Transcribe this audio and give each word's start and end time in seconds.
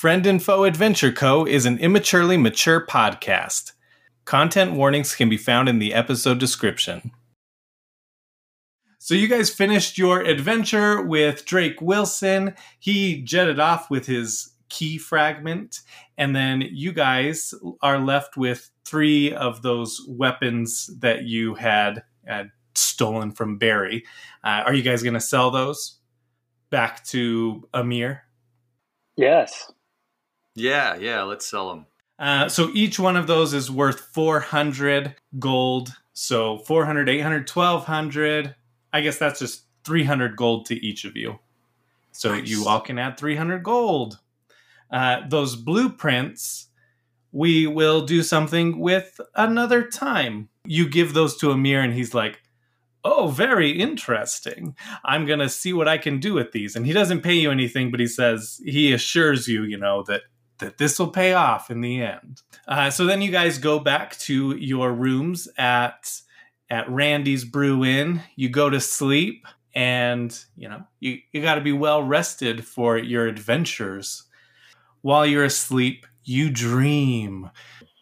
Friend 0.00 0.24
and 0.24 0.42
Foe 0.42 0.64
Adventure 0.64 1.12
Co. 1.12 1.44
is 1.44 1.66
an 1.66 1.76
immaturely 1.76 2.38
mature 2.38 2.86
podcast. 2.86 3.72
Content 4.24 4.72
warnings 4.72 5.14
can 5.14 5.28
be 5.28 5.36
found 5.36 5.68
in 5.68 5.78
the 5.78 5.92
episode 5.92 6.38
description. 6.38 7.10
So, 8.96 9.12
you 9.12 9.28
guys 9.28 9.50
finished 9.50 9.98
your 9.98 10.22
adventure 10.22 11.02
with 11.02 11.44
Drake 11.44 11.82
Wilson. 11.82 12.54
He 12.78 13.20
jetted 13.20 13.60
off 13.60 13.90
with 13.90 14.06
his 14.06 14.54
key 14.70 14.96
fragment, 14.96 15.80
and 16.16 16.34
then 16.34 16.62
you 16.62 16.94
guys 16.94 17.52
are 17.82 17.98
left 17.98 18.38
with 18.38 18.70
three 18.86 19.34
of 19.34 19.60
those 19.60 20.00
weapons 20.08 20.88
that 21.00 21.24
you 21.24 21.56
had, 21.56 22.04
had 22.26 22.48
stolen 22.74 23.32
from 23.32 23.58
Barry. 23.58 24.06
Uh, 24.42 24.62
are 24.64 24.72
you 24.72 24.82
guys 24.82 25.02
going 25.02 25.12
to 25.12 25.20
sell 25.20 25.50
those 25.50 25.98
back 26.70 27.04
to 27.08 27.68
Amir? 27.74 28.22
Yes. 29.18 29.70
Yeah, 30.60 30.96
yeah, 30.96 31.22
let's 31.22 31.46
sell 31.46 31.70
them. 31.70 31.86
Uh, 32.18 32.48
so 32.48 32.70
each 32.74 32.98
one 32.98 33.16
of 33.16 33.26
those 33.26 33.54
is 33.54 33.70
worth 33.70 34.00
400 34.12 35.14
gold. 35.38 35.88
So 36.12 36.58
400, 36.58 37.08
800, 37.08 37.48
1200. 37.48 38.54
I 38.92 39.00
guess 39.00 39.18
that's 39.18 39.38
just 39.40 39.64
300 39.84 40.36
gold 40.36 40.66
to 40.66 40.74
each 40.86 41.04
of 41.04 41.16
you. 41.16 41.38
So 42.12 42.34
Nice. 42.34 42.48
you 42.48 42.66
all 42.68 42.80
can 42.80 42.98
add 42.98 43.16
300 43.16 43.62
gold. 43.62 44.18
Uh, 44.90 45.20
those 45.28 45.56
blueprints, 45.56 46.66
we 47.32 47.66
will 47.66 48.02
do 48.04 48.22
something 48.22 48.78
with 48.80 49.18
another 49.34 49.84
time. 49.84 50.48
You 50.66 50.88
give 50.88 51.14
those 51.14 51.36
to 51.38 51.52
Amir, 51.52 51.80
and 51.80 51.94
he's 51.94 52.12
like, 52.14 52.42
Oh, 53.02 53.28
very 53.28 53.70
interesting. 53.70 54.76
I'm 55.06 55.24
going 55.24 55.38
to 55.38 55.48
see 55.48 55.72
what 55.72 55.88
I 55.88 55.96
can 55.96 56.20
do 56.20 56.34
with 56.34 56.52
these. 56.52 56.76
And 56.76 56.84
he 56.84 56.92
doesn't 56.92 57.22
pay 57.22 57.32
you 57.32 57.50
anything, 57.50 57.90
but 57.90 57.98
he 57.98 58.06
says, 58.06 58.60
he 58.62 58.92
assures 58.92 59.48
you, 59.48 59.62
you 59.62 59.78
know, 59.78 60.02
that 60.02 60.20
that 60.60 60.78
this 60.78 60.98
will 60.98 61.10
pay 61.10 61.32
off 61.32 61.70
in 61.70 61.80
the 61.80 62.02
end. 62.02 62.42
Uh, 62.66 62.90
so 62.90 63.04
then 63.04 63.20
you 63.20 63.30
guys 63.30 63.58
go 63.58 63.78
back 63.78 64.16
to 64.20 64.56
your 64.56 64.92
rooms 64.92 65.48
at 65.58 66.10
at 66.70 66.88
Randy's 66.88 67.44
Brew 67.44 67.84
Inn. 67.84 68.22
You 68.36 68.48
go 68.48 68.70
to 68.70 68.80
sleep, 68.80 69.46
and 69.74 70.36
you 70.56 70.68
know 70.68 70.84
you 71.00 71.18
you 71.32 71.42
got 71.42 71.56
to 71.56 71.60
be 71.60 71.72
well 71.72 72.02
rested 72.02 72.64
for 72.64 72.96
your 72.96 73.26
adventures. 73.26 74.24
While 75.02 75.26
you're 75.26 75.44
asleep, 75.44 76.06
you 76.24 76.50
dream. 76.50 77.50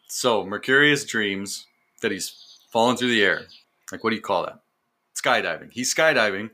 So 0.09 0.45
Mercurius 0.45 1.07
dreams 1.07 1.67
that 2.03 2.11
he's 2.11 2.61
falling 2.71 2.97
through 2.97 3.09
the 3.09 3.25
air. 3.25 3.43
Like 3.91 4.05
what 4.05 4.11
do 4.11 4.17
you 4.17 4.23
call 4.23 4.45
that? 4.45 4.61
Skydiving. 5.15 5.73
He's 5.73 5.95
skydiving, 5.95 6.51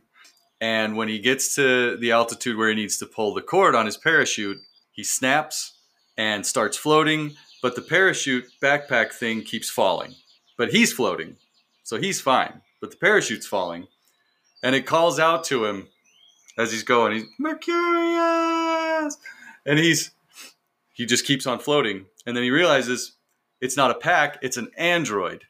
and 0.60 0.96
when 0.96 1.08
he 1.08 1.18
gets 1.18 1.54
to 1.56 1.96
the 1.96 2.12
altitude 2.12 2.56
where 2.56 2.68
he 2.68 2.74
needs 2.74 2.98
to 2.98 3.06
pull 3.06 3.34
the 3.34 3.42
cord 3.42 3.74
on 3.74 3.86
his 3.86 3.96
parachute, 3.96 4.58
he 4.92 5.04
snaps 5.04 5.73
and 6.16 6.46
starts 6.46 6.76
floating. 6.76 7.34
But 7.62 7.76
the 7.76 7.82
parachute 7.82 8.44
backpack 8.62 9.12
thing 9.12 9.42
keeps 9.42 9.70
falling. 9.70 10.14
But 10.56 10.70
he's 10.70 10.92
floating, 10.92 11.36
so 11.82 11.98
he's 11.98 12.20
fine. 12.20 12.60
But 12.80 12.90
the 12.90 12.96
parachute's 12.96 13.46
falling, 13.46 13.86
and 14.62 14.74
it 14.74 14.86
calls 14.86 15.18
out 15.18 15.44
to 15.44 15.64
him 15.64 15.88
as 16.58 16.70
he's 16.70 16.82
going. 16.82 17.14
He's 17.14 17.26
Mercurius, 17.38 19.16
and 19.66 19.78
he's 19.78 20.10
he 20.92 21.06
just 21.06 21.26
keeps 21.26 21.46
on 21.46 21.58
floating, 21.58 22.06
and 22.26 22.36
then 22.36 22.44
he 22.44 22.50
realizes 22.50 23.16
it's 23.60 23.76
not 23.76 23.90
a 23.90 23.94
pack; 23.94 24.38
it's 24.42 24.56
an 24.56 24.70
android. 24.76 25.44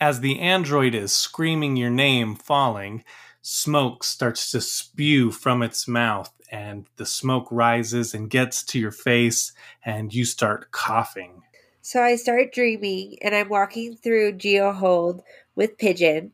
As 0.00 0.20
the 0.20 0.38
android 0.40 0.94
is 0.94 1.12
screaming 1.12 1.76
your 1.76 1.90
name, 1.90 2.34
falling, 2.34 3.04
smoke 3.42 4.04
starts 4.04 4.50
to 4.52 4.60
spew 4.60 5.30
from 5.30 5.62
its 5.62 5.88
mouth, 5.88 6.32
and 6.50 6.86
the 6.96 7.06
smoke 7.06 7.48
rises 7.50 8.14
and 8.14 8.30
gets 8.30 8.62
to 8.64 8.78
your 8.78 8.90
face, 8.90 9.52
and 9.84 10.12
you 10.12 10.24
start 10.24 10.70
coughing. 10.72 11.42
So 11.82 12.02
I 12.02 12.16
start 12.16 12.52
dreaming, 12.52 13.16
and 13.22 13.34
I'm 13.34 13.48
walking 13.48 13.96
through 13.96 14.32
Geohold 14.32 15.22
with 15.54 15.78
Pigeon 15.78 16.32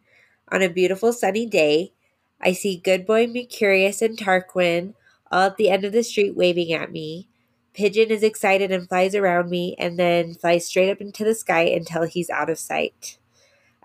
on 0.51 0.63
a 0.63 0.69
beautiful 0.69 1.13
sunny 1.13 1.47
day. 1.47 1.93
I 2.41 2.53
see 2.53 2.77
Good 2.77 3.07
Boy 3.07 3.27
Mercurius 3.27 4.03
and 4.03 4.19
Tarquin 4.19 4.95
all 5.31 5.47
at 5.47 5.57
the 5.57 5.71
end 5.71 5.85
of 5.85 5.93
the 5.93 6.03
street 6.03 6.37
waving 6.37 6.73
at 6.73 6.93
me. 6.93 7.29
Pigeon 7.75 8.11
is 8.11 8.23
excited 8.23 8.71
and 8.73 8.89
flies 8.89 9.15
around 9.15 9.51
me 9.51 9.75
and 9.79 9.99
then 9.99 10.35
flies 10.35 10.67
straight 10.67 10.91
up 10.91 11.01
into 11.01 11.25
the 11.25 11.35
sky 11.35 11.63
until 11.63 12.05
he's 12.05 12.31
out 12.31 12.49
of 12.49 12.59
sight. 12.59 13.19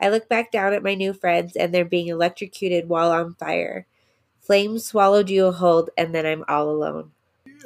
I 0.01 0.09
look 0.09 0.27
back 0.27 0.51
down 0.51 0.73
at 0.73 0.83
my 0.83 0.95
new 0.95 1.13
friends 1.13 1.55
and 1.55 1.73
they're 1.73 1.85
being 1.85 2.07
electrocuted 2.07 2.89
while 2.89 3.11
on 3.11 3.35
fire. 3.35 3.85
Flames 4.39 4.85
swallow 4.85 5.23
Geohold 5.23 5.89
and 5.97 6.13
then 6.15 6.25
I'm 6.25 6.43
all 6.47 6.69
alone. 6.69 7.11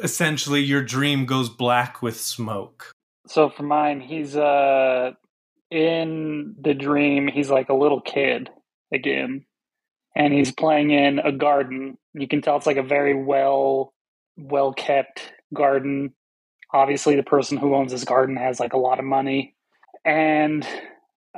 Essentially, 0.03 0.61
your 0.61 0.83
dream 0.83 1.25
goes 1.25 1.47
black 1.47 2.01
with 2.01 2.19
smoke. 2.19 2.91
So 3.27 3.49
for 3.49 3.63
mine, 3.63 4.01
he's 4.01 4.35
uh 4.35 5.11
in 5.71 6.55
the 6.59 6.73
dream, 6.73 7.27
he's 7.27 7.49
like 7.49 7.69
a 7.69 7.73
little 7.73 8.01
kid 8.01 8.49
again. 8.93 9.45
And 10.15 10.33
he's 10.33 10.51
playing 10.51 10.91
in 10.91 11.19
a 11.19 11.31
garden. 11.31 11.97
You 12.13 12.27
can 12.27 12.41
tell 12.41 12.57
it's 12.57 12.67
like 12.67 12.77
a 12.77 12.83
very 12.83 13.15
well 13.15 13.93
well 14.37 14.73
kept 14.73 15.33
garden. 15.53 16.13
Obviously 16.73 17.15
the 17.15 17.23
person 17.23 17.57
who 17.57 17.75
owns 17.75 17.93
this 17.93 18.03
garden 18.03 18.35
has 18.35 18.59
like 18.59 18.73
a 18.73 18.77
lot 18.77 18.99
of 18.99 19.05
money. 19.05 19.55
And 20.03 20.67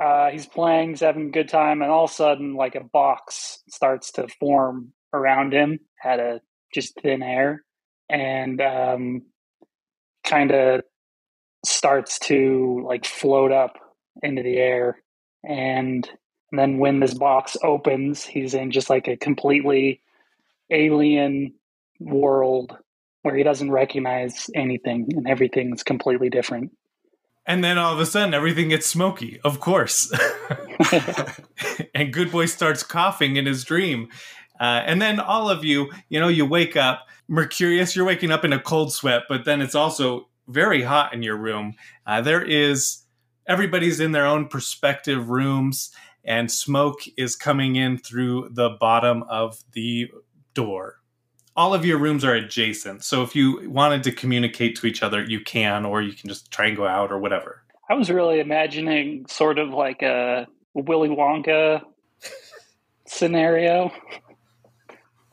uh, 0.00 0.30
he's 0.30 0.46
playing, 0.46 0.90
he's 0.90 1.00
having 1.00 1.28
a 1.28 1.32
good 1.32 1.48
time, 1.48 1.82
and 1.82 1.90
all 1.90 2.04
of 2.04 2.10
a 2.10 2.14
sudden, 2.14 2.54
like 2.54 2.74
a 2.74 2.84
box 2.84 3.62
starts 3.68 4.12
to 4.12 4.28
form 4.40 4.92
around 5.12 5.52
him 5.52 5.80
out 6.04 6.20
of 6.20 6.40
just 6.72 7.00
thin 7.00 7.22
air, 7.22 7.64
and 8.08 8.60
um, 8.60 9.22
kind 10.24 10.52
of 10.52 10.82
starts 11.64 12.18
to 12.20 12.84
like 12.86 13.04
float 13.04 13.50
up 13.50 13.78
into 14.22 14.42
the 14.42 14.56
air. 14.56 15.02
And 15.44 16.08
then 16.52 16.78
when 16.78 17.00
this 17.00 17.14
box 17.14 17.56
opens, 17.62 18.24
he's 18.24 18.54
in 18.54 18.70
just 18.70 18.90
like 18.90 19.08
a 19.08 19.16
completely 19.16 20.00
alien 20.70 21.54
world 22.00 22.76
where 23.22 23.36
he 23.36 23.42
doesn't 23.42 23.70
recognize 23.70 24.46
anything, 24.54 25.08
and 25.14 25.28
everything's 25.28 25.82
completely 25.82 26.30
different. 26.30 26.70
And 27.48 27.64
then 27.64 27.78
all 27.78 27.94
of 27.94 27.98
a 27.98 28.04
sudden, 28.04 28.34
everything 28.34 28.68
gets 28.68 28.86
smoky, 28.86 29.40
of 29.42 29.58
course. 29.58 30.12
and 31.94 32.12
Good 32.12 32.30
Boy 32.30 32.44
starts 32.44 32.82
coughing 32.82 33.36
in 33.36 33.46
his 33.46 33.64
dream. 33.64 34.10
Uh, 34.60 34.82
and 34.84 35.00
then 35.00 35.18
all 35.18 35.48
of 35.48 35.64
you, 35.64 35.90
you 36.10 36.20
know, 36.20 36.28
you 36.28 36.44
wake 36.44 36.76
up. 36.76 37.06
Mercurius, 37.26 37.96
you're 37.96 38.04
waking 38.04 38.30
up 38.30 38.44
in 38.44 38.52
a 38.52 38.60
cold 38.60 38.92
sweat, 38.92 39.22
but 39.30 39.46
then 39.46 39.62
it's 39.62 39.74
also 39.74 40.28
very 40.46 40.82
hot 40.82 41.14
in 41.14 41.22
your 41.22 41.38
room. 41.38 41.74
Uh, 42.06 42.20
there 42.20 42.42
is, 42.42 43.04
everybody's 43.46 43.98
in 43.98 44.12
their 44.12 44.26
own 44.26 44.46
perspective 44.46 45.30
rooms, 45.30 45.90
and 46.24 46.50
smoke 46.50 47.00
is 47.16 47.34
coming 47.34 47.76
in 47.76 47.96
through 47.96 48.50
the 48.52 48.76
bottom 48.78 49.22
of 49.22 49.58
the 49.72 50.10
door. 50.52 50.97
All 51.58 51.74
of 51.74 51.84
your 51.84 51.98
rooms 51.98 52.24
are 52.24 52.34
adjacent. 52.34 53.02
So 53.02 53.24
if 53.24 53.34
you 53.34 53.68
wanted 53.68 54.04
to 54.04 54.12
communicate 54.12 54.76
to 54.76 54.86
each 54.86 55.02
other, 55.02 55.24
you 55.24 55.40
can, 55.40 55.84
or 55.84 56.00
you 56.00 56.12
can 56.12 56.28
just 56.28 56.52
try 56.52 56.68
and 56.68 56.76
go 56.76 56.86
out 56.86 57.10
or 57.10 57.18
whatever. 57.18 57.64
I 57.90 57.94
was 57.94 58.10
really 58.10 58.38
imagining 58.38 59.26
sort 59.26 59.58
of 59.58 59.70
like 59.70 60.02
a 60.02 60.46
Willy 60.74 61.08
Wonka 61.08 61.82
scenario 63.06 63.90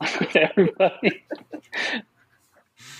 with 0.00 0.34
everybody, 0.34 1.22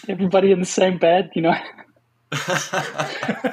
everybody 0.09 0.53
in 0.53 0.61
the 0.61 0.67
same 0.67 0.99
bed. 0.99 1.31
You 1.35 1.43
know, 1.43 1.55
the, 2.31 3.49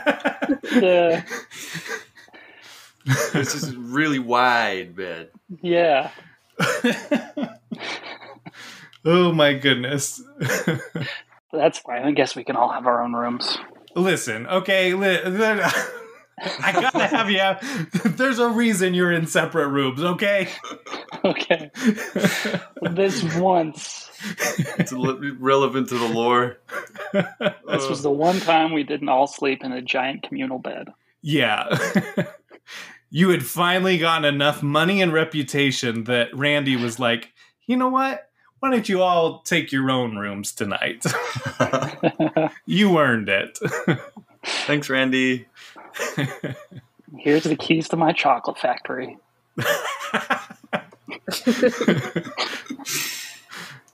this 3.34 3.56
is 3.56 3.76
really 3.76 4.20
wide 4.20 4.96
bed. 4.96 5.32
yeah. 5.64 6.12
oh 9.06 9.31
my 9.31 9.53
goodness. 9.53 10.22
That's 11.52 11.78
fine. 11.80 12.03
I 12.03 12.12
guess 12.12 12.36
we 12.36 12.44
can 12.44 12.56
all 12.56 12.72
have 12.72 12.88
our 12.88 13.03
own 13.03 13.14
rooms. 13.14 13.58
Listen, 13.95 14.48
okay, 14.48 14.94
li- 14.94 15.22
then- 15.25 15.62
I 16.39 16.72
gotta 16.72 17.06
have 17.06 17.30
you. 17.30 18.00
There's 18.12 18.39
a 18.39 18.50
reason 18.50 18.95
you're 18.95 19.12
in 19.12 19.28
separate 19.28 19.68
rooms, 19.68 20.04
okay? 20.04 20.50
Okay. 21.24 21.69
this 22.81 23.24
once, 23.36 24.10
It's 24.80 24.92
li- 24.92 25.31
relevant 25.39 25.89
to 25.89 25.98
the 26.00 26.07
lore. 26.07 26.57
this 27.13 27.88
was 27.88 28.01
the 28.01 28.10
one 28.12 28.39
time 28.39 28.74
we 28.74 28.83
didn't 28.83 29.10
all 29.10 29.28
sleep 29.28 29.63
in 29.63 29.72
a 29.72 29.81
giant 29.81 30.24
communal 30.24 30.57
bed. 30.57 30.89
yeah. 31.22 31.68
you 33.12 33.30
had 33.30 33.45
finally 33.45 34.00
gotten 34.00 34.25
enough 34.25 34.63
money 34.63 35.04
and 35.04 35.13
reputation 35.13 36.06
that 36.06 36.36
Randy 36.36 36.75
was 36.75 37.00
like, 37.00 37.31
you 37.68 37.78
know 37.78 37.89
what? 37.89 38.28
Why 38.63 38.69
don't 38.71 38.88
you 38.88 39.01
all 39.01 39.39
take 39.39 39.74
your 39.74 39.92
own 39.92 40.15
rooms 40.15 40.54
tonight? 40.54 41.04
you 42.65 42.98
earned 42.98 43.27
it. 43.27 43.60
Thanks, 44.42 44.89
Randy. 44.89 45.48
Here's 47.18 47.44
the 47.44 47.57
keys 47.57 47.89
to 47.89 47.98
my 47.98 48.13
chocolate 48.13 48.57
factory. 48.57 49.18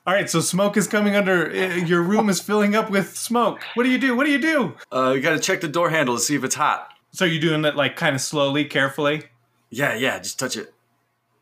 All 0.05 0.13
right, 0.13 0.29
so 0.29 0.39
smoke 0.39 0.77
is 0.77 0.87
coming 0.87 1.15
under. 1.15 1.49
uh, 1.49 1.75
Your 1.77 2.03
room 2.03 2.29
is 2.29 2.39
filling 2.39 2.75
up 2.75 2.91
with 2.91 3.17
smoke. 3.17 3.61
What 3.73 3.85
do 3.85 3.89
you 3.89 3.97
do? 3.97 4.15
What 4.15 4.25
do 4.25 4.31
you 4.31 4.39
do? 4.39 4.75
Uh, 4.93 5.13
you 5.15 5.21
gotta 5.21 5.39
check 5.39 5.61
the 5.61 5.67
door 5.67 5.89
handle 5.89 6.13
to 6.15 6.21
see 6.21 6.35
if 6.35 6.43
it's 6.43 6.53
hot. 6.53 6.93
So 7.09 7.25
you're 7.25 7.41
doing 7.41 7.65
it 7.65 7.75
like 7.75 7.95
kind 7.95 8.13
of 8.13 8.21
slowly, 8.21 8.65
carefully. 8.65 9.23
Yeah, 9.71 9.95
yeah, 9.95 10.19
just 10.19 10.37
touch 10.37 10.55
it. 10.55 10.71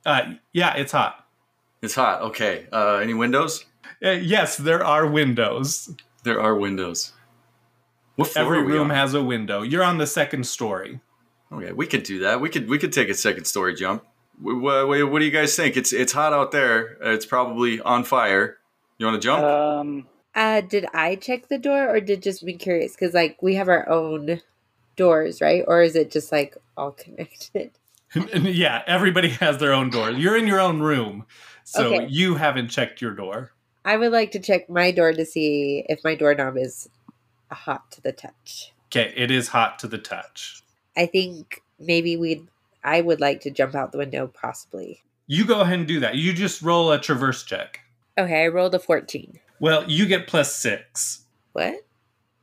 Uh, 0.06 0.35
yeah, 0.53 0.75
it's 0.75 0.94
hot. 0.94 1.26
It's 1.81 1.95
hot. 1.95 2.21
Okay. 2.24 2.68
Uh, 2.71 2.95
any 2.95 3.13
windows? 3.13 3.65
Uh, 4.03 4.12
yes, 4.12 4.57
there 4.57 4.83
are 4.83 5.06
windows. 5.07 5.95
There 6.24 6.41
are 6.41 6.56
windows. 6.56 7.13
What 8.15 8.29
floor 8.29 8.45
Every 8.45 8.57
are 8.59 8.63
we 8.65 8.74
room 8.74 8.89
on? 8.91 8.95
has 8.97 9.13
a 9.13 9.24
window. 9.24 9.62
You're 9.62 9.83
on 9.83 9.97
the 10.00 10.07
second 10.07 10.45
story. 10.47 11.00
Okay, 11.51 11.71
we 11.71 11.85
could 11.85 12.03
do 12.03 12.19
that. 12.19 12.41
We 12.41 12.50
could 12.50 12.68
we 12.68 12.77
could 12.79 12.91
take 12.91 13.09
a 13.09 13.13
second 13.13 13.45
story 13.45 13.74
jump. 13.75 14.03
What, 14.41 14.88
what, 14.88 15.12
what 15.12 15.19
do 15.19 15.25
you 15.25 15.31
guys 15.31 15.56
think? 15.56 15.77
It's 15.77 15.94
it's 15.94 16.12
hot 16.13 16.33
out 16.33 16.51
there. 16.51 16.97
Uh, 17.03 17.12
It's 17.12 17.25
probably 17.25 17.80
on 17.81 18.03
fire. 18.03 18.57
You 18.97 19.06
want 19.06 19.21
to 19.21 19.25
jump? 19.25 19.44
Um, 19.44 20.07
Uh, 20.35 20.62
did 20.62 20.85
I 20.94 21.15
check 21.15 21.47
the 21.47 21.57
door 21.57 21.88
or 21.89 22.00
did 22.01 22.21
just 22.23 22.45
be 22.45 22.53
curious? 22.53 22.94
Because 22.95 23.13
like 23.13 23.41
we 23.41 23.56
have 23.56 23.69
our 23.69 23.88
own 23.88 24.41
doors, 24.95 25.39
right? 25.39 25.63
Or 25.68 25.81
is 25.81 25.95
it 25.95 26.12
just 26.12 26.31
like 26.31 26.57
all 26.75 26.91
connected? 27.03 27.71
yeah, 28.33 28.81
everybody 28.88 29.30
has 29.30 29.57
their 29.59 29.73
own 29.73 29.89
door. 29.89 30.12
You're 30.12 30.38
in 30.38 30.47
your 30.47 30.59
own 30.59 30.80
room, 30.81 31.25
so 31.69 31.94
Okay. 31.94 32.08
you 32.08 32.36
haven't 32.36 32.69
checked 32.69 33.02
your 33.02 33.12
door. 33.14 33.52
I 33.84 33.98
would 33.98 34.12
like 34.14 34.31
to 34.31 34.40
check 34.40 34.69
my 34.69 34.92
door 34.92 35.12
to 35.12 35.25
see 35.25 35.84
if 35.90 36.02
my 36.04 36.16
doorknob 36.16 36.56
is 36.58 36.90
hot 37.52 37.92
to 37.92 38.02
the 38.02 38.14
touch. 38.14 38.72
Okay, 38.90 39.14
it 39.18 39.31
is 39.31 39.50
hot 39.50 39.78
to 39.80 39.88
the 39.88 39.98
touch. 39.98 40.64
I 40.96 41.06
think 41.08 41.62
maybe 41.80 42.16
we'd. 42.16 42.48
I 42.84 43.02
would 43.02 43.19
like 43.19 43.42
to 43.42 43.52
jump 43.52 43.75
out 43.75 43.92
the 43.92 43.98
window, 43.98 44.28
possibly. 44.28 45.02
You 45.28 45.46
go 45.46 45.60
ahead 45.60 45.80
and 45.80 45.88
do 45.88 46.00
that. 46.00 46.16
You 46.16 46.31
just 46.31 46.62
roll 46.62 46.90
a 46.94 47.00
traverse 47.00 47.44
check. 47.44 47.81
Okay, 48.18 48.46
I 48.46 48.48
rolled 48.48 48.74
a 48.75 48.80
fourteen. 48.80 49.40
Well, 49.60 49.84
you 49.90 50.06
get 50.06 50.28
plus 50.28 50.56
six 50.56 51.25
What? 51.52 51.75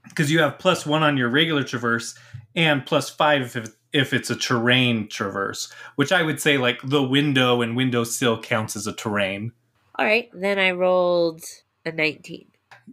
because 0.08 0.30
you 0.30 0.40
have 0.40 0.58
plus 0.58 0.84
one 0.84 1.02
on 1.02 1.16
your 1.16 1.30
regular 1.30 1.62
traverse 1.64 2.14
and 2.54 2.84
plus 2.84 3.08
five 3.08 3.56
if, 3.56 3.70
if 3.94 4.12
it's 4.12 4.28
a 4.28 4.36
terrain 4.36 5.08
traverse, 5.08 5.72
which 5.94 6.12
I 6.12 6.22
would 6.22 6.40
say 6.40 6.58
like 6.58 6.80
the 6.82 7.02
window 7.02 7.62
and 7.62 7.76
windowsill 7.76 8.42
counts 8.42 8.76
as 8.76 8.86
a 8.86 8.92
terrain. 8.92 9.52
All 9.96 10.04
right, 10.04 10.28
then 10.34 10.58
I 10.58 10.72
rolled 10.72 11.42
a 11.86 11.92
nineteen. 11.92 12.48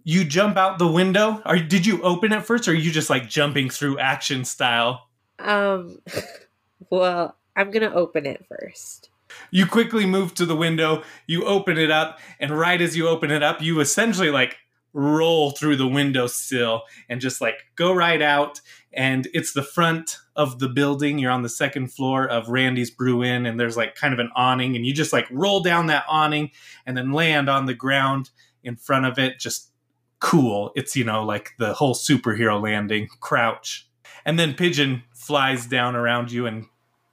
You 0.05 0.23
jump 0.23 0.55
out 0.55 0.79
the 0.79 0.87
window. 0.87 1.41
Or 1.45 1.57
did 1.57 1.85
you 1.85 2.01
open 2.03 2.31
it 2.31 2.45
first, 2.45 2.67
or 2.67 2.71
are 2.71 2.75
you 2.75 2.91
just 2.91 3.09
like 3.09 3.27
jumping 3.27 3.69
through 3.69 3.99
action 3.99 4.45
style? 4.45 5.09
Um, 5.39 5.99
well, 6.89 7.35
I'm 7.55 7.71
gonna 7.71 7.91
open 7.93 8.25
it 8.25 8.45
first. 8.47 9.09
You 9.49 9.65
quickly 9.65 10.05
move 10.05 10.33
to 10.35 10.45
the 10.45 10.55
window, 10.55 11.03
you 11.25 11.45
open 11.45 11.77
it 11.77 11.89
up, 11.89 12.19
and 12.39 12.51
right 12.51 12.81
as 12.81 12.95
you 12.95 13.07
open 13.07 13.31
it 13.31 13.41
up, 13.41 13.61
you 13.61 13.79
essentially 13.79 14.29
like 14.29 14.57
roll 14.93 15.51
through 15.51 15.77
the 15.77 15.87
windowsill 15.87 16.83
and 17.09 17.21
just 17.21 17.41
like 17.41 17.55
go 17.75 17.93
right 17.93 18.21
out. 18.21 18.61
And 18.93 19.27
it's 19.33 19.53
the 19.53 19.63
front 19.63 20.17
of 20.35 20.59
the 20.59 20.67
building. 20.67 21.17
You're 21.17 21.31
on 21.31 21.43
the 21.43 21.49
second 21.49 21.93
floor 21.93 22.27
of 22.27 22.49
Randy's 22.49 22.91
Brew 22.91 23.23
Inn, 23.23 23.45
and 23.45 23.59
there's 23.59 23.77
like 23.77 23.95
kind 23.95 24.13
of 24.13 24.19
an 24.19 24.31
awning, 24.35 24.75
and 24.75 24.85
you 24.85 24.93
just 24.93 25.13
like 25.13 25.27
roll 25.31 25.61
down 25.61 25.87
that 25.87 26.05
awning 26.09 26.51
and 26.85 26.97
then 26.97 27.11
land 27.11 27.49
on 27.49 27.65
the 27.65 27.73
ground 27.73 28.31
in 28.63 28.75
front 28.75 29.05
of 29.05 29.17
it. 29.17 29.39
Just 29.39 29.71
cool. 30.19 30.71
It's, 30.75 30.95
you 30.95 31.03
know, 31.03 31.23
like 31.23 31.51
the 31.57 31.73
whole 31.73 31.95
superhero 31.95 32.61
landing, 32.61 33.07
crouch. 33.19 33.87
And 34.25 34.37
then 34.37 34.53
Pigeon 34.53 35.03
flies 35.13 35.65
down 35.65 35.95
around 35.95 36.31
you 36.31 36.45
and 36.45 36.65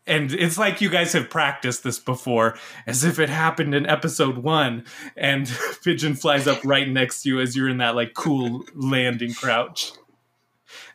and 0.09 0.33
it's 0.33 0.57
like 0.57 0.81
you 0.81 0.89
guys 0.89 1.13
have 1.13 1.29
practiced 1.29 1.85
this 1.85 1.99
before, 1.99 2.57
as 2.87 3.05
if 3.05 3.19
it 3.19 3.29
happened 3.29 3.75
in 3.75 3.87
episode 3.87 4.39
one. 4.39 4.87
And 5.17 5.53
Pigeon 5.85 6.15
flies 6.15 6.47
up 6.47 6.65
right 6.65 6.89
next 6.89 7.23
to 7.23 7.29
you 7.29 7.41
as 7.41 7.55
you're 7.55 7.69
in 7.69 7.77
that 7.79 7.95
like 7.95 8.15
cool 8.15 8.65
landing 8.75 9.35
crouch. 9.35 9.93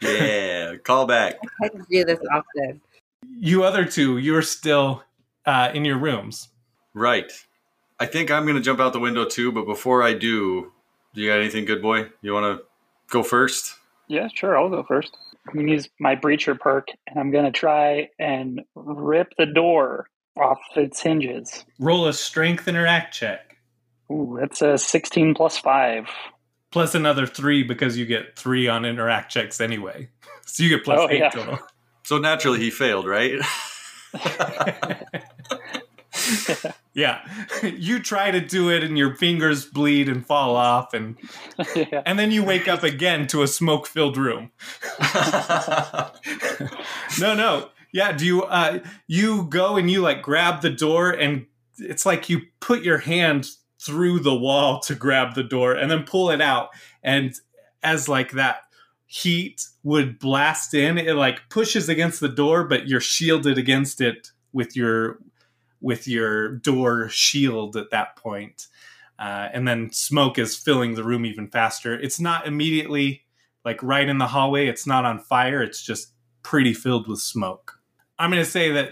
Yeah, 0.02 0.76
call 0.78 1.06
back. 1.06 1.36
I 1.62 1.70
can 1.70 1.86
do 1.90 2.06
this 2.06 2.20
often. 2.32 2.82
You 3.40 3.64
other 3.64 3.86
two, 3.86 4.18
you're 4.18 4.42
still 4.42 5.04
uh, 5.46 5.72
in 5.74 5.86
your 5.86 5.98
rooms. 5.98 6.50
Right. 6.94 7.32
I 8.00 8.06
think 8.06 8.32
I'm 8.32 8.46
gonna 8.46 8.62
jump 8.62 8.80
out 8.80 8.94
the 8.94 9.00
window 9.00 9.26
too. 9.26 9.52
But 9.52 9.66
before 9.66 10.04
I 10.04 10.14
do, 10.14 10.72
do 11.14 11.22
you 11.22 11.30
got 11.30 11.40
anything, 11.40 11.66
good 11.66 11.82
boy? 11.82 12.10
You 12.22 12.34
want 12.34 12.60
to 12.60 12.66
go 13.10 13.24
first? 13.24 13.76
yeah, 14.08 14.28
sure, 14.34 14.58
I'll 14.58 14.70
go 14.70 14.84
first. 14.84 15.16
I'm 15.48 15.56
gonna 15.56 15.72
use 15.72 15.90
my 16.00 16.16
breacher 16.16 16.60
perk, 16.60 16.88
and 17.08 17.20
I'm 17.20 17.32
gonna 17.32 17.52
try 17.52 18.10
and 18.20 18.62
rip 18.76 19.34
the 19.38 19.46
door 19.46 20.08
off 20.38 20.60
its 20.76 21.02
hinges. 21.02 21.66
Roll 21.80 22.08
a 22.08 22.14
strength 22.14 22.68
interact 22.68 23.14
check, 23.14 23.54
Ooh, 24.12 24.38
that's 24.40 24.62
a 24.62 24.78
16 24.78 25.34
plus 25.34 25.58
five. 25.58 26.08
Plus 26.74 26.96
another 26.96 27.26
three 27.28 27.64
because 27.64 27.98
you 27.98 28.06
get 28.06 28.36
three 28.36 28.68
on 28.68 28.84
interact 28.84 29.32
checks 29.32 29.62
anyway. 29.62 30.10
So 30.46 30.62
you 30.62 30.70
get 30.70 30.84
plus 30.84 31.00
Oh, 31.00 31.10
eight 31.10 31.20
yeah. 31.20 31.30
total. 31.30 31.58
So 32.04 32.18
naturally, 32.18 32.60
he 32.60 32.70
failed, 32.70 33.08
right? 33.08 33.40
yeah, 36.94 37.22
you 37.64 38.02
try 38.02 38.30
to 38.30 38.42
do 38.42 38.70
it, 38.70 38.84
and 38.84 38.98
your 38.98 39.16
fingers 39.16 39.64
bleed 39.66 40.10
and 40.10 40.26
fall 40.28 40.58
off, 40.58 40.94
and 40.94 41.16
yeah. 41.76 42.04
and 42.06 42.20
then 42.20 42.30
you 42.32 42.44
wake 42.44 42.68
up 42.68 42.84
again 42.84 43.26
to 43.28 43.42
a 43.42 43.48
smoke-filled 43.48 44.18
room. 44.18 44.52
no, 47.20 47.34
no. 47.34 47.70
Yeah, 47.94 48.12
do 48.12 48.26
you 48.26 48.44
uh 48.44 48.80
you 49.08 49.46
go 49.46 49.78
and 49.78 49.90
you 49.90 50.02
like 50.02 50.22
grab 50.22 50.62
the 50.62 50.70
door 50.70 51.10
and 51.12 51.46
it's 51.78 52.06
like 52.06 52.30
you 52.30 52.42
put 52.60 52.84
your 52.84 52.98
hand 52.98 53.48
through 53.86 54.20
the 54.20 54.36
wall 54.36 54.80
to 54.80 54.96
grab 54.96 55.36
the 55.36 55.44
door 55.44 55.74
and 55.74 55.90
then 55.90 56.04
pull 56.04 56.30
it 56.30 56.42
out 56.42 56.70
and 57.04 57.34
as 57.82 58.08
like 58.08 58.32
that 58.32 58.62
heat 59.06 59.68
would 59.84 60.18
blast 60.20 60.74
in 60.74 60.98
it 60.98 61.16
like 61.16 61.50
pushes 61.50 61.90
against 61.90 62.20
the 62.20 62.30
door 62.30 62.64
but 62.64 62.88
you're 62.88 63.00
shielded 63.00 63.58
against 63.58 64.02
it 64.02 64.32
with 64.54 64.76
your 64.76 65.20
with 65.84 66.08
your 66.08 66.48
door 66.48 67.10
shield 67.10 67.76
at 67.76 67.92
that 67.92 68.16
point. 68.16 68.68
Uh, 69.20 69.50
and 69.54 69.68
then 69.68 69.92
smoke 69.92 70.40
is 70.40 70.58
filling 70.58 70.96
the 70.96 71.04
room 71.04 71.26
even 71.26 71.48
faster. 71.48 71.94
It's 71.94 72.20
not 72.20 72.48
immediately 72.48 73.26
like 73.64 73.84
right 73.84 74.08
in 74.08 74.18
the 74.18 74.28
hallway. 74.28 74.68
It's 74.68 74.88
not 74.88 75.06
on 75.06 75.20
fire. 75.20 75.62
It's 75.62 75.84
just 75.84 76.14
pretty 76.42 76.74
filled 76.74 77.08
with 77.08 77.20
smoke. 77.20 77.80
I'm 78.18 78.32
going 78.32 78.44
to 78.44 78.50
say 78.50 78.72
that 78.72 78.92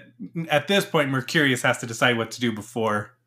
at 0.49 0.67
this 0.67 0.85
point, 0.85 1.09
Mercurius 1.09 1.61
has 1.63 1.79
to 1.79 1.87
decide 1.87 2.17
what 2.17 2.31
to 2.31 2.41
do 2.41 2.51
before. 2.51 3.17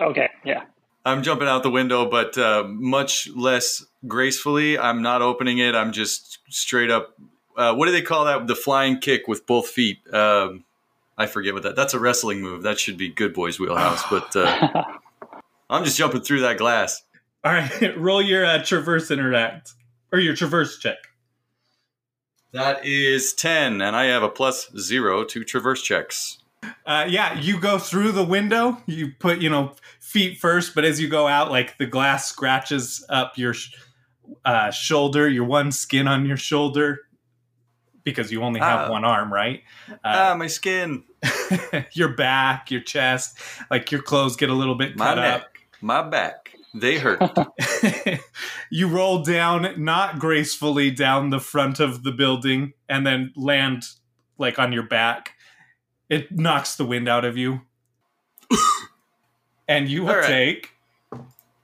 Okay, 0.00 0.28
yeah. 0.44 0.64
I'm 1.04 1.22
jumping 1.22 1.48
out 1.48 1.62
the 1.62 1.70
window, 1.70 2.08
but 2.08 2.36
uh, 2.36 2.64
much 2.66 3.28
less 3.34 3.84
gracefully. 4.06 4.78
I'm 4.78 5.02
not 5.02 5.22
opening 5.22 5.58
it. 5.58 5.74
I'm 5.74 5.92
just 5.92 6.38
straight 6.50 6.90
up. 6.90 7.14
Uh, 7.56 7.74
what 7.74 7.86
do 7.86 7.92
they 7.92 8.02
call 8.02 8.26
that? 8.26 8.46
The 8.46 8.54
flying 8.54 8.98
kick 8.98 9.26
with 9.26 9.46
both 9.46 9.68
feet. 9.68 9.98
Um, 10.12 10.64
I 11.16 11.26
forget 11.26 11.54
what 11.54 11.64
that. 11.64 11.76
That's 11.76 11.94
a 11.94 11.98
wrestling 11.98 12.40
move. 12.40 12.62
That 12.62 12.78
should 12.78 12.96
be 12.96 13.08
Good 13.08 13.34
Boy's 13.34 13.58
wheelhouse. 13.58 14.02
But 14.08 14.36
uh, 14.36 14.84
I'm 15.70 15.84
just 15.84 15.96
jumping 15.96 16.20
through 16.20 16.40
that 16.42 16.58
glass. 16.58 17.02
All 17.44 17.52
right, 17.52 17.70
roll 17.96 18.22
your 18.22 18.44
uh, 18.44 18.62
traverse 18.62 19.10
interact 19.10 19.72
or 20.12 20.18
your 20.18 20.34
traverse 20.34 20.78
check. 20.78 20.98
That 22.52 22.84
is 22.84 23.32
ten, 23.32 23.80
and 23.80 23.94
I 23.94 24.04
have 24.04 24.22
a 24.22 24.28
plus 24.28 24.70
zero 24.76 25.24
to 25.24 25.44
traverse 25.44 25.82
checks. 25.82 26.38
Uh, 26.86 27.06
yeah, 27.08 27.38
you 27.38 27.60
go 27.60 27.78
through 27.78 28.12
the 28.12 28.24
window. 28.24 28.78
You 28.86 29.12
put, 29.18 29.40
you 29.40 29.50
know, 29.50 29.72
feet 30.08 30.38
first, 30.38 30.74
but 30.74 30.84
as 30.84 31.00
you 31.00 31.08
go 31.08 31.26
out, 31.26 31.50
like 31.50 31.76
the 31.78 31.86
glass 31.86 32.28
scratches 32.28 33.04
up 33.08 33.36
your 33.36 33.54
sh- 33.54 33.74
uh, 34.44 34.70
shoulder, 34.70 35.28
your 35.28 35.44
one 35.44 35.70
skin 35.72 36.08
on 36.08 36.24
your 36.26 36.36
shoulder, 36.36 37.00
because 38.04 38.32
you 38.32 38.42
only 38.42 38.60
have 38.60 38.88
Ah. 38.88 38.90
one 38.92 39.04
arm, 39.04 39.32
right? 39.32 39.62
ah, 40.04 40.30
Uh, 40.30 40.34
my 40.34 40.46
skin, 40.46 41.04
your 41.92 42.08
back, 42.14 42.70
your 42.70 42.80
chest, 42.80 43.38
like 43.70 43.92
your 43.92 44.00
clothes 44.02 44.36
get 44.36 44.48
a 44.50 44.54
little 44.54 44.74
bit 44.74 44.96
my 44.96 45.04
cut 45.06 45.14
neck, 45.16 45.44
my 45.80 46.02
back. 46.02 46.54
They 46.74 46.98
hurt. 46.98 47.20
you 48.70 48.88
roll 48.88 49.22
down, 49.22 49.74
not 49.82 50.18
gracefully, 50.18 50.90
down 50.90 51.30
the 51.30 51.40
front 51.40 51.80
of 51.80 52.02
the 52.02 52.12
building, 52.12 52.72
and 52.88 53.06
then 53.06 53.32
land 53.36 53.84
like 54.38 54.58
on 54.58 54.72
your 54.72 54.82
back. 54.84 55.32
It 56.08 56.30
knocks 56.32 56.76
the 56.76 56.84
wind 56.84 57.08
out 57.08 57.24
of 57.24 57.36
you. 57.36 57.60
And 59.68 59.88
you 59.88 60.02
will 60.02 60.10
All 60.10 60.16
right. 60.16 60.26
take 60.26 60.70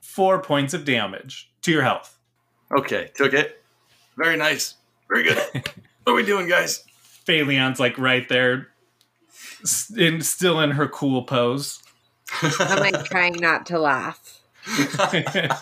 four 0.01 0.41
points 0.41 0.75
of 0.75 0.85
damage 0.85 1.51
to 1.63 1.73
your 1.73 1.83
health. 1.83 2.19
okay, 2.77 3.11
took 3.15 3.33
it. 3.33 3.63
Very 4.17 4.37
nice. 4.37 4.75
Very 5.09 5.25
good. 5.25 5.39
what 6.05 6.13
are 6.13 6.15
we 6.15 6.25
doing, 6.25 6.49
guys? 6.49 6.85
Phaleon's 7.27 7.81
like 7.81 7.99
right 7.99 8.29
there, 8.29 8.69
in, 9.97 10.21
still 10.21 10.61
in 10.61 10.73
her 10.73 10.87
cool 10.87 11.23
pose. 11.23 11.83
I'm 12.43 12.81
like 12.81 13.05
trying 13.05 13.37
not 13.37 13.67
to 13.67 13.79
laugh. 13.79 14.41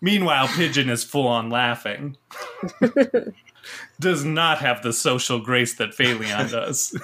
Meanwhile, 0.00 0.48
Pigeon 0.48 0.88
is 0.88 1.04
full 1.04 1.26
on 1.26 1.50
laughing. 1.50 2.16
does 4.00 4.24
not 4.24 4.58
have 4.58 4.82
the 4.82 4.92
social 4.92 5.38
grace 5.38 5.74
that 5.74 5.90
Phaleon 5.90 6.50
does. 6.50 6.98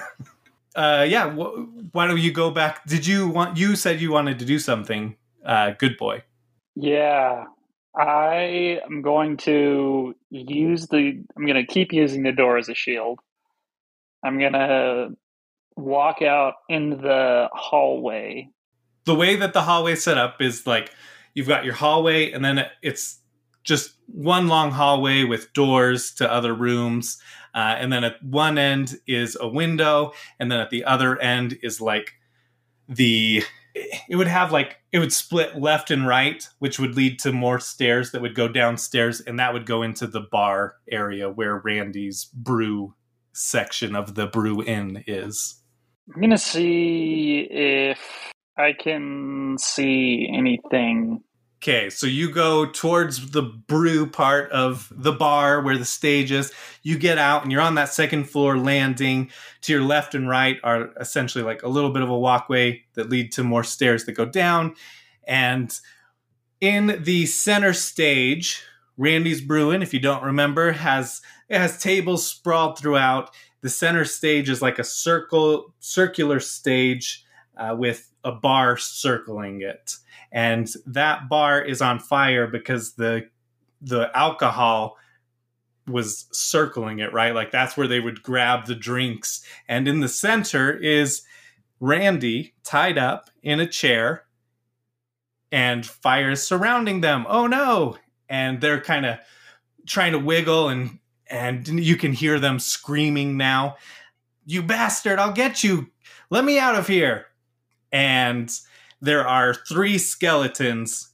Uh, 0.77 1.03
yeah, 1.09 1.31
wh- 1.31 1.93
why 1.93 2.05
don't 2.05 2.19
you 2.19 2.31
go 2.31 2.51
back? 2.51 2.85
Did 2.85 3.07
you 3.07 3.27
want? 3.27 3.57
You 3.57 3.75
said 3.75 3.99
you 3.99 4.11
wanted 4.11 4.37
to 4.39 4.45
do 4.45 4.59
something. 4.59 5.15
Uh, 5.43 5.71
good 5.71 5.97
boy. 5.97 6.23
Yeah. 6.75 7.45
I 7.95 8.79
am 8.85 9.01
going 9.01 9.37
to 9.37 10.15
use 10.29 10.87
the 10.87 11.23
I'm 11.35 11.45
going 11.45 11.55
to 11.55 11.65
keep 11.65 11.91
using 11.91 12.21
the 12.21 12.31
door 12.31 12.57
as 12.57 12.69
a 12.69 12.75
shield. 12.75 13.19
I'm 14.23 14.37
going 14.37 14.53
to 14.53 15.17
walk 15.75 16.21
out 16.21 16.55
in 16.69 17.01
the 17.01 17.49
hallway. 17.53 18.49
The 19.05 19.15
way 19.15 19.35
that 19.37 19.53
the 19.53 19.63
hallway's 19.63 20.03
set 20.03 20.17
up 20.17 20.41
is 20.41 20.67
like 20.67 20.91
you've 21.33 21.47
got 21.47 21.65
your 21.65 21.73
hallway 21.73 22.31
and 22.31 22.45
then 22.45 22.67
it's 22.83 23.19
just 23.67 23.95
one 24.07 24.47
long 24.47 24.71
hallway 24.71 25.25
with 25.25 25.53
doors 25.53 26.13
to 26.15 26.31
other 26.31 26.55
rooms. 26.55 27.21
Uh, 27.53 27.75
and 27.77 27.91
then 27.91 28.03
at 28.03 28.23
one 28.23 28.57
end 28.57 28.99
is 29.07 29.37
a 29.39 29.47
window, 29.47 30.13
and 30.39 30.51
then 30.51 30.59
at 30.59 30.69
the 30.69 30.83
other 30.85 31.19
end 31.19 31.57
is 31.61 31.81
like 31.81 32.13
the 32.87 33.43
it 34.07 34.15
would 34.15 34.27
have 34.27 34.51
like 34.51 34.77
it 34.91 34.99
would 34.99 35.13
split 35.13 35.59
left 35.59 35.91
and 35.91 36.07
right, 36.07 36.47
which 36.59 36.79
would 36.79 36.95
lead 36.95 37.19
to 37.19 37.31
more 37.31 37.59
stairs 37.59 38.11
that 38.11 38.21
would 38.21 38.35
go 38.35 38.47
downstairs, 38.47 39.21
and 39.21 39.39
that 39.39 39.53
would 39.53 39.65
go 39.65 39.81
into 39.83 40.07
the 40.07 40.21
bar 40.31 40.75
area 40.89 41.29
where 41.29 41.57
Randy's 41.57 42.25
brew 42.25 42.93
section 43.33 43.95
of 43.95 44.15
the 44.15 44.27
brew 44.27 44.63
inn 44.63 45.03
is. 45.07 45.61
I'm 46.13 46.21
gonna 46.21 46.37
see 46.37 47.47
if 47.49 47.99
I 48.57 48.73
can 48.73 49.57
see 49.59 50.31
anything. 50.31 51.23
Okay, 51.57 51.89
so 51.89 52.05
you 52.05 52.31
go 52.31 52.67
towards 52.67 53.31
the 53.31 53.41
brew 53.41 54.07
part 54.07 54.51
of 54.51 54.93
the 54.95 55.11
bar 55.11 55.59
where 55.61 55.77
the 55.77 55.85
stage 55.85 56.31
is. 56.31 56.53
You 56.83 56.99
get 56.99 57.17
out 57.17 57.41
and 57.41 57.51
you're 57.51 57.61
on 57.61 57.75
that 57.75 57.89
second 57.89 58.25
floor 58.25 58.57
landing. 58.59 59.31
To 59.61 59.73
your 59.73 59.81
left 59.81 60.13
and 60.13 60.29
right 60.29 60.59
are 60.63 60.91
essentially 60.99 61.43
like 61.43 61.63
a 61.63 61.67
little 61.67 61.89
bit 61.89 62.03
of 62.03 62.09
a 62.09 62.17
walkway 62.17 62.83
that 62.93 63.09
lead 63.09 63.31
to 63.33 63.43
more 63.43 63.63
stairs 63.63 64.05
that 64.05 64.11
go 64.11 64.25
down. 64.25 64.75
And 65.27 65.73
in 66.61 67.01
the 67.03 67.25
center 67.25 67.73
stage, 67.73 68.63
Randy's 68.95 69.41
Brew 69.41 69.73
Inn, 69.73 69.81
if 69.81 69.95
you 69.95 69.99
don't 69.99 70.23
remember, 70.23 70.71
has 70.73 71.21
it 71.49 71.57
has 71.57 71.81
tables 71.81 72.25
sprawled 72.25 72.77
throughout. 72.77 73.31
The 73.61 73.69
center 73.69 74.05
stage 74.05 74.47
is 74.47 74.61
like 74.61 74.77
a 74.77 74.83
circle 74.83 75.73
circular 75.79 76.39
stage 76.39 77.25
uh, 77.57 77.75
with 77.77 78.11
a 78.23 78.31
bar 78.31 78.77
circling 78.77 79.61
it 79.61 79.95
and 80.31 80.69
that 80.85 81.29
bar 81.29 81.61
is 81.61 81.81
on 81.81 81.99
fire 81.99 82.47
because 82.47 82.93
the 82.93 83.29
the 83.81 84.09
alcohol 84.17 84.97
was 85.87 86.27
circling 86.31 86.99
it 86.99 87.13
right? 87.13 87.33
Like 87.33 87.51
that's 87.51 87.77
where 87.77 87.87
they 87.87 87.99
would 87.99 88.21
grab 88.21 88.65
the 88.65 88.75
drinks. 88.75 89.43
And 89.67 89.87
in 89.87 90.01
the 90.01 90.09
center 90.09 90.75
is 90.75 91.23
randy 91.79 92.53
tied 92.63 92.97
up 92.97 93.29
in 93.41 93.59
a 93.59 93.67
chair 93.67 94.25
and 95.51 95.85
fire 95.85 96.31
is 96.31 96.45
surrounding 96.45 97.01
them. 97.01 97.25
Oh 97.29 97.47
no. 97.47 97.97
And 98.27 98.59
they're 98.59 98.81
kind 98.81 99.05
of 99.05 99.19
trying 99.85 100.11
to 100.11 100.19
wiggle 100.19 100.69
and 100.69 100.99
and 101.29 101.67
you 101.67 101.97
can 101.97 102.13
hear 102.13 102.39
them 102.39 102.59
screaming 102.59 103.37
now. 103.37 103.77
You 104.45 104.63
bastard 104.63 105.19
i'll 105.19 105.31
get 105.31 105.63
you. 105.63 105.87
Let 106.29 106.43
me 106.43 106.59
out 106.59 106.75
of 106.75 106.87
here. 106.87 107.27
And 107.93 108.53
there 109.01 109.27
are 109.27 109.53
three 109.53 109.97
skeletons 109.97 111.13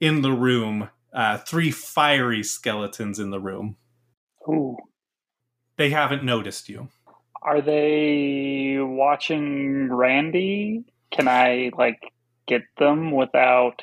in 0.00 0.22
the 0.22 0.32
room, 0.32 0.90
uh, 1.14 1.38
three 1.38 1.70
fiery 1.70 2.42
skeletons 2.42 3.18
in 3.18 3.30
the 3.30 3.40
room. 3.40 3.76
Ooh. 4.48 4.76
They 5.76 5.90
haven't 5.90 6.24
noticed 6.24 6.68
you. 6.68 6.88
Are 7.42 7.60
they 7.60 8.76
watching 8.78 9.92
Randy? 9.92 10.84
Can 11.10 11.28
I 11.28 11.70
like 11.76 12.12
get 12.46 12.62
them 12.78 13.10
without 13.10 13.82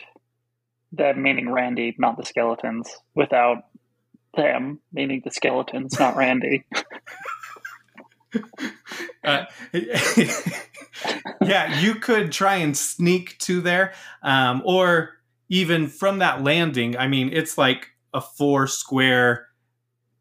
that 0.93 1.17
meaning 1.17 1.51
Randy, 1.51 1.95
not 1.97 2.17
the 2.17 2.25
skeletons, 2.25 2.89
without 3.15 3.63
them 4.35 4.79
meaning 4.93 5.21
the 5.23 5.31
skeletons, 5.31 5.99
not 5.99 6.15
Randy? 6.15 6.65
uh, 9.23 9.45
yeah, 11.41 11.79
you 11.79 11.95
could 11.95 12.31
try 12.31 12.55
and 12.55 12.75
sneak 12.75 13.37
to 13.39 13.61
there, 13.61 13.93
um, 14.23 14.61
or 14.65 15.11
even 15.49 15.87
from 15.87 16.19
that 16.19 16.43
landing. 16.43 16.97
I 16.97 17.07
mean, 17.07 17.31
it's 17.33 17.57
like 17.57 17.87
a 18.13 18.21
four 18.21 18.67
square 18.67 19.47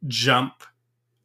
jump. 0.07 0.53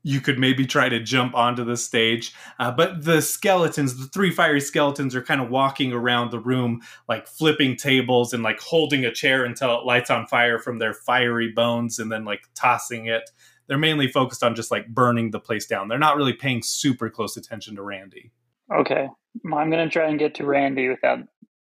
You 0.05 0.19
could 0.19 0.37
maybe 0.37 0.65
try 0.65 0.89
to 0.89 0.99
jump 0.99 1.33
onto 1.33 1.63
the 1.63 1.77
stage, 1.77 2.33
uh, 2.59 2.71
but 2.71 3.05
the 3.05 3.21
skeletons, 3.21 3.97
the 3.97 4.07
three 4.07 4.31
fiery 4.31 4.59
skeletons, 4.59 5.15
are 5.15 5.21
kind 5.21 5.39
of 5.39 5.49
walking 5.49 5.93
around 5.93 6.31
the 6.31 6.39
room, 6.39 6.81
like 7.07 7.25
flipping 7.25 7.77
tables 7.77 8.33
and 8.33 8.43
like 8.43 8.59
holding 8.59 9.05
a 9.05 9.13
chair 9.13 9.45
until 9.45 9.79
it 9.79 9.85
lights 9.85 10.09
on 10.09 10.27
fire 10.27 10.59
from 10.59 10.79
their 10.79 10.93
fiery 10.93 11.53
bones, 11.53 11.99
and 11.99 12.11
then 12.11 12.25
like 12.25 12.41
tossing 12.53 13.05
it 13.05 13.31
they're 13.67 13.77
mainly 13.77 14.07
focused 14.07 14.43
on 14.43 14.55
just 14.55 14.71
like 14.71 14.87
burning 14.87 15.31
the 15.31 15.39
place 15.39 15.65
down. 15.65 15.87
They're 15.87 15.97
not 15.97 16.17
really 16.17 16.33
paying 16.33 16.61
super 16.61 17.09
close 17.09 17.37
attention 17.37 17.75
to 17.75 17.81
Randy. 17.81 18.31
Okay. 18.73 19.07
I'm 19.45 19.69
going 19.69 19.87
to 19.87 19.89
try 19.89 20.07
and 20.07 20.19
get 20.19 20.35
to 20.35 20.45
Randy 20.45 20.89
without 20.89 21.19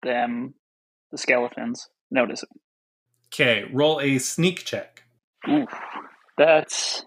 them, 0.03 0.55
the 1.11 1.19
skeletons, 1.19 1.89
noticing. 2.11 2.49
Okay, 3.33 3.65
roll 3.73 4.01
a 4.01 4.19
sneak 4.19 4.65
check. 4.65 5.05
Oof. 5.49 5.69
That's 6.37 7.05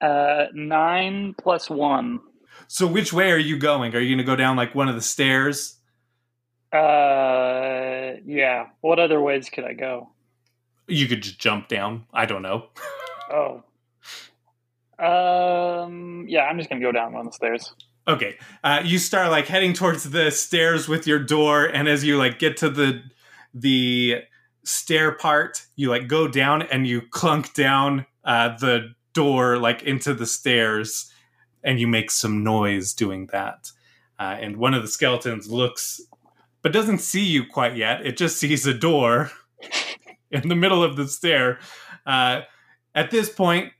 uh, 0.00 0.46
nine 0.52 1.34
plus 1.40 1.70
one. 1.70 2.20
So, 2.68 2.86
which 2.86 3.12
way 3.12 3.30
are 3.30 3.38
you 3.38 3.56
going? 3.56 3.94
Are 3.94 4.00
you 4.00 4.10
going 4.10 4.18
to 4.18 4.24
go 4.24 4.36
down 4.36 4.56
like 4.56 4.74
one 4.74 4.88
of 4.88 4.94
the 4.94 5.02
stairs? 5.02 5.78
Uh, 6.72 8.18
yeah. 8.24 8.66
What 8.80 8.98
other 8.98 9.20
ways 9.20 9.48
could 9.48 9.64
I 9.64 9.74
go? 9.74 10.10
You 10.88 11.06
could 11.06 11.22
just 11.22 11.38
jump 11.38 11.68
down. 11.68 12.06
I 12.12 12.26
don't 12.26 12.42
know. 12.42 12.68
oh, 13.32 13.62
um, 14.98 16.26
yeah, 16.28 16.42
I'm 16.42 16.58
just 16.58 16.68
gonna 16.68 16.80
go 16.80 16.92
down 16.92 17.12
one 17.12 17.26
of 17.26 17.32
the 17.32 17.36
stairs. 17.36 17.74
Okay, 18.06 18.36
uh, 18.64 18.82
you 18.84 18.98
start 18.98 19.30
like 19.30 19.46
heading 19.46 19.72
towards 19.72 20.10
the 20.10 20.30
stairs 20.30 20.88
with 20.88 21.06
your 21.06 21.18
door, 21.18 21.66
and 21.66 21.88
as 21.88 22.04
you 22.04 22.16
like 22.16 22.38
get 22.38 22.56
to 22.58 22.68
the 22.68 23.02
the 23.54 24.22
stair 24.64 25.12
part, 25.12 25.66
you 25.76 25.88
like 25.90 26.08
go 26.08 26.28
down 26.28 26.62
and 26.62 26.86
you 26.86 27.02
clunk 27.10 27.54
down 27.54 28.06
uh, 28.24 28.56
the 28.58 28.94
door 29.12 29.58
like 29.58 29.82
into 29.82 30.14
the 30.14 30.26
stairs, 30.26 31.12
and 31.62 31.78
you 31.80 31.86
make 31.86 32.10
some 32.10 32.42
noise 32.42 32.92
doing 32.92 33.28
that. 33.32 33.70
Uh, 34.18 34.36
and 34.40 34.56
one 34.56 34.74
of 34.74 34.82
the 34.82 34.88
skeletons 34.88 35.50
looks, 35.50 36.00
but 36.60 36.72
doesn't 36.72 36.98
see 36.98 37.24
you 37.24 37.44
quite 37.44 37.76
yet. 37.76 38.04
It 38.06 38.16
just 38.16 38.36
sees 38.38 38.66
a 38.66 38.74
door 38.74 39.30
in 40.30 40.48
the 40.48 40.56
middle 40.56 40.82
of 40.82 40.96
the 40.96 41.08
stair. 41.08 41.58
Uh, 42.06 42.42
at 42.94 43.10
this 43.10 43.30
point, 43.30 43.72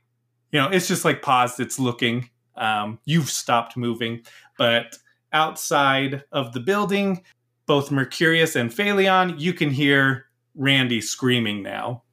you 0.53 0.61
know, 0.61 0.69
it's 0.69 0.87
just 0.87 1.03
like 1.03 1.21
paused, 1.21 1.59
it's 1.59 1.79
looking. 1.79 2.29
Um, 2.55 2.99
you've 3.05 3.29
stopped 3.29 3.75
moving. 3.75 4.21
But 4.57 4.95
outside 5.33 6.23
of 6.31 6.53
the 6.53 6.59
building, 6.59 7.23
both 7.65 7.91
Mercurius 7.91 8.55
and 8.55 8.69
Phaleon, 8.69 9.39
you 9.39 9.53
can 9.53 9.71
hear 9.71 10.27
Randy 10.55 11.01
screaming 11.01 11.63
now. 11.63 12.03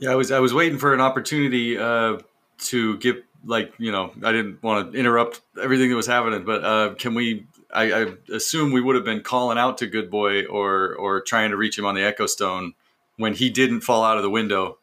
Yeah, 0.00 0.10
I 0.10 0.14
was 0.16 0.30
I 0.32 0.40
was 0.40 0.52
waiting 0.52 0.78
for 0.78 0.92
an 0.92 1.00
opportunity 1.00 1.78
uh, 1.78 2.18
to 2.58 2.98
get 2.98 3.24
like 3.44 3.72
you 3.78 3.92
know 3.92 4.12
I 4.24 4.32
didn't 4.32 4.62
want 4.62 4.92
to 4.92 4.98
interrupt 4.98 5.40
everything 5.60 5.90
that 5.90 5.96
was 5.96 6.06
happening, 6.06 6.44
but 6.44 6.64
uh, 6.64 6.94
can 6.94 7.14
we? 7.14 7.46
I, 7.72 7.92
I 7.92 8.06
assume 8.32 8.72
we 8.72 8.80
would 8.80 8.96
have 8.96 9.04
been 9.04 9.22
calling 9.22 9.58
out 9.58 9.78
to 9.78 9.86
Good 9.86 10.10
Boy 10.10 10.46
or 10.46 10.94
or 10.94 11.20
trying 11.20 11.50
to 11.50 11.56
reach 11.56 11.78
him 11.78 11.84
on 11.84 11.94
the 11.94 12.02
Echo 12.02 12.26
Stone 12.26 12.74
when 13.16 13.34
he 13.34 13.50
didn't 13.50 13.82
fall 13.82 14.04
out 14.04 14.16
of 14.16 14.22
the 14.22 14.30
window 14.30 14.78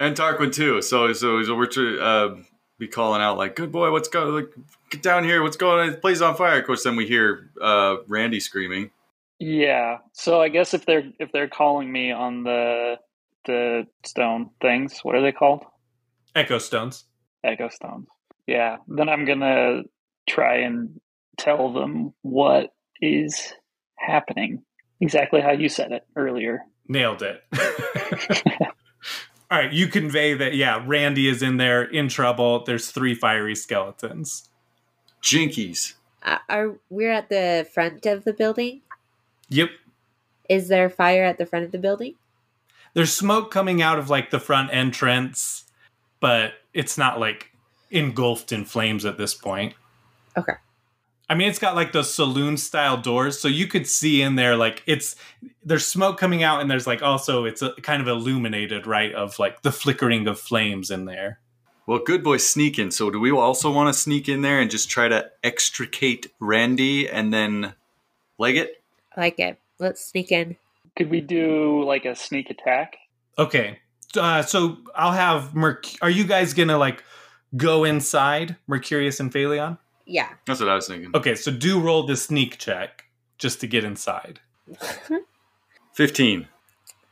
and 0.00 0.16
Tarquin 0.16 0.52
too. 0.52 0.82
So 0.82 1.12
so, 1.12 1.42
so 1.42 1.56
we're 1.56 1.66
to 1.66 2.00
uh, 2.00 2.36
be 2.78 2.88
calling 2.88 3.22
out 3.22 3.38
like, 3.38 3.56
"Good 3.56 3.72
boy, 3.72 3.90
what's 3.90 4.08
going? 4.08 4.34
Like, 4.34 4.52
get 4.90 5.02
down 5.02 5.24
here! 5.24 5.42
What's 5.42 5.56
going 5.56 5.80
on? 5.86 5.92
The 5.92 5.98
place 5.98 6.20
on 6.20 6.36
fire!" 6.36 6.58
Of 6.58 6.66
course, 6.66 6.84
then 6.84 6.96
we 6.96 7.06
hear 7.06 7.50
uh, 7.60 7.96
Randy 8.06 8.40
screaming. 8.40 8.90
Yeah. 9.38 9.98
So 10.12 10.40
I 10.40 10.48
guess 10.48 10.74
if 10.74 10.86
they're 10.86 11.10
if 11.18 11.32
they're 11.32 11.48
calling 11.48 11.90
me 11.90 12.12
on 12.12 12.44
the 12.44 12.96
the 13.44 13.86
stone 14.04 14.50
things, 14.60 15.00
what 15.02 15.14
are 15.14 15.22
they 15.22 15.32
called? 15.32 15.64
Echo 16.34 16.58
stones. 16.58 17.04
Echo 17.44 17.68
stones. 17.68 18.06
Yeah. 18.46 18.76
Then 18.88 19.08
I'm 19.08 19.24
gonna 19.24 19.82
try 20.28 20.58
and 20.58 21.00
tell 21.38 21.72
them 21.72 22.12
what 22.22 22.70
is 23.00 23.52
happening. 23.96 24.62
Exactly 25.00 25.40
how 25.40 25.52
you 25.52 25.68
said 25.68 25.92
it 25.92 26.02
earlier. 26.16 26.62
Nailed 26.88 27.22
it. 27.22 27.42
All 29.50 29.58
right, 29.58 29.72
you 29.72 29.86
convey 29.86 30.34
that, 30.34 30.54
yeah, 30.54 30.82
Randy 30.84 31.28
is 31.28 31.40
in 31.42 31.56
there 31.56 31.84
in 31.84 32.08
trouble. 32.08 32.64
There's 32.64 32.90
three 32.90 33.14
fiery 33.14 33.54
skeletons. 33.54 34.48
Jinkies. 35.22 35.94
Uh, 36.22 36.38
are 36.48 36.74
we're 36.90 37.12
at 37.12 37.28
the 37.28 37.66
front 37.72 38.04
of 38.06 38.24
the 38.24 38.32
building? 38.32 38.80
Yep. 39.48 39.70
Is 40.48 40.68
there 40.68 40.90
fire 40.90 41.24
at 41.24 41.38
the 41.38 41.46
front 41.46 41.64
of 41.64 41.70
the 41.70 41.78
building? 41.78 42.14
There's 42.94 43.12
smoke 43.12 43.50
coming 43.50 43.82
out 43.82 43.98
of 43.98 44.10
like 44.10 44.30
the 44.30 44.40
front 44.40 44.72
entrance, 44.72 45.64
but 46.18 46.54
it's 46.74 46.98
not 46.98 47.20
like 47.20 47.52
engulfed 47.90 48.52
in 48.52 48.64
flames 48.64 49.04
at 49.04 49.18
this 49.18 49.34
point. 49.34 49.74
Okay. 50.36 50.54
I 51.28 51.34
mean, 51.34 51.48
it's 51.48 51.58
got 51.58 51.74
like 51.74 51.92
those 51.92 52.12
saloon 52.12 52.56
style 52.56 52.96
doors, 52.96 53.38
so 53.38 53.48
you 53.48 53.66
could 53.66 53.86
see 53.86 54.22
in 54.22 54.36
there. 54.36 54.56
Like 54.56 54.82
it's 54.86 55.16
there's 55.64 55.86
smoke 55.86 56.18
coming 56.18 56.42
out, 56.42 56.60
and 56.60 56.70
there's 56.70 56.86
like 56.86 57.02
also 57.02 57.44
it's 57.44 57.62
a, 57.62 57.72
kind 57.82 58.00
of 58.00 58.06
illuminated, 58.06 58.86
right? 58.86 59.12
Of 59.12 59.38
like 59.38 59.62
the 59.62 59.72
flickering 59.72 60.28
of 60.28 60.38
flames 60.38 60.90
in 60.90 61.04
there. 61.04 61.40
Well, 61.86 61.98
good 61.98 62.22
boy 62.22 62.36
sneaking. 62.38 62.92
So, 62.92 63.10
do 63.10 63.18
we 63.18 63.30
also 63.30 63.72
want 63.72 63.92
to 63.92 63.98
sneak 63.98 64.28
in 64.28 64.42
there 64.42 64.60
and 64.60 64.70
just 64.70 64.88
try 64.88 65.08
to 65.08 65.30
extricate 65.42 66.26
Randy 66.40 67.08
and 67.08 67.32
then 67.32 67.74
leg 68.38 68.56
it? 68.56 68.82
I 69.16 69.20
like 69.20 69.38
it. 69.38 69.58
Let's 69.78 70.04
sneak 70.04 70.30
in. 70.30 70.56
Could 70.96 71.10
we 71.10 71.20
do 71.20 71.84
like 71.84 72.04
a 72.04 72.14
sneak 72.14 72.50
attack? 72.50 72.96
Okay, 73.38 73.80
uh, 74.16 74.42
so 74.42 74.78
I'll 74.94 75.12
have 75.12 75.54
Merc. 75.54 75.86
Are 76.02 76.10
you 76.10 76.24
guys 76.24 76.54
gonna 76.54 76.78
like 76.78 77.02
go 77.56 77.84
inside 77.84 78.56
Mercurius 78.68 79.18
and 79.18 79.32
Phaleon? 79.32 79.78
Yeah. 80.06 80.28
That's 80.46 80.60
what 80.60 80.68
I 80.68 80.74
was 80.74 80.86
thinking. 80.86 81.10
Okay, 81.14 81.34
so 81.34 81.50
do 81.50 81.80
roll 81.80 82.06
the 82.06 82.16
sneak 82.16 82.58
check 82.58 83.04
just 83.38 83.60
to 83.60 83.66
get 83.66 83.84
inside. 83.84 84.40
15. 85.94 86.48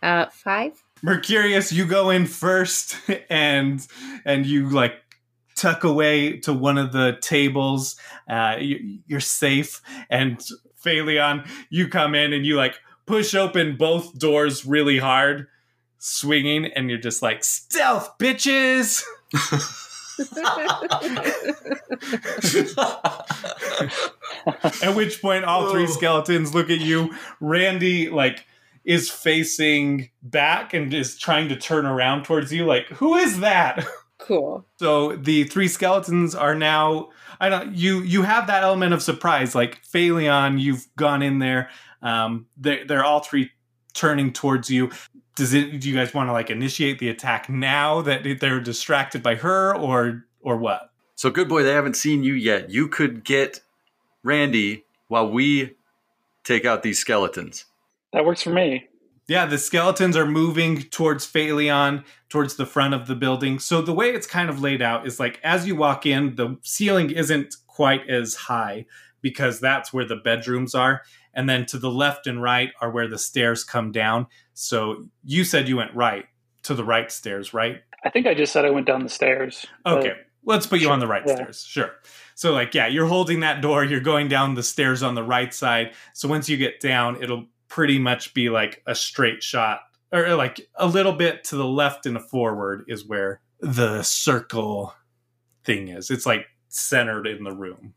Uh, 0.02 0.26
five. 0.26 0.82
Mercurius, 1.02 1.72
you 1.72 1.86
go 1.86 2.10
in 2.10 2.26
first 2.26 2.96
and 3.30 3.86
and 4.24 4.46
you 4.46 4.70
like 4.70 4.94
tuck 5.54 5.84
away 5.84 6.38
to 6.40 6.52
one 6.52 6.78
of 6.78 6.92
the 6.92 7.16
tables. 7.20 7.96
Uh, 8.28 8.56
you, 8.58 9.00
you're 9.06 9.20
safe. 9.20 9.80
And 10.10 10.38
Phaleon, 10.84 11.46
you 11.70 11.88
come 11.88 12.14
in 12.14 12.32
and 12.32 12.44
you 12.44 12.56
like 12.56 12.74
push 13.06 13.34
open 13.34 13.76
both 13.76 14.18
doors 14.18 14.66
really 14.66 14.98
hard, 14.98 15.46
swinging, 15.98 16.66
and 16.66 16.88
you're 16.90 16.98
just 16.98 17.22
like 17.22 17.44
stealth, 17.44 18.16
bitches. 18.18 19.02
At 24.82 24.94
which 24.94 25.20
point, 25.20 25.44
all 25.44 25.70
three 25.70 25.86
skeletons 25.86 26.54
look 26.54 26.70
at 26.70 26.80
you. 26.80 27.14
Randy, 27.40 28.10
like, 28.10 28.46
is 28.84 29.10
facing 29.10 30.10
back 30.22 30.74
and 30.74 30.92
is 30.92 31.18
trying 31.18 31.48
to 31.48 31.56
turn 31.56 31.86
around 31.86 32.24
towards 32.24 32.52
you. 32.52 32.66
Like, 32.66 32.86
who 32.88 33.14
is 33.14 33.40
that? 33.40 33.84
cool. 34.18 34.66
So 34.78 35.16
the 35.16 35.44
three 35.44 35.68
skeletons 35.68 36.34
are 36.34 36.54
now. 36.54 37.10
I 37.40 37.48
don't. 37.48 37.74
You 37.74 38.02
you 38.02 38.22
have 38.22 38.46
that 38.46 38.62
element 38.62 38.92
of 38.92 39.02
surprise. 39.02 39.54
Like 39.54 39.82
Phaleon, 39.84 40.60
you've 40.60 40.86
gone 40.96 41.22
in 41.22 41.38
there. 41.38 41.70
Um, 42.02 42.46
they 42.56 42.84
they're 42.84 43.04
all 43.04 43.20
three 43.20 43.50
turning 43.94 44.32
towards 44.32 44.70
you. 44.70 44.90
Does 45.36 45.52
it? 45.52 45.80
Do 45.80 45.88
you 45.88 45.94
guys 45.94 46.14
want 46.14 46.28
to 46.28 46.32
like 46.32 46.50
initiate 46.50 46.98
the 46.98 47.08
attack 47.08 47.48
now 47.48 48.00
that 48.02 48.38
they're 48.40 48.60
distracted 48.60 49.22
by 49.22 49.36
her, 49.36 49.76
or 49.76 50.24
or 50.40 50.56
what? 50.56 50.90
So, 51.16 51.30
good 51.30 51.48
boy, 51.48 51.62
they 51.62 51.72
haven't 51.72 51.96
seen 51.96 52.24
you 52.24 52.34
yet. 52.34 52.70
You 52.70 52.88
could 52.88 53.24
get 53.24 53.60
Randy 54.22 54.84
while 55.08 55.30
we 55.30 55.76
take 56.44 56.64
out 56.64 56.82
these 56.82 56.98
skeletons. 56.98 57.64
That 58.12 58.24
works 58.24 58.42
for 58.42 58.50
me. 58.50 58.88
Yeah, 59.26 59.46
the 59.46 59.58
skeletons 59.58 60.16
are 60.16 60.26
moving 60.26 60.82
towards 60.82 61.26
Phaleon, 61.26 62.04
towards 62.28 62.56
the 62.56 62.66
front 62.66 62.92
of 62.92 63.06
the 63.06 63.14
building. 63.14 63.58
So 63.58 63.80
the 63.80 63.94
way 63.94 64.10
it's 64.10 64.26
kind 64.26 64.50
of 64.50 64.60
laid 64.60 64.82
out 64.82 65.06
is 65.06 65.18
like 65.18 65.40
as 65.42 65.66
you 65.66 65.76
walk 65.76 66.04
in, 66.04 66.36
the 66.36 66.58
ceiling 66.62 67.10
isn't 67.10 67.56
quite 67.66 68.08
as 68.08 68.34
high 68.34 68.84
because 69.22 69.60
that's 69.60 69.92
where 69.92 70.04
the 70.04 70.16
bedrooms 70.16 70.74
are. 70.74 71.02
And 71.34 71.48
then 71.48 71.66
to 71.66 71.78
the 71.78 71.90
left 71.90 72.26
and 72.26 72.40
right 72.40 72.70
are 72.80 72.90
where 72.90 73.08
the 73.08 73.18
stairs 73.18 73.64
come 73.64 73.92
down. 73.92 74.26
So 74.52 75.06
you 75.24 75.44
said 75.44 75.68
you 75.68 75.76
went 75.76 75.94
right 75.94 76.26
to 76.64 76.74
the 76.74 76.84
right 76.84 77.10
stairs, 77.10 77.52
right? 77.52 77.82
I 78.04 78.10
think 78.10 78.26
I 78.26 78.34
just 78.34 78.52
said 78.52 78.64
I 78.64 78.70
went 78.70 78.86
down 78.86 79.02
the 79.02 79.08
stairs. 79.08 79.66
Okay, 79.86 80.12
let's 80.44 80.66
put 80.66 80.80
you 80.80 80.90
on 80.90 81.00
the 81.00 81.06
right 81.06 81.22
Yeah. 81.26 81.34
stairs. 81.36 81.64
Sure. 81.66 81.90
So, 82.34 82.52
like, 82.52 82.74
yeah, 82.74 82.86
you're 82.86 83.06
holding 83.06 83.40
that 83.40 83.60
door, 83.62 83.84
you're 83.84 84.00
going 84.00 84.28
down 84.28 84.54
the 84.54 84.62
stairs 84.62 85.02
on 85.02 85.14
the 85.14 85.22
right 85.22 85.54
side. 85.54 85.94
So, 86.12 86.28
once 86.28 86.48
you 86.48 86.56
get 86.56 86.80
down, 86.80 87.22
it'll 87.22 87.46
pretty 87.68 87.98
much 87.98 88.34
be 88.34 88.50
like 88.50 88.82
a 88.86 88.94
straight 88.94 89.42
shot, 89.42 89.80
or 90.12 90.26
uh, 90.26 90.36
like 90.36 90.60
a 90.76 90.86
little 90.86 91.12
bit 91.12 91.44
to 91.44 91.56
the 91.56 91.66
left 91.66 92.06
and 92.06 92.20
forward 92.22 92.84
is 92.88 93.06
where 93.06 93.40
the 93.60 94.02
circle 94.02 94.94
thing 95.64 95.88
is. 95.88 96.10
It's 96.10 96.26
like 96.26 96.46
centered 96.68 97.26
in 97.26 97.44
the 97.44 97.52
room. 97.52 97.94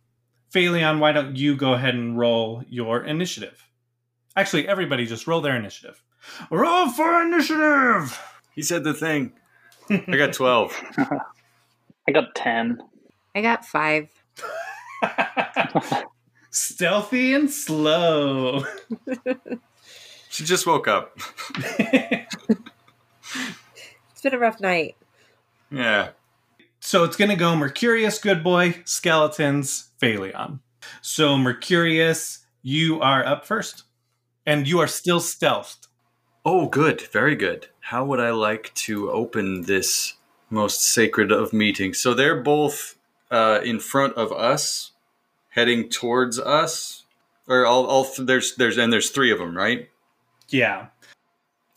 Phaleon, 0.54 1.00
why 1.00 1.12
don't 1.12 1.36
you 1.36 1.56
go 1.56 1.74
ahead 1.74 1.96
and 1.96 2.18
roll 2.18 2.64
your 2.70 3.04
initiative? 3.04 3.68
Actually, 4.36 4.68
everybody 4.68 5.06
just 5.06 5.28
roll 5.28 5.42
their 5.42 5.56
initiative. 5.56 6.02
Roll 6.50 6.90
for 6.90 7.22
initiative! 7.22 8.20
He 8.54 8.62
said 8.62 8.84
the 8.84 8.94
thing. 8.94 9.34
I 9.90 10.18
got 10.18 10.34
12. 10.34 10.84
I 12.08 12.12
got 12.12 12.36
10. 12.36 12.80
I 13.36 13.42
got 13.42 13.66
five. 13.66 14.10
Stealthy 16.52 17.34
and 17.34 17.50
slow. 17.52 18.64
She 20.30 20.44
just 20.44 20.66
woke 20.66 20.88
up. 20.88 21.18
It's 24.18 24.24
been 24.24 24.34
a 24.34 24.40
rough 24.40 24.60
night. 24.60 24.96
Yeah. 25.70 26.10
So 26.88 27.04
it's 27.04 27.18
going 27.18 27.30
to 27.30 27.36
go 27.36 27.54
Mercurius, 27.54 28.18
good 28.18 28.42
boy, 28.42 28.82
skeletons, 28.86 29.90
Phaleon. 30.02 30.62
So, 31.02 31.38
Mercurius, 31.38 32.46
you 32.62 33.02
are 33.02 33.26
up 33.26 33.46
first. 33.46 33.84
And 34.46 34.66
you 34.66 34.80
are 34.80 34.88
still 34.88 35.20
stealthed. 35.20 35.88
Oh, 36.46 36.70
good. 36.70 37.02
Very 37.02 37.36
good. 37.36 37.68
How 37.82 38.06
would 38.06 38.22
I 38.22 38.30
like 38.30 38.74
to 38.76 39.12
open 39.12 39.64
this 39.64 40.14
most 40.50 40.82
sacred 40.82 41.30
of 41.30 41.52
meetings? 41.52 42.00
So 42.00 42.14
they're 42.14 42.42
both 42.42 42.96
uh, 43.30 43.60
in 43.66 43.82
front 43.82 44.14
of 44.14 44.32
us, 44.32 44.94
heading 45.50 45.90
towards 45.90 46.40
us. 46.40 47.04
Or 47.50 47.66
all, 47.66 47.86
all 47.86 48.06
th- 48.06 48.26
there's 48.26 48.56
there's 48.56 48.78
and 48.78 48.94
there's 48.94 49.10
three 49.10 49.32
of 49.34 49.40
them, 49.40 49.58
right? 49.58 49.90
Yeah. 50.48 50.88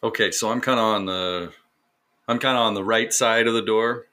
Okay, 0.04 0.30
so 0.30 0.52
I'm 0.52 0.60
kind 0.60 0.78
of 0.78 0.84
on 0.84 1.06
the 1.06 1.52
I'm 2.28 2.38
kind 2.38 2.56
of 2.56 2.62
on 2.62 2.74
the 2.74 2.84
right 2.84 3.12
side 3.12 3.48
of 3.48 3.54
the 3.54 3.62
door. 3.62 4.06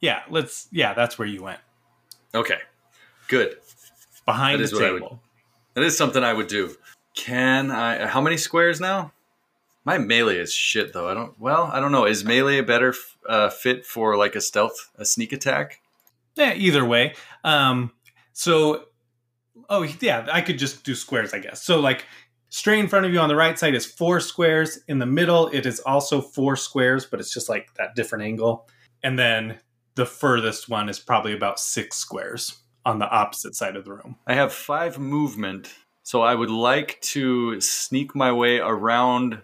Yeah, 0.00 0.22
let's 0.28 0.68
yeah, 0.70 0.94
that's 0.94 1.18
where 1.18 1.26
you 1.28 1.42
went. 1.42 1.60
Okay, 2.34 2.58
good. 3.28 3.56
Behind 4.26 4.62
That 4.62 4.70
the 4.70 4.86
I 4.86 4.90
would- 4.92 4.98
table. 5.00 5.22
That 5.74 5.84
is 5.84 5.96
something 5.96 6.24
I 6.24 6.32
would 6.32 6.48
do. 6.48 6.74
Can 7.14 7.70
I? 7.70 8.06
How 8.06 8.20
many 8.20 8.36
squares 8.36 8.80
now? 8.80 9.12
My 9.84 9.96
melee 9.98 10.36
is 10.38 10.52
shit 10.52 10.92
though. 10.92 11.08
I 11.08 11.14
don't. 11.14 11.38
Well, 11.38 11.70
I 11.72 11.80
don't 11.80 11.92
know. 11.92 12.04
Is 12.04 12.24
melee 12.24 12.58
a 12.58 12.62
better 12.62 12.94
uh, 13.28 13.48
fit 13.50 13.86
for 13.86 14.16
like 14.16 14.34
a 14.34 14.40
stealth, 14.40 14.90
a 14.96 15.04
sneak 15.04 15.32
attack? 15.32 15.80
Yeah, 16.36 16.54
either 16.54 16.84
way. 16.84 17.14
Um 17.44 17.92
so 18.32 18.84
oh 19.68 19.82
yeah, 20.00 20.26
I 20.32 20.40
could 20.40 20.58
just 20.58 20.84
do 20.84 20.94
squares, 20.94 21.32
I 21.32 21.38
guess. 21.38 21.62
So 21.62 21.80
like 21.80 22.04
straight 22.50 22.78
in 22.80 22.88
front 22.88 23.06
of 23.06 23.12
you 23.12 23.18
on 23.20 23.28
the 23.28 23.36
right 23.36 23.58
side 23.58 23.74
is 23.74 23.86
four 23.86 24.20
squares. 24.20 24.80
In 24.88 24.98
the 24.98 25.06
middle, 25.06 25.48
it 25.48 25.64
is 25.66 25.80
also 25.80 26.20
four 26.20 26.56
squares, 26.56 27.06
but 27.06 27.20
it's 27.20 27.32
just 27.32 27.48
like 27.48 27.72
that 27.74 27.94
different 27.94 28.24
angle. 28.24 28.68
And 29.02 29.18
then 29.18 29.58
the 29.98 30.06
furthest 30.06 30.68
one 30.68 30.88
is 30.88 31.00
probably 31.00 31.32
about 31.32 31.58
six 31.58 31.96
squares 31.96 32.58
on 32.86 33.00
the 33.00 33.10
opposite 33.10 33.56
side 33.56 33.74
of 33.74 33.84
the 33.84 33.92
room. 33.92 34.14
I 34.28 34.34
have 34.34 34.52
five 34.52 34.96
movement, 34.96 35.74
so 36.04 36.22
I 36.22 36.36
would 36.36 36.50
like 36.50 37.00
to 37.00 37.60
sneak 37.60 38.14
my 38.14 38.30
way 38.30 38.58
around 38.58 39.42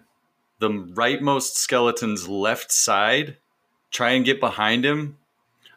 the 0.59 0.69
rightmost 0.69 1.55
skeleton's 1.55 2.29
left 2.29 2.71
side. 2.71 3.35
Try 3.91 4.11
and 4.11 4.23
get 4.23 4.39
behind 4.39 4.85
him. 4.85 5.17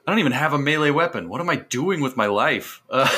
I 0.06 0.12
don't 0.12 0.20
even 0.20 0.30
have 0.30 0.52
a 0.52 0.58
melee 0.58 0.90
weapon. 0.90 1.28
What 1.28 1.40
am 1.40 1.50
I 1.50 1.56
doing 1.56 2.00
with 2.00 2.16
my 2.16 2.26
life? 2.26 2.80
Uh, 2.90 3.08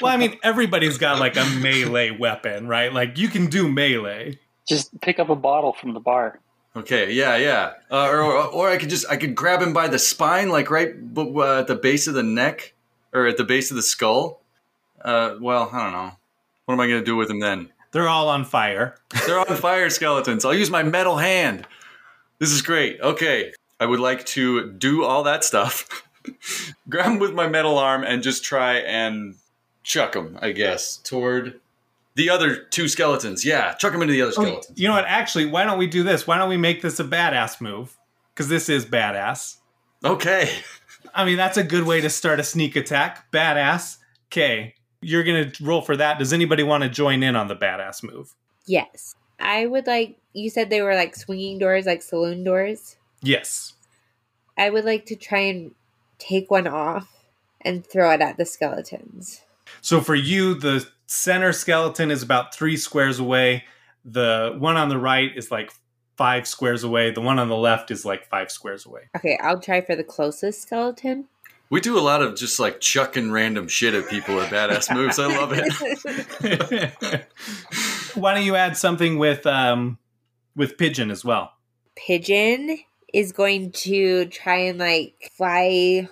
Well, 0.00 0.12
I 0.12 0.16
mean, 0.16 0.38
everybody's 0.42 0.98
got 0.98 1.18
like 1.18 1.36
a 1.36 1.44
melee 1.60 2.10
weapon, 2.10 2.68
right? 2.68 2.92
Like 2.92 3.18
you 3.18 3.28
can 3.28 3.46
do 3.46 3.70
melee. 3.70 4.38
Just 4.68 5.00
pick 5.00 5.18
up 5.18 5.28
a 5.28 5.36
bottle 5.36 5.72
from 5.72 5.92
the 5.94 6.00
bar. 6.00 6.40
Okay, 6.78 7.12
yeah, 7.12 7.36
yeah. 7.36 7.72
Uh, 7.90 8.08
or, 8.08 8.22
or 8.22 8.70
I 8.70 8.76
could 8.76 8.88
just 8.88 9.04
I 9.10 9.16
could 9.16 9.34
grab 9.34 9.60
him 9.60 9.72
by 9.72 9.88
the 9.88 9.98
spine, 9.98 10.48
like 10.48 10.70
right 10.70 11.12
b- 11.14 11.32
uh, 11.36 11.60
at 11.60 11.66
the 11.66 11.74
base 11.74 12.06
of 12.06 12.14
the 12.14 12.22
neck 12.22 12.72
or 13.12 13.26
at 13.26 13.36
the 13.36 13.44
base 13.44 13.70
of 13.70 13.76
the 13.76 13.82
skull. 13.82 14.40
Uh, 15.02 15.36
well, 15.40 15.68
I 15.72 15.82
don't 15.82 15.92
know. 15.92 16.12
What 16.66 16.74
am 16.74 16.80
I 16.80 16.86
gonna 16.86 17.02
do 17.04 17.16
with 17.16 17.30
him 17.30 17.40
then? 17.40 17.70
They're 17.90 18.08
all 18.08 18.28
on 18.28 18.44
fire. 18.44 18.96
They're 19.26 19.40
on 19.40 19.56
fire 19.56 19.90
skeletons. 19.90 20.44
I'll 20.44 20.54
use 20.54 20.70
my 20.70 20.84
metal 20.84 21.16
hand. 21.16 21.66
This 22.38 22.52
is 22.52 22.62
great. 22.62 23.00
Okay, 23.00 23.52
I 23.80 23.86
would 23.86 24.00
like 24.00 24.24
to 24.26 24.70
do 24.70 25.02
all 25.02 25.24
that 25.24 25.42
stuff. 25.42 25.88
grab 26.88 27.06
him 27.06 27.18
with 27.18 27.34
my 27.34 27.48
metal 27.48 27.76
arm 27.76 28.04
and 28.04 28.22
just 28.22 28.44
try 28.44 28.74
and 28.76 29.34
chuck 29.82 30.14
him. 30.14 30.38
I 30.40 30.52
guess 30.52 30.98
toward 30.98 31.60
the 32.18 32.28
other 32.30 32.56
two 32.64 32.88
skeletons. 32.88 33.44
Yeah, 33.44 33.74
chuck 33.74 33.92
them 33.92 34.02
into 34.02 34.12
the 34.12 34.22
other 34.22 34.32
Oh, 34.36 34.42
skeletons. 34.42 34.72
you 34.78 34.88
know 34.88 34.94
what? 34.94 35.04
Actually, 35.06 35.46
why 35.46 35.62
don't 35.64 35.78
we 35.78 35.86
do 35.86 36.02
this? 36.02 36.26
Why 36.26 36.36
don't 36.36 36.48
we 36.48 36.56
make 36.56 36.82
this 36.82 36.98
a 36.98 37.04
badass 37.04 37.60
move? 37.60 37.96
Because 38.34 38.48
this 38.48 38.68
is 38.68 38.84
badass. 38.84 39.56
Okay. 40.04 40.50
I 41.14 41.24
mean, 41.24 41.36
that's 41.36 41.56
a 41.56 41.62
good 41.62 41.84
way 41.84 42.00
to 42.00 42.10
start 42.10 42.40
a 42.40 42.42
sneak 42.44 42.74
attack. 42.76 43.30
Badass. 43.32 43.98
Okay, 44.26 44.74
you're 45.00 45.22
gonna 45.24 45.52
roll 45.62 45.80
for 45.80 45.96
that. 45.96 46.18
Does 46.18 46.32
anybody 46.32 46.62
want 46.64 46.82
to 46.82 46.90
join 46.90 47.22
in 47.22 47.36
on 47.36 47.46
the 47.48 47.56
badass 47.56 48.02
move? 48.02 48.34
Yes. 48.66 49.14
I 49.40 49.66
would 49.66 49.86
like, 49.86 50.18
you 50.32 50.50
said 50.50 50.68
they 50.68 50.82
were 50.82 50.96
like 50.96 51.14
swinging 51.14 51.58
doors, 51.60 51.86
like 51.86 52.02
saloon 52.02 52.42
doors. 52.42 52.96
Yes. 53.22 53.74
I 54.56 54.70
would 54.70 54.84
like 54.84 55.06
to 55.06 55.14
try 55.16 55.38
and 55.38 55.74
take 56.18 56.50
one 56.50 56.66
off 56.66 57.08
and 57.60 57.86
throw 57.86 58.10
it 58.10 58.20
at 58.20 58.36
the 58.36 58.44
skeletons. 58.44 59.42
So 59.80 60.00
for 60.00 60.16
you, 60.16 60.54
the 60.54 60.86
center 61.08 61.52
skeleton 61.52 62.12
is 62.12 62.22
about 62.22 62.54
three 62.54 62.76
squares 62.76 63.18
away. 63.18 63.64
The 64.04 64.54
one 64.58 64.76
on 64.76 64.88
the 64.88 64.98
right 64.98 65.36
is 65.36 65.50
like 65.50 65.72
five 66.16 66.46
squares 66.46 66.84
away. 66.84 67.10
The 67.10 67.20
one 67.20 67.40
on 67.40 67.48
the 67.48 67.56
left 67.56 67.90
is 67.90 68.04
like 68.04 68.28
five 68.28 68.52
squares 68.52 68.86
away. 68.86 69.08
Okay, 69.16 69.36
I'll 69.42 69.60
try 69.60 69.80
for 69.80 69.96
the 69.96 70.04
closest 70.04 70.62
skeleton. 70.62 71.26
We 71.70 71.80
do 71.80 71.98
a 71.98 72.00
lot 72.00 72.22
of 72.22 72.36
just 72.36 72.60
like 72.60 72.80
chucking 72.80 73.30
random 73.30 73.68
shit 73.68 73.94
at 73.94 74.08
people 74.08 74.36
with 74.36 74.46
badass 74.46 74.94
moves. 74.94 75.18
I 75.18 75.26
love 75.26 75.52
it. 75.54 77.24
Why 78.14 78.34
don't 78.34 78.44
you 78.44 78.56
add 78.56 78.76
something 78.76 79.18
with 79.18 79.46
um 79.46 79.98
with 80.54 80.78
pigeon 80.78 81.10
as 81.10 81.24
well? 81.24 81.52
Pigeon 81.96 82.78
is 83.12 83.32
going 83.32 83.72
to 83.72 84.26
try 84.26 84.56
and 84.56 84.78
like 84.78 85.30
fly. 85.36 86.08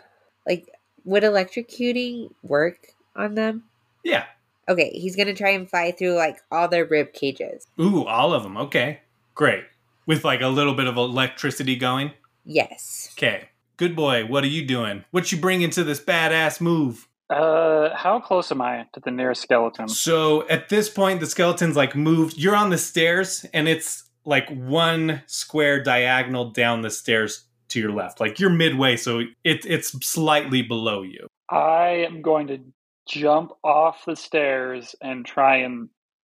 Like, 0.46 0.68
would 1.04 1.22
electrocuting 1.22 2.30
work 2.42 2.88
on 3.16 3.34
them? 3.34 3.64
Yeah. 4.04 4.24
Okay, 4.68 4.90
he's 4.90 5.16
gonna 5.16 5.34
try 5.34 5.50
and 5.50 5.68
fly 5.68 5.92
through 5.92 6.14
like 6.14 6.38
all 6.50 6.68
their 6.68 6.84
rib 6.84 7.12
cages. 7.12 7.66
Ooh, 7.80 8.04
all 8.04 8.32
of 8.32 8.42
them. 8.42 8.56
Okay, 8.56 9.00
great. 9.34 9.64
With 10.06 10.24
like 10.24 10.40
a 10.40 10.48
little 10.48 10.74
bit 10.74 10.86
of 10.86 10.96
electricity 10.96 11.76
going. 11.76 12.12
Yes. 12.44 13.10
Okay. 13.16 13.48
Good 13.76 13.94
boy. 13.94 14.24
What 14.24 14.42
are 14.44 14.48
you 14.48 14.64
doing? 14.64 15.04
What 15.10 15.30
you 15.30 15.38
bringing 15.38 15.70
to 15.70 15.84
this 15.84 16.00
badass 16.00 16.60
move? 16.60 17.08
Uh, 17.28 17.94
how 17.94 18.20
close 18.20 18.50
am 18.52 18.62
I 18.62 18.86
to 18.94 19.00
the 19.00 19.10
nearest 19.10 19.42
skeleton? 19.42 19.88
So 19.88 20.46
at 20.48 20.68
this 20.68 20.88
point, 20.88 21.20
the 21.20 21.26
skeleton's 21.26 21.76
like 21.76 21.94
moved. 21.96 22.38
You're 22.38 22.56
on 22.56 22.70
the 22.70 22.78
stairs, 22.78 23.44
and 23.52 23.68
it's 23.68 24.04
like 24.24 24.48
one 24.48 25.22
square 25.26 25.82
diagonal 25.82 26.50
down 26.50 26.82
the 26.82 26.90
stairs 26.90 27.44
to 27.68 27.80
your 27.80 27.90
left. 27.90 28.20
Like 28.20 28.38
you're 28.38 28.50
midway, 28.50 28.96
so 28.96 29.20
it, 29.44 29.66
it's 29.66 29.88
slightly 30.06 30.62
below 30.62 31.02
you. 31.02 31.26
I 31.50 32.06
am 32.08 32.22
going 32.22 32.46
to 32.46 32.60
jump 33.06 33.52
off 33.64 34.04
the 34.06 34.16
stairs 34.16 34.94
and 35.00 35.24
try 35.24 35.56
and 35.58 35.88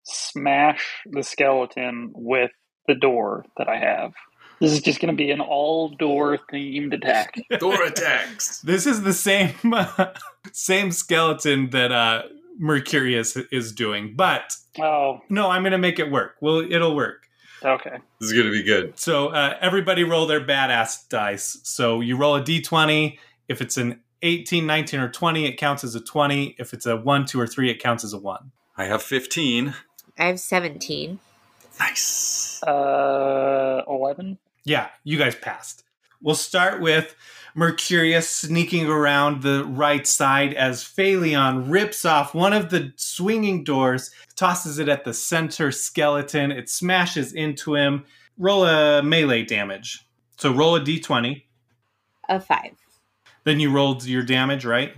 smash 0.03 1.01
the 1.11 1.23
skeleton 1.23 2.11
with 2.13 2.51
the 2.87 2.95
door 2.95 3.45
that 3.57 3.67
I 3.69 3.77
have. 3.77 4.13
This 4.59 4.71
is 4.73 4.81
just 4.81 4.99
going 4.99 5.11
to 5.11 5.17
be 5.17 5.31
an 5.31 5.41
all 5.41 5.89
door 5.89 6.37
themed 6.51 6.93
attack. 6.93 7.33
Door 7.59 7.83
attacks. 7.83 8.59
This 8.61 8.85
is 8.85 9.01
the 9.01 9.13
same 9.13 9.53
same 10.53 10.91
skeleton 10.91 11.71
that 11.71 11.91
uh, 11.91 12.23
Mercurius 12.59 13.35
is 13.51 13.71
doing, 13.71 14.13
but 14.15 14.55
Oh, 14.79 15.19
no, 15.29 15.49
I'm 15.49 15.63
going 15.63 15.71
to 15.71 15.77
make 15.79 15.97
it 15.99 16.11
work. 16.11 16.35
Well, 16.41 16.59
it'll 16.59 16.95
work. 16.95 17.23
okay. 17.63 17.97
This 18.19 18.31
is 18.31 18.37
gonna 18.37 18.51
be 18.51 18.63
good. 18.63 18.97
So 18.97 19.27
uh, 19.29 19.55
everybody 19.59 20.03
roll 20.03 20.25
their 20.27 20.45
badass 20.45 21.09
dice. 21.09 21.59
So 21.63 21.99
you 22.01 22.15
roll 22.17 22.35
a 22.35 22.41
d20. 22.41 23.17
If 23.47 23.61
it's 23.61 23.77
an 23.77 23.99
18, 24.23 24.65
19, 24.65 24.99
or 24.99 25.09
20, 25.09 25.45
it 25.45 25.57
counts 25.57 25.83
as 25.83 25.95
a 25.95 26.01
20. 26.01 26.55
If 26.59 26.73
it's 26.73 26.85
a 26.85 26.97
1, 26.97 27.25
2, 27.25 27.39
or 27.39 27.47
3, 27.47 27.69
it 27.69 27.81
counts 27.81 28.03
as 28.03 28.13
a 28.13 28.19
1. 28.19 28.51
I 28.77 28.85
have 28.85 29.01
15. 29.01 29.73
I 30.17 30.25
have 30.25 30.39
17. 30.39 31.19
Nice. 31.79 32.61
Uh, 32.63 33.83
11? 33.87 34.37
Yeah, 34.63 34.89
you 35.03 35.17
guys 35.17 35.35
passed. 35.35 35.83
We'll 36.21 36.35
start 36.35 36.81
with 36.81 37.15
Mercurius 37.55 38.29
sneaking 38.29 38.87
around 38.87 39.41
the 39.41 39.65
right 39.65 40.05
side 40.05 40.53
as 40.53 40.83
Phaleon 40.83 41.71
rips 41.71 42.05
off 42.05 42.33
one 42.33 42.53
of 42.53 42.69
the 42.69 42.93
swinging 42.95 43.63
doors, 43.63 44.11
tosses 44.35 44.79
it 44.79 44.87
at 44.87 45.03
the 45.03 45.13
center 45.13 45.71
skeleton. 45.71 46.51
It 46.51 46.69
smashes 46.69 47.33
into 47.33 47.75
him. 47.75 48.05
Roll 48.37 48.65
a 48.65 49.01
melee 49.03 49.43
damage. 49.43 50.05
So 50.37 50.53
roll 50.53 50.75
a 50.75 50.81
d20. 50.81 51.43
A 52.29 52.39
5. 52.39 52.80
Then 53.43 53.59
you 53.59 53.71
rolled 53.71 54.05
your 54.05 54.23
damage, 54.23 54.65
right? 54.65 54.93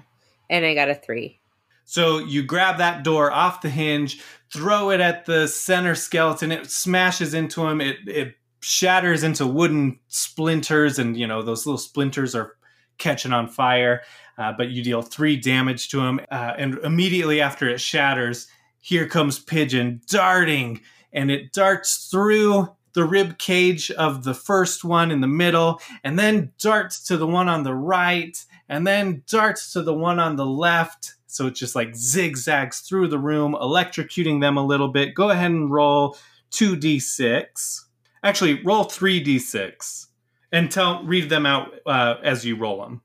And 0.50 0.66
I 0.66 0.74
got 0.74 0.90
a 0.90 0.96
3. 0.96 1.40
So 1.86 2.20
you 2.20 2.44
grab 2.44 2.78
that 2.78 3.04
door 3.04 3.32
off 3.32 3.62
the 3.62 3.70
hinge, 3.70 4.22
throw 4.52 4.90
it 4.90 5.02
at 5.02 5.26
the 5.26 5.48
center 5.48 5.96
skeleton. 5.96 6.52
It 6.52 6.72
smashes 6.72 7.34
into 7.34 7.66
him. 7.68 7.82
It 7.82 7.98
it 8.08 8.36
shatters 8.62 9.24
into 9.24 9.46
wooden 9.46 10.00
splinters, 10.08 10.98
and 10.98 11.18
you 11.18 11.28
know 11.28 11.42
those 11.42 11.66
little 11.66 11.78
splinters 11.78 12.36
are 12.36 12.56
catching 12.98 13.34
on 13.34 13.48
fire. 13.48 14.02
Uh, 14.38 14.54
but 14.58 14.70
you 14.70 14.84
deal 14.84 15.02
three 15.02 15.36
damage 15.38 15.90
to 15.90 16.00
him, 16.00 16.20
uh, 16.32 16.54
and 16.58 16.80
immediately 16.80 17.40
after 17.42 17.70
it 17.70 17.80
shatters, 17.80 18.48
here 18.80 19.08
comes 19.08 19.38
Pigeon 19.38 20.02
darting, 20.08 20.82
and 21.12 21.30
it 21.30 21.54
darts 21.54 22.08
through 22.10 22.68
the 22.94 23.04
rib 23.06 23.38
cage 23.38 23.92
of 23.92 24.24
the 24.24 24.34
first 24.34 24.84
one 24.84 25.12
in 25.12 25.22
the 25.22 25.28
middle, 25.28 25.82
and 26.04 26.18
then 26.18 26.52
darts 26.60 27.04
to 27.08 27.18
the 27.18 27.28
one 27.28 27.50
on 27.50 27.64
the 27.64 27.74
right, 27.74 28.44
and 28.70 28.86
then 28.86 29.24
darts 29.28 29.74
to 29.74 29.82
the 29.82 29.94
one 29.94 30.20
on 30.20 30.36
the 30.36 30.46
left. 30.46 31.16
So 31.28 31.48
it 31.48 31.56
just 31.56 31.76
like 31.76 31.96
zigzags 31.96 32.82
through 32.82 33.08
the 33.08 33.18
room, 33.18 33.56
electrocuting 33.60 34.42
them 34.42 34.58
a 34.58 34.66
little 34.66 34.90
bit. 34.90 35.16
Go 35.16 35.32
ahead 35.32 35.52
and 35.52 35.72
roll 35.72 36.18
2d6. 36.52 37.82
Actually, 38.24 38.64
roll 38.64 38.86
3d6 38.86 40.08
and 40.52 40.72
tell 40.72 41.04
read 41.04 41.30
them 41.30 41.46
out 41.46 41.74
uh, 41.86 42.16
as 42.24 42.46
you 42.46 42.56
roll 42.56 42.82
them. 42.82 43.02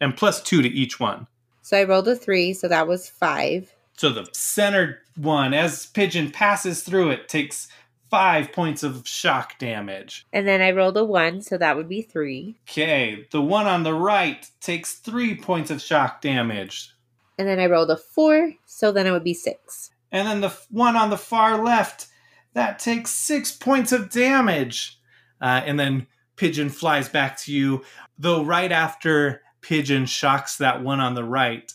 And 0.00 0.16
plus 0.16 0.40
2 0.42 0.62
to 0.62 0.68
each 0.68 0.98
one. 0.98 1.26
So 1.62 1.76
I 1.76 1.84
rolled 1.84 2.08
a 2.08 2.16
3, 2.16 2.54
so 2.54 2.68
that 2.68 2.88
was 2.88 3.08
5. 3.08 3.72
So 3.96 4.08
the 4.10 4.28
center 4.32 5.00
one, 5.16 5.54
as 5.54 5.86
Pigeon 5.86 6.30
passes 6.30 6.82
through 6.82 7.10
it, 7.10 7.28
takes 7.28 7.68
five 8.12 8.52
points 8.52 8.82
of 8.82 9.08
shock 9.08 9.58
damage. 9.58 10.26
And 10.34 10.46
then 10.46 10.60
I 10.60 10.72
rolled 10.72 10.98
a 10.98 11.04
1, 11.04 11.40
so 11.40 11.56
that 11.56 11.78
would 11.78 11.88
be 11.88 12.02
3. 12.02 12.58
Okay, 12.68 13.26
the 13.30 13.40
one 13.40 13.66
on 13.66 13.84
the 13.84 13.94
right 13.94 14.46
takes 14.60 14.96
three 14.96 15.34
points 15.34 15.70
of 15.70 15.80
shock 15.80 16.20
damage. 16.20 16.94
And 17.38 17.48
then 17.48 17.58
I 17.58 17.64
rolled 17.64 17.90
a 17.90 17.96
4, 17.96 18.52
so 18.66 18.92
then 18.92 19.06
it 19.06 19.12
would 19.12 19.24
be 19.24 19.32
6. 19.32 19.90
And 20.10 20.28
then 20.28 20.42
the 20.42 20.48
f- 20.48 20.66
one 20.70 20.94
on 20.94 21.08
the 21.08 21.16
far 21.16 21.64
left, 21.64 22.08
that 22.52 22.78
takes 22.78 23.12
six 23.12 23.50
points 23.50 23.92
of 23.92 24.10
damage. 24.10 25.00
Uh, 25.40 25.62
and 25.64 25.80
then 25.80 26.06
Pigeon 26.36 26.68
flies 26.68 27.08
back 27.08 27.38
to 27.38 27.52
you. 27.52 27.82
Though, 28.18 28.44
right 28.44 28.70
after 28.70 29.40
Pigeon 29.62 30.04
shocks 30.04 30.58
that 30.58 30.82
one 30.82 31.00
on 31.00 31.14
the 31.14 31.24
right, 31.24 31.72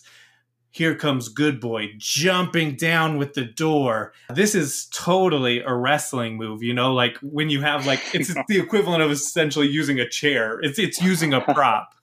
here 0.78 0.94
comes 0.94 1.28
Good 1.28 1.60
Boy 1.60 1.92
jumping 1.98 2.76
down 2.76 3.18
with 3.18 3.34
the 3.34 3.44
door. 3.44 4.12
This 4.32 4.54
is 4.54 4.86
totally 4.92 5.60
a 5.60 5.74
wrestling 5.74 6.36
move, 6.36 6.62
you 6.62 6.72
know, 6.72 6.94
like 6.94 7.18
when 7.18 7.50
you 7.50 7.60
have 7.62 7.84
like 7.84 8.00
it's 8.14 8.32
the 8.48 8.60
equivalent 8.60 9.02
of 9.02 9.10
essentially 9.10 9.66
using 9.66 9.98
a 9.98 10.08
chair. 10.08 10.60
It's 10.60 10.78
it's 10.78 11.02
using 11.02 11.34
a 11.34 11.40
prop. 11.40 11.94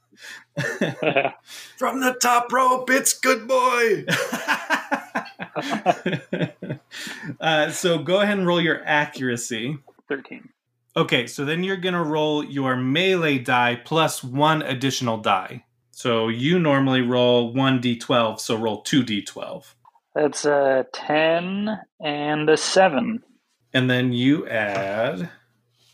From 1.77 2.01
the 2.01 2.17
top 2.21 2.51
rope, 2.51 2.89
it's 2.89 3.13
good 3.13 3.47
boy. 3.47 4.05
uh, 7.39 7.71
so 7.71 7.97
go 7.99 8.21
ahead 8.21 8.37
and 8.37 8.45
roll 8.45 8.61
your 8.61 8.81
accuracy. 8.85 9.77
13. 10.09 10.49
Okay, 10.97 11.27
so 11.27 11.45
then 11.45 11.63
you're 11.63 11.77
gonna 11.77 12.03
roll 12.03 12.43
your 12.43 12.75
melee 12.75 13.37
die 13.37 13.79
plus 13.83 14.23
one 14.23 14.61
additional 14.61 15.17
die. 15.17 15.63
So 15.97 16.27
you 16.27 16.59
normally 16.59 16.99
roll 16.99 17.53
one 17.53 17.79
d12, 17.81 18.41
so 18.41 18.57
roll 18.57 18.81
two 18.81 19.01
d12, 19.01 19.63
That's 20.13 20.43
a 20.43 20.85
10 20.91 21.79
and 22.01 22.49
a 22.49 22.57
7. 22.57 23.23
and 23.73 23.89
then 23.89 24.11
you 24.11 24.45
add 24.45 25.29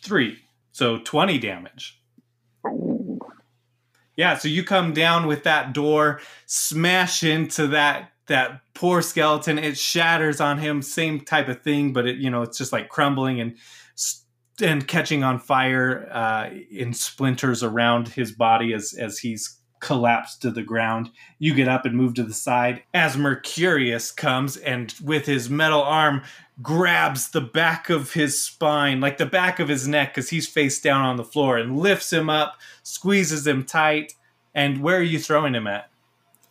three, 0.01 0.39
so 0.71 0.97
twenty 0.97 1.37
damage. 1.37 2.01
Ooh. 2.65 3.19
Yeah, 4.15 4.39
so 4.39 4.47
you 4.47 4.63
come 4.63 4.91
down 4.93 5.27
with 5.27 5.43
that 5.43 5.71
door, 5.71 6.19
smash 6.47 7.23
into 7.23 7.67
that 7.67 8.11
that 8.25 8.61
poor 8.73 9.03
skeleton. 9.03 9.59
It 9.59 9.77
shatters 9.77 10.41
on 10.41 10.57
him, 10.57 10.81
same 10.81 11.19
type 11.21 11.47
of 11.47 11.61
thing, 11.61 11.93
but 11.93 12.07
it 12.07 12.15
you 12.17 12.31
know 12.31 12.41
it's 12.41 12.57
just 12.57 12.73
like 12.73 12.89
crumbling 12.89 13.39
and 13.39 13.55
and 14.63 14.87
catching 14.87 15.23
on 15.23 15.37
fire 15.37 16.09
uh, 16.11 16.49
in 16.71 16.91
splinters 16.91 17.61
around 17.61 18.07
his 18.07 18.31
body 18.31 18.73
as 18.73 18.93
as 18.93 19.19
he's 19.19 19.59
collapsed 19.81 20.41
to 20.41 20.51
the 20.51 20.63
ground. 20.63 21.11
You 21.37 21.53
get 21.53 21.67
up 21.67 21.85
and 21.85 21.95
move 21.95 22.13
to 22.13 22.23
the 22.23 22.33
side 22.33 22.83
as 22.93 23.17
Mercurius 23.17 24.11
comes 24.11 24.55
and 24.55 24.93
with 25.03 25.25
his 25.25 25.49
metal 25.49 25.81
arm 25.81 26.21
grabs 26.61 27.31
the 27.31 27.41
back 27.41 27.89
of 27.89 28.13
his 28.13 28.39
spine, 28.39 29.01
like 29.01 29.17
the 29.17 29.25
back 29.25 29.59
of 29.59 29.67
his 29.67 29.87
neck, 29.87 30.13
because 30.13 30.29
he's 30.29 30.47
face 30.47 30.79
down 30.79 31.03
on 31.03 31.17
the 31.17 31.23
floor, 31.23 31.57
and 31.57 31.79
lifts 31.79 32.13
him 32.13 32.29
up, 32.29 32.59
squeezes 32.83 33.45
him 33.45 33.65
tight. 33.65 34.13
And 34.53 34.81
where 34.81 34.97
are 34.97 35.03
you 35.03 35.19
throwing 35.19 35.55
him 35.55 35.67
at? 35.67 35.89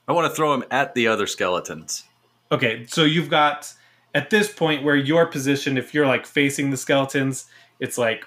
I 0.09 0.12
want 0.12 0.31
to 0.31 0.35
throw 0.35 0.53
him 0.53 0.64
at 0.71 0.95
the 0.95 1.07
other 1.07 1.27
skeletons. 1.27 2.05
Okay, 2.51 2.87
so 2.88 3.05
you've 3.05 3.31
got 3.31 3.73
at 4.14 4.31
this 4.31 4.53
point 4.53 4.83
where 4.83 4.97
you're 4.97 5.27
positioned, 5.27 5.79
if 5.79 5.95
you're 5.95 6.07
like 6.07 6.27
facing 6.27 6.71
the 6.71 6.77
skeletons, 6.77 7.47
it's 7.79 7.97
like 7.97 8.27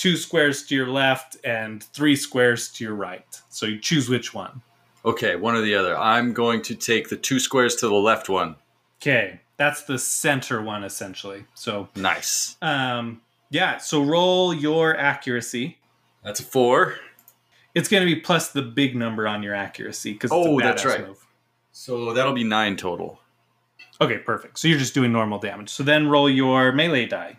two 0.00 0.16
squares 0.16 0.62
to 0.64 0.74
your 0.74 0.86
left 0.88 1.36
and 1.44 1.82
three 1.84 2.16
squares 2.16 2.68
to 2.72 2.82
your 2.84 2.94
right. 2.94 3.26
So 3.50 3.66
you 3.66 3.78
choose 3.78 4.08
which 4.08 4.32
one. 4.32 4.62
Okay, 5.04 5.36
one 5.36 5.54
or 5.54 5.60
the 5.60 5.74
other. 5.74 5.94
I'm 5.96 6.32
going 6.32 6.62
to 6.62 6.74
take 6.74 7.10
the 7.10 7.16
two 7.16 7.38
squares 7.38 7.76
to 7.76 7.86
the 7.88 7.94
left 7.94 8.30
one. 8.30 8.56
Okay, 9.00 9.40
that's 9.58 9.82
the 9.84 9.98
center 9.98 10.62
one 10.62 10.84
essentially. 10.84 11.44
So, 11.54 11.88
Nice. 11.96 12.56
um, 12.62 13.20
yeah. 13.50 13.76
So 13.76 14.02
roll 14.02 14.54
your 14.54 14.96
accuracy. 14.96 15.78
That's 16.24 16.40
a 16.40 16.44
four. 16.44 16.94
It's 17.74 17.88
going 17.88 18.06
to 18.06 18.14
be 18.14 18.20
plus 18.20 18.50
the 18.52 18.62
big 18.62 18.96
number 18.96 19.28
on 19.28 19.42
your 19.42 19.54
accuracy 19.54 20.14
because 20.14 20.30
Oh, 20.32 20.58
that's 20.60 20.84
right. 20.86 21.06
Move. 21.06 21.26
So 21.72 22.14
that'll 22.14 22.32
be 22.32 22.44
nine 22.44 22.76
total. 22.76 23.20
Okay, 24.00 24.16
perfect. 24.18 24.58
So 24.58 24.66
you're 24.66 24.78
just 24.78 24.94
doing 24.94 25.12
normal 25.12 25.38
damage. 25.38 25.68
So 25.68 25.82
then 25.82 26.08
roll 26.08 26.28
your 26.30 26.72
melee 26.72 27.04
die. 27.06 27.36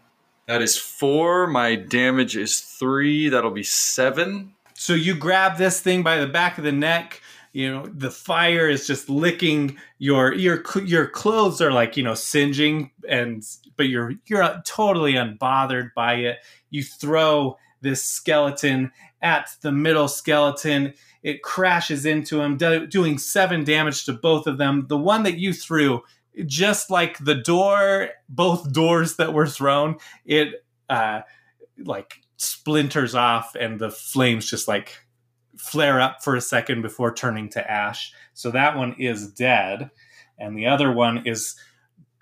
That 0.52 0.62
is 0.62 0.76
four. 0.76 1.48
My 1.48 1.76
damage 1.76 2.36
is 2.36 2.60
three. 2.60 3.30
That'll 3.30 3.52
be 3.52 3.64
seven. 3.64 4.54
So 4.74 4.94
you 4.94 5.16
grab 5.16 5.58
this 5.58 5.80
thing 5.80 6.04
by 6.04 6.18
the 6.18 6.28
back 6.28 6.58
of 6.58 6.66
the 6.66 6.74
neck. 6.74 7.22
You 7.54 7.72
know 7.72 7.86
the 7.86 8.12
fire 8.12 8.68
is 8.68 8.86
just 8.86 9.10
licking 9.10 9.78
your 9.98 10.34
your 10.34 10.62
your 10.84 11.08
clothes 11.08 11.62
are 11.62 11.72
like 11.72 11.96
you 11.96 12.04
know 12.04 12.16
singeing 12.16 12.92
and 13.08 13.42
but 13.78 13.88
you're 13.88 14.16
you're 14.26 14.62
totally 14.66 15.14
unbothered 15.14 15.94
by 15.96 16.16
it. 16.16 16.40
You 16.70 16.84
throw 16.84 17.58
this 17.80 18.04
skeleton 18.04 18.92
at 19.22 19.56
the 19.62 19.72
middle 19.72 20.10
skeleton. 20.10 20.96
It 21.24 21.44
crashes 21.44 22.06
into 22.06 22.42
him, 22.42 22.58
do, 22.58 22.88
doing 22.88 23.20
seven 23.20 23.64
damage 23.64 24.04
to 24.04 24.12
both 24.12 24.48
of 24.48 24.58
them. 24.58 24.88
The 24.90 24.98
one 24.98 25.24
that 25.24 25.38
you 25.38 25.54
threw, 25.54 26.02
just 26.46 26.90
like 26.90 27.18
the 27.20 27.36
door, 27.36 28.10
both 28.30 28.72
doors 28.72 29.16
that 29.18 29.34
were 29.34 29.48
thrown, 29.48 29.98
it 30.26 30.66
uh, 30.90 31.22
like 31.78 32.22
splinters 32.38 33.16
off, 33.16 33.56
and 33.56 33.80
the 33.80 33.92
flames 33.92 34.50
just 34.50 34.68
like 34.68 34.98
flare 35.58 36.02
up 36.02 36.24
for 36.24 36.36
a 36.36 36.42
second 36.42 36.82
before 36.82 37.14
turning 37.14 37.50
to 37.50 37.72
ash. 37.72 38.14
So 38.34 38.52
that 38.52 38.78
one 38.78 38.96
is 38.98 39.32
dead, 39.32 39.92
and 40.38 40.58
the 40.58 40.68
other 40.68 40.92
one 40.92 41.26
is 41.26 41.56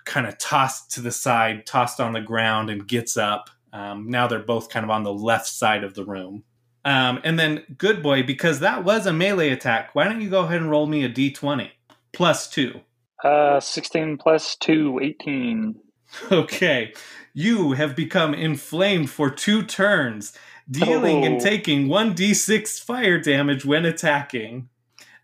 kind 0.04 0.26
of 0.26 0.38
tossed 0.38 0.90
to 0.92 1.00
the 1.00 1.12
side, 1.12 1.66
tossed 1.66 2.00
on 2.00 2.12
the 2.12 2.20
ground, 2.20 2.70
and 2.70 2.86
gets 2.86 3.16
up. 3.16 3.50
Um, 3.72 4.10
now 4.10 4.26
they're 4.26 4.40
both 4.40 4.68
kind 4.68 4.84
of 4.84 4.90
on 4.90 5.04
the 5.04 5.12
left 5.12 5.46
side 5.46 5.84
of 5.84 5.94
the 5.94 6.04
room. 6.04 6.42
Um, 6.84 7.20
and 7.24 7.38
then 7.38 7.64
Good 7.76 8.02
Boy, 8.02 8.22
because 8.22 8.60
that 8.60 8.84
was 8.84 9.06
a 9.06 9.12
melee 9.12 9.50
attack, 9.50 9.94
why 9.94 10.04
don't 10.04 10.20
you 10.20 10.30
go 10.30 10.44
ahead 10.44 10.60
and 10.60 10.70
roll 10.70 10.86
me 10.86 11.04
a 11.04 11.08
d20 11.08 11.70
plus 12.12 12.48
two? 12.48 12.80
Uh, 13.24 13.60
16 13.60 14.16
plus 14.18 14.56
2, 14.56 15.00
18. 15.02 15.74
Okay. 16.32 16.92
You 17.34 17.72
have 17.72 17.94
become 17.94 18.34
inflamed 18.34 19.10
for 19.10 19.30
two 19.30 19.62
turns, 19.62 20.32
dealing 20.68 21.24
and 21.24 21.36
Oh. 21.36 21.44
taking 21.44 21.86
1d6 21.86 22.82
fire 22.82 23.16
damage 23.20 23.64
when 23.64 23.84
attacking. 23.84 24.68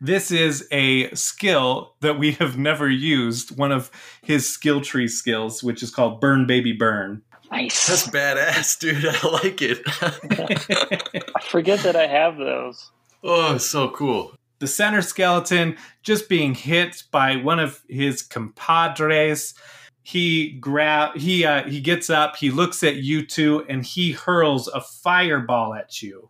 This 0.00 0.30
is 0.30 0.68
a 0.70 1.12
skill 1.14 1.94
that 2.02 2.20
we 2.20 2.32
have 2.32 2.56
never 2.56 2.88
used, 2.88 3.58
one 3.58 3.72
of 3.72 3.90
his 4.22 4.48
skill 4.48 4.80
tree 4.80 5.08
skills, 5.08 5.64
which 5.64 5.82
is 5.82 5.90
called 5.90 6.20
Burn 6.20 6.46
Baby 6.46 6.72
Burn. 6.72 7.22
Nice. 7.50 7.88
That's 7.88 8.06
badass, 8.06 8.78
dude. 8.78 9.04
I 9.06 9.28
like 9.42 9.60
it. 9.62 9.80
I 11.34 11.40
forget 11.48 11.80
that 11.80 11.96
I 11.96 12.06
have 12.06 12.36
those. 12.36 12.92
oh, 13.24 13.58
so 13.58 13.88
cool. 13.88 14.35
The 14.58 14.66
center 14.66 15.02
skeleton 15.02 15.76
just 16.02 16.28
being 16.28 16.54
hit 16.54 17.02
by 17.10 17.36
one 17.36 17.58
of 17.58 17.82
his 17.88 18.22
compadres 18.22 19.54
he 20.02 20.50
grab 20.60 21.16
he 21.16 21.44
uh, 21.44 21.64
he 21.68 21.80
gets 21.80 22.08
up 22.10 22.36
he 22.36 22.50
looks 22.50 22.82
at 22.84 22.96
you 22.96 23.26
two 23.26 23.64
and 23.68 23.84
he 23.84 24.12
hurls 24.12 24.68
a 24.68 24.80
fireball 24.80 25.74
at 25.74 26.00
you 26.00 26.28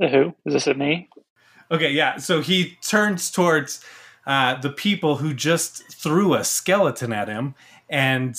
Who? 0.00 0.34
Is 0.44 0.54
this 0.54 0.66
at 0.68 0.76
me? 0.76 1.08
okay 1.70 1.90
yeah 1.90 2.16
so 2.16 2.40
he 2.40 2.76
turns 2.82 3.30
towards 3.30 3.84
uh, 4.26 4.60
the 4.60 4.70
people 4.70 5.16
who 5.16 5.34
just 5.34 5.84
threw 5.92 6.34
a 6.34 6.44
skeleton 6.44 7.12
at 7.12 7.28
him 7.28 7.54
and 7.88 8.36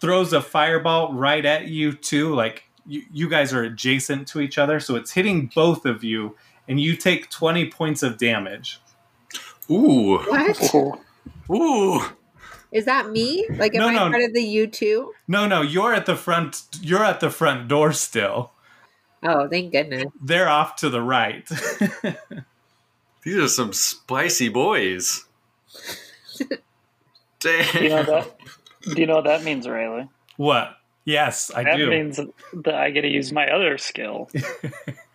throws 0.00 0.32
a 0.32 0.40
fireball 0.40 1.12
right 1.12 1.44
at 1.44 1.66
you 1.68 1.92
too 1.92 2.34
like 2.34 2.64
you, 2.86 3.02
you 3.12 3.28
guys 3.28 3.52
are 3.52 3.62
adjacent 3.62 4.26
to 4.28 4.40
each 4.40 4.56
other 4.58 4.80
so 4.80 4.94
it's 4.96 5.12
hitting 5.12 5.50
both 5.54 5.84
of 5.84 6.02
you 6.02 6.36
and 6.70 6.80
you 6.80 6.96
take 6.96 7.28
20 7.28 7.68
points 7.70 8.02
of 8.02 8.16
damage 8.16 8.80
Ooh. 9.70 10.18
What? 10.18 10.70
Oh, 10.74 11.00
Ooh. 11.50 12.00
Is 12.72 12.84
that 12.86 13.10
me? 13.10 13.46
Like, 13.50 13.74
am 13.74 13.80
No, 13.80 13.88
I 13.88 13.92
no. 13.92 14.10
part 14.10 14.22
of 14.22 14.32
the 14.32 14.42
U 14.42 14.66
two? 14.66 15.12
No, 15.28 15.46
no, 15.46 15.62
you're 15.62 15.92
at 15.94 16.06
the 16.06 16.16
front. 16.16 16.62
You're 16.80 17.04
at 17.04 17.20
the 17.20 17.30
front 17.30 17.68
door 17.68 17.92
still. 17.92 18.52
Oh, 19.22 19.48
thank 19.48 19.70
goodness. 19.72 20.04
They're 20.20 20.48
off 20.48 20.76
to 20.76 20.88
the 20.90 21.02
right. 21.02 21.48
These 23.22 23.36
are 23.36 23.48
some 23.48 23.72
spicy 23.72 24.48
boys. 24.48 25.24
Damn. 27.40 27.72
do 27.72 27.82
you 27.82 27.88
know 27.90 28.02
that? 28.04 28.36
Do 28.82 29.00
you 29.00 29.06
know 29.06 29.16
what 29.16 29.24
that 29.26 29.44
means, 29.44 29.68
Riley? 29.68 30.08
what? 30.36 30.76
Yes, 31.04 31.50
I 31.54 31.64
that 31.64 31.76
do. 31.76 31.84
That 31.86 31.90
means 31.90 32.20
that 32.64 32.74
I 32.74 32.90
get 32.90 33.02
to 33.02 33.08
use 33.08 33.32
my 33.32 33.46
other 33.48 33.78
skill. 33.78 34.28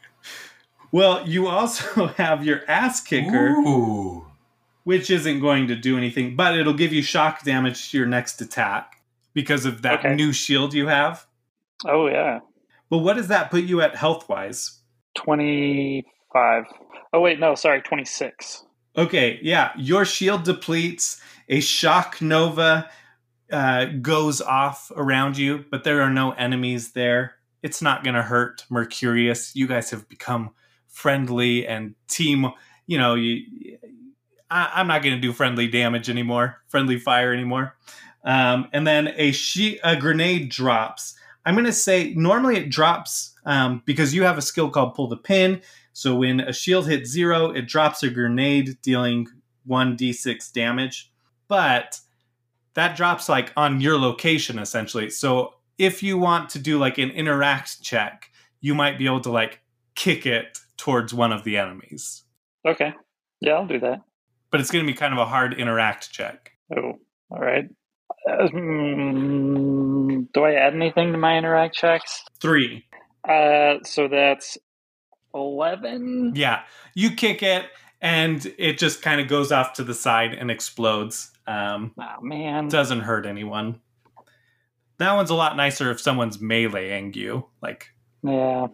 well, 0.95 1.27
you 1.27 1.47
also 1.47 2.07
have 2.17 2.45
your 2.45 2.61
ass 2.69 3.01
kicker, 3.01 3.49
Ooh. 3.49 4.25
which 4.85 5.09
isn't 5.09 5.41
going 5.41 5.67
to 5.67 5.75
do 5.75 5.97
anything, 5.97 6.37
but 6.37 6.57
it'll 6.57 6.73
give 6.73 6.93
you 6.93 7.01
shock 7.01 7.43
damage 7.43 7.91
to 7.91 7.97
your 7.97 8.07
next 8.07 8.39
attack 8.39 9.01
because 9.33 9.65
of 9.65 9.81
that 9.81 9.99
Okay. 9.99 10.15
new 10.15 10.31
shield 10.31 10.73
you 10.73 10.87
have. 10.87 11.25
Oh 11.85 12.07
yeah, 12.07 12.39
But 12.89 12.99
what 12.99 13.17
does 13.17 13.27
that 13.27 13.51
put 13.51 13.65
you 13.65 13.81
at 13.81 13.95
health 13.97 14.29
wise? 14.29 14.79
twenty-five. 15.15 16.63
Oh 17.11 17.19
wait, 17.19 17.39
no, 17.41 17.55
sorry, 17.55 17.81
twenty-six. 17.81 18.63
Okay, 18.97 19.37
yeah, 19.41 19.71
your 19.77 20.05
shield 20.05 20.43
depletes. 20.45 21.19
A 21.49 21.59
shock 21.59 22.21
nova 22.21 22.89
uh, 23.51 23.85
goes 24.01 24.39
off 24.41 24.89
around 24.95 25.37
you, 25.37 25.65
but 25.69 25.83
there 25.83 26.01
are 26.01 26.09
no 26.09 26.31
enemies 26.31 26.93
there. 26.93 27.35
It's 27.61 27.81
not 27.81 28.03
going 28.05 28.15
to 28.15 28.21
hurt 28.23 28.63
Mercurius. 28.71 29.53
You 29.55 29.67
guys 29.67 29.89
have 29.91 30.07
become 30.07 30.51
friendly 30.95 31.67
and 31.67 31.93
team. 32.07 32.47
You 32.87 32.97
know, 32.97 33.13
you. 33.13 33.77
I, 34.49 34.71
I'm 34.75 34.87
not 34.87 35.03
going 35.03 35.15
to 35.15 35.21
do 35.21 35.33
friendly 35.33 35.67
damage 35.67 36.09
anymore, 36.09 36.61
friendly 36.69 36.97
fire 36.97 37.33
anymore. 37.33 37.75
Um, 38.23 38.67
and 38.73 38.87
then 38.87 39.13
a 39.17 39.31
she 39.31 39.79
a 39.83 39.95
grenade 39.95 40.49
drops. 40.49 41.15
I'm 41.45 41.53
going 41.53 41.65
to 41.65 41.73
say 41.73 42.13
normally 42.15 42.57
it 42.57 42.69
drops 42.69 43.35
um, 43.45 43.83
because 43.85 44.15
you 44.15 44.23
have 44.23 44.37
a 44.37 44.41
skill 44.41 44.69
called 44.71 44.95
pull 44.95 45.07
the 45.07 45.17
pin. 45.17 45.61
So 45.93 46.15
when 46.15 46.39
a 46.39 46.53
shield 46.53 46.87
hits 46.87 47.09
zero, 47.09 47.51
it 47.51 47.67
drops 47.67 48.01
a 48.01 48.09
grenade, 48.09 48.77
dealing 48.81 49.27
1d6 49.69 50.51
damage. 50.51 51.11
But 51.47 51.99
that 52.73 52.97
drops 52.97 53.29
like 53.29 53.51
on 53.55 53.79
your 53.79 53.97
location 53.97 54.57
essentially. 54.57 55.09
So 55.09 55.53
if 55.77 56.01
you 56.01 56.17
want 56.17 56.49
to 56.51 56.59
do 56.59 56.79
like 56.79 56.97
an 56.97 57.11
interact 57.11 57.81
check, 57.81 58.31
you 58.59 58.73
might 58.73 58.97
be 58.97 59.05
able 59.05 59.21
to 59.21 59.31
like 59.31 59.61
kick 59.93 60.25
it 60.25 60.57
towards 60.77 61.13
one 61.13 61.31
of 61.31 61.43
the 61.43 61.57
enemies. 61.57 62.23
Okay, 62.67 62.93
yeah, 63.41 63.53
I'll 63.53 63.67
do 63.67 63.79
that. 63.79 64.01
But 64.51 64.61
it's 64.61 64.71
going 64.71 64.85
to 64.85 64.91
be 64.91 64.97
kind 64.97 65.13
of 65.13 65.19
a 65.19 65.25
hard 65.25 65.53
interact 65.53 66.11
check. 66.11 66.51
Oh, 66.75 66.93
all 67.31 67.39
right. 67.39 67.65
Hmm, 68.27 70.21
do 70.33 70.43
I 70.43 70.53
add 70.53 70.73
anything 70.73 71.11
to 71.11 71.17
my 71.17 71.37
interact 71.37 71.75
checks? 71.75 72.23
Three. 72.39 72.85
Uh, 73.27 73.75
so 73.83 74.07
that's 74.07 74.57
eleven. 75.33 76.33
Yeah. 76.35 76.61
You 76.93 77.11
kick 77.11 77.43
it 77.43 77.65
and 78.01 78.45
it 78.57 78.77
just 78.77 79.01
kind 79.01 79.19
of 79.21 79.27
goes 79.27 79.51
off 79.51 79.73
to 79.73 79.83
the 79.83 79.93
side 79.93 80.33
and 80.33 80.49
explodes. 80.51 81.31
Um, 81.47 81.93
Oh 81.99 82.21
man. 82.21 82.67
doesn't 82.69 83.01
hurt 83.01 83.25
anyone. 83.25 83.79
That 84.97 85.13
one's 85.13 85.29
a 85.29 85.35
lot 85.35 85.57
nicer 85.57 85.91
if 85.91 85.99
someone's 85.99 86.37
meleeing 86.37 87.15
you. 87.15 87.47
Like 87.61 87.87
Yeah. 88.23 88.67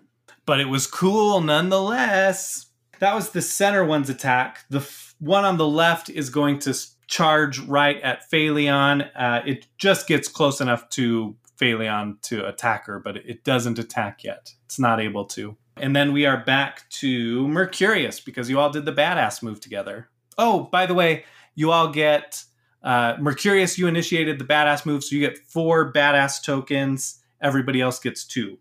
But 0.52 0.60
it 0.60 0.68
was 0.68 0.86
cool 0.86 1.40
nonetheless. 1.40 2.66
That 3.00 3.16
was 3.16 3.30
the 3.30 3.42
center 3.42 3.86
one's 3.86 4.10
attack. 4.10 4.66
The 4.70 4.80
f- 4.80 5.16
one 5.18 5.46
on 5.46 5.56
the 5.56 5.66
left 5.66 6.10
is 6.10 6.30
going 6.30 6.60
to 6.60 6.78
charge 7.08 7.60
right 7.60 8.02
at 8.02 8.30
Phaleon. 8.30 9.10
Uh, 9.16 9.44
it 9.46 9.68
just 9.78 10.10
gets 10.10 10.28
close 10.28 10.60
enough 10.60 10.90
to 10.90 11.38
Phaleon 11.58 12.22
to 12.24 12.46
attack 12.46 12.86
her, 12.88 13.00
but 13.00 13.16
it 13.16 13.46
doesn't 13.46 13.80
attack 13.80 14.26
yet. 14.26 14.54
It's 14.66 14.78
not 14.78 15.00
able 15.00 15.24
to. 15.28 15.56
And 15.78 15.96
then 15.96 16.12
we 16.12 16.26
are 16.26 16.44
back 16.44 16.90
to 17.00 17.48
Mercurius 17.48 18.20
because 18.20 18.50
you 18.50 18.60
all 18.60 18.72
did 18.72 18.84
the 18.84 18.92
badass 18.92 19.42
move 19.42 19.62
together. 19.62 20.10
Oh, 20.38 20.64
by 20.64 20.86
the 20.86 20.94
way, 20.94 21.24
you 21.56 21.72
all 21.72 21.88
get 21.88 22.44
uh, 22.84 23.16
Mercurius. 23.22 23.78
You 23.78 23.88
initiated 23.88 24.38
the 24.38 24.44
badass 24.44 24.86
move, 24.86 25.06
so 25.06 25.16
you 25.16 25.22
get 25.22 25.38
four 25.38 25.94
badass 25.94 26.44
tokens. 26.44 27.24
Everybody 27.42 27.80
else 27.80 28.00
gets 28.00 28.26
two. 28.26 28.58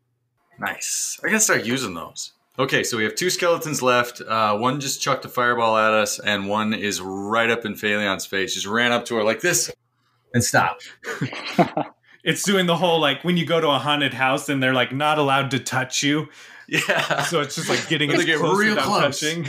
Nice. 0.61 1.19
I 1.25 1.29
gotta 1.29 1.41
start 1.41 1.65
using 1.65 1.95
those. 1.95 2.33
Okay, 2.59 2.85
so 2.85 2.97
we 2.99 3.05
have 3.05 3.15
two 3.15 3.31
skeletons 3.31 3.81
left. 3.81 4.21
Uh, 4.21 4.57
one 4.59 4.79
just 4.81 5.01
chucked 5.01 5.25
a 5.25 5.29
fireball 5.29 5.77
at 5.79 5.93
us, 5.95 6.19
and 6.19 6.47
one 6.49 6.75
is 6.75 7.01
right 7.01 7.49
up 7.51 7.65
in 7.65 7.75
Phaleon's 7.75 8.27
face. 8.27 8.53
Just 8.55 8.67
ran 8.67 8.93
up 8.93 9.07
to 9.07 9.15
her 9.17 9.25
like 9.25 9.41
this 9.41 9.71
and 10.35 10.45
stopped. 10.45 10.87
it's 12.25 12.43
doing 12.43 12.67
the 12.67 12.77
whole 12.77 13.01
like 13.01 13.25
when 13.25 13.37
you 13.39 13.47
go 13.47 13.61
to 13.61 13.69
a 13.69 13.79
haunted 13.79 14.13
house 14.13 14.49
and 14.51 14.63
they're 14.63 14.75
like 14.75 14.93
not 14.93 15.17
allowed 15.19 15.51
to 15.53 15.59
touch 15.59 16.03
you 16.03 16.29
Yeah. 16.69 17.23
so 17.23 17.41
it's 17.41 17.55
just 17.57 17.69
like 17.71 17.89
getting 17.89 18.13
as 18.13 18.25
get 18.27 18.39
close 18.39 18.59
real 18.59 18.77
close. 18.77 19.19
touching 19.21 19.49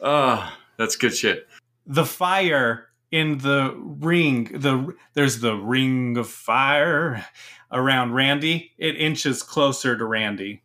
Oh, 0.00 0.52
that's 0.76 0.96
good 0.96 1.14
shit. 1.14 1.46
the 1.86 2.04
fire 2.04 2.88
in 3.12 3.38
the 3.38 3.74
ring 3.78 4.44
the 4.52 4.94
there's 5.14 5.40
the 5.40 5.54
ring 5.54 6.16
of 6.16 6.28
fire 6.28 7.24
around 7.72 8.12
randy 8.12 8.72
it 8.78 8.96
inches 8.96 9.42
closer 9.42 9.96
to 9.96 10.04
randy 10.04 10.62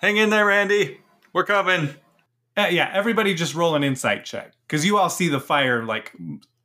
Hang 0.00 0.18
in 0.18 0.30
there, 0.30 0.46
Randy. 0.46 1.00
We're 1.32 1.44
coming. 1.44 1.94
Uh, 2.56 2.68
yeah, 2.70 2.90
everybody 2.92 3.34
just 3.34 3.54
roll 3.54 3.74
an 3.74 3.82
insight 3.82 4.24
check 4.24 4.52
because 4.66 4.84
you 4.84 4.98
all 4.98 5.10
see 5.10 5.28
the 5.28 5.40
fire 5.40 5.84
like 5.84 6.12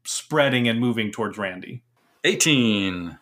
spreading 0.03 0.67
and 0.67 0.79
moving 0.79 1.11
towards 1.11 1.37
Randy. 1.37 1.81
18. 2.23 3.17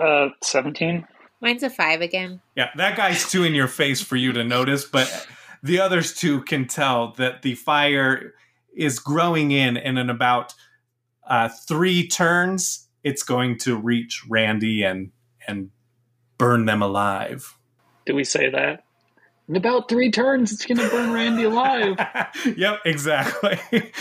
Uh, 0.00 0.28
17. 0.42 1.06
Mine's 1.40 1.62
a 1.62 1.70
five 1.70 2.00
again. 2.00 2.40
Yeah, 2.56 2.70
that 2.76 2.96
guy's 2.96 3.30
too 3.30 3.44
in 3.44 3.54
your 3.54 3.68
face 3.68 4.00
for 4.02 4.16
you 4.16 4.32
to 4.32 4.44
notice, 4.44 4.84
but 4.84 5.26
the 5.62 5.80
others 5.80 6.12
two 6.12 6.42
can 6.42 6.66
tell 6.66 7.12
that 7.12 7.42
the 7.42 7.54
fire 7.54 8.34
is 8.76 8.98
growing 8.98 9.52
in, 9.52 9.76
and 9.76 9.98
in 9.98 10.10
about 10.10 10.54
uh, 11.26 11.48
three 11.66 12.06
turns, 12.06 12.88
it's 13.02 13.22
going 13.22 13.58
to 13.58 13.76
reach 13.76 14.24
Randy 14.28 14.82
and 14.82 15.12
and 15.46 15.70
burn 16.38 16.64
them 16.64 16.82
alive. 16.82 17.56
Do 18.06 18.14
we 18.14 18.24
say 18.24 18.50
that? 18.50 18.84
In 19.48 19.56
about 19.56 19.88
three 19.88 20.10
turns, 20.10 20.52
it's 20.52 20.64
going 20.64 20.78
to 20.78 20.88
burn 20.88 21.12
Randy 21.12 21.42
alive. 21.42 21.96
yep, 22.56 22.80
exactly. 22.84 23.58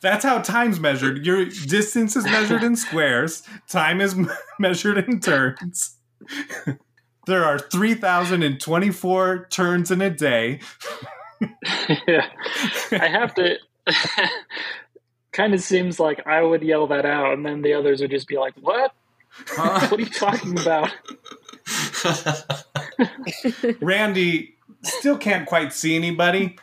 That's 0.00 0.24
how 0.24 0.40
time's 0.40 0.80
measured. 0.80 1.24
Your 1.24 1.44
distance 1.44 2.16
is 2.16 2.24
measured 2.24 2.64
in 2.64 2.74
squares. 2.74 3.42
Time 3.68 4.00
is 4.00 4.16
measured 4.58 4.98
in 4.98 5.20
turns. 5.20 5.96
there 7.26 7.44
are 7.44 7.58
3,024 7.58 9.46
turns 9.50 9.90
in 9.90 10.00
a 10.00 10.10
day. 10.10 10.60
yeah. 12.08 12.26
I 12.92 13.08
have 13.08 13.34
to. 13.36 13.56
kind 15.32 15.54
of 15.54 15.60
seems 15.60 16.00
like 16.00 16.26
I 16.26 16.42
would 16.42 16.62
yell 16.62 16.88
that 16.88 17.06
out, 17.06 17.34
and 17.34 17.46
then 17.46 17.62
the 17.62 17.74
others 17.74 18.00
would 18.00 18.10
just 18.10 18.26
be 18.26 18.36
like, 18.36 18.54
What? 18.60 18.92
Uh, 19.56 19.88
what 19.88 20.00
are 20.00 20.02
you 20.02 20.06
talking 20.06 20.58
about? 20.58 20.90
Randy 23.80 24.56
still 24.82 25.18
can't 25.18 25.46
quite 25.46 25.72
see 25.72 25.96
anybody. 25.96 26.58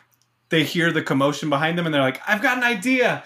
They 0.50 0.64
hear 0.64 0.90
the 0.92 1.02
commotion 1.02 1.50
behind 1.50 1.78
them 1.78 1.86
and 1.86 1.94
they're 1.94 2.02
like, 2.02 2.20
I've 2.26 2.42
got 2.42 2.56
an 2.56 2.64
idea. 2.64 3.24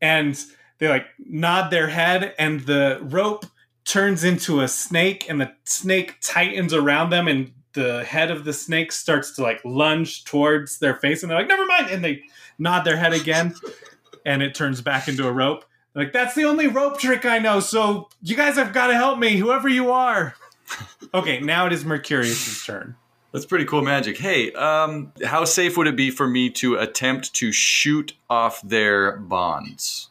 And 0.00 0.38
they 0.78 0.88
like 0.88 1.06
nod 1.18 1.70
their 1.70 1.88
head 1.88 2.34
and 2.38 2.60
the 2.60 3.00
rope 3.02 3.46
turns 3.84 4.24
into 4.24 4.60
a 4.60 4.68
snake 4.68 5.26
and 5.28 5.40
the 5.40 5.52
snake 5.64 6.16
tightens 6.20 6.74
around 6.74 7.10
them 7.10 7.28
and 7.28 7.52
the 7.72 8.04
head 8.04 8.30
of 8.30 8.44
the 8.44 8.52
snake 8.52 8.90
starts 8.90 9.32
to 9.32 9.42
like 9.42 9.60
lunge 9.64 10.24
towards 10.24 10.78
their 10.78 10.94
face 10.94 11.22
and 11.22 11.30
they're 11.30 11.38
like, 11.38 11.48
never 11.48 11.66
mind. 11.66 11.90
And 11.90 12.04
they 12.04 12.22
nod 12.58 12.84
their 12.84 12.96
head 12.96 13.12
again 13.12 13.54
and 14.24 14.42
it 14.42 14.54
turns 14.54 14.80
back 14.80 15.08
into 15.08 15.26
a 15.26 15.32
rope. 15.32 15.64
Like, 15.96 16.12
that's 16.12 16.34
the 16.34 16.44
only 16.44 16.66
rope 16.66 17.00
trick 17.00 17.24
I 17.24 17.38
know. 17.38 17.58
So 17.58 18.08
you 18.22 18.36
guys 18.36 18.56
have 18.56 18.74
got 18.74 18.88
to 18.88 18.94
help 18.94 19.18
me, 19.18 19.38
whoever 19.38 19.66
you 19.66 19.90
are. 19.90 20.34
okay, 21.14 21.40
now 21.40 21.66
it 21.66 21.72
is 21.72 21.84
Mercurius's 21.86 22.64
turn. 22.64 22.96
That's 23.32 23.46
pretty 23.46 23.64
cool 23.64 23.82
magic. 23.82 24.18
Hey, 24.18 24.52
um, 24.52 25.12
how 25.24 25.44
safe 25.46 25.76
would 25.76 25.86
it 25.86 25.96
be 25.96 26.10
for 26.10 26.26
me 26.26 26.50
to 26.50 26.76
attempt 26.76 27.34
to 27.34 27.50
shoot 27.50 28.12
off 28.28 28.60
their 28.62 29.16
bonds? 29.16 30.10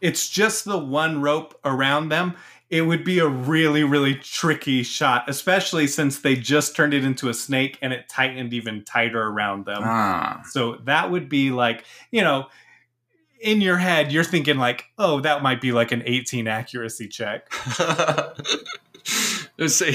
It's 0.00 0.28
just 0.28 0.64
the 0.64 0.78
one 0.78 1.20
rope 1.20 1.58
around 1.64 2.08
them. 2.08 2.36
It 2.68 2.82
would 2.82 3.04
be 3.04 3.18
a 3.18 3.26
really, 3.26 3.82
really 3.82 4.14
tricky 4.14 4.84
shot, 4.84 5.28
especially 5.28 5.88
since 5.88 6.20
they 6.20 6.36
just 6.36 6.76
turned 6.76 6.94
it 6.94 7.04
into 7.04 7.28
a 7.28 7.34
snake 7.34 7.78
and 7.82 7.92
it 7.92 8.08
tightened 8.08 8.54
even 8.54 8.84
tighter 8.84 9.20
around 9.20 9.64
them. 9.64 9.82
Ah. 9.84 10.42
So 10.50 10.76
that 10.84 11.10
would 11.10 11.28
be 11.28 11.50
like, 11.50 11.84
you 12.12 12.22
know, 12.22 12.46
in 13.40 13.60
your 13.60 13.78
head, 13.78 14.12
you're 14.12 14.24
thinking 14.24 14.58
like, 14.58 14.84
oh, 14.98 15.20
that 15.20 15.42
might 15.42 15.60
be 15.60 15.72
like 15.72 15.92
an 15.92 16.02
18 16.04 16.46
accuracy 16.46 17.08
check. 17.08 17.50
Let's 19.58 19.74
say, 19.74 19.94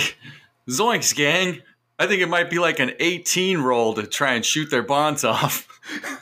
Zoinks, 0.70 1.16
gang. 1.16 1.62
I 1.98 2.08
think 2.08 2.22
it 2.22 2.28
might 2.28 2.50
be 2.50 2.60
like 2.60 2.80
an 2.80 2.92
18 3.00 3.60
roll 3.60 3.94
to 3.94 4.06
try 4.06 4.34
and 4.34 4.44
shoot 4.46 4.70
their 4.70 4.84
bonds 4.84 5.24
off. 5.24 5.68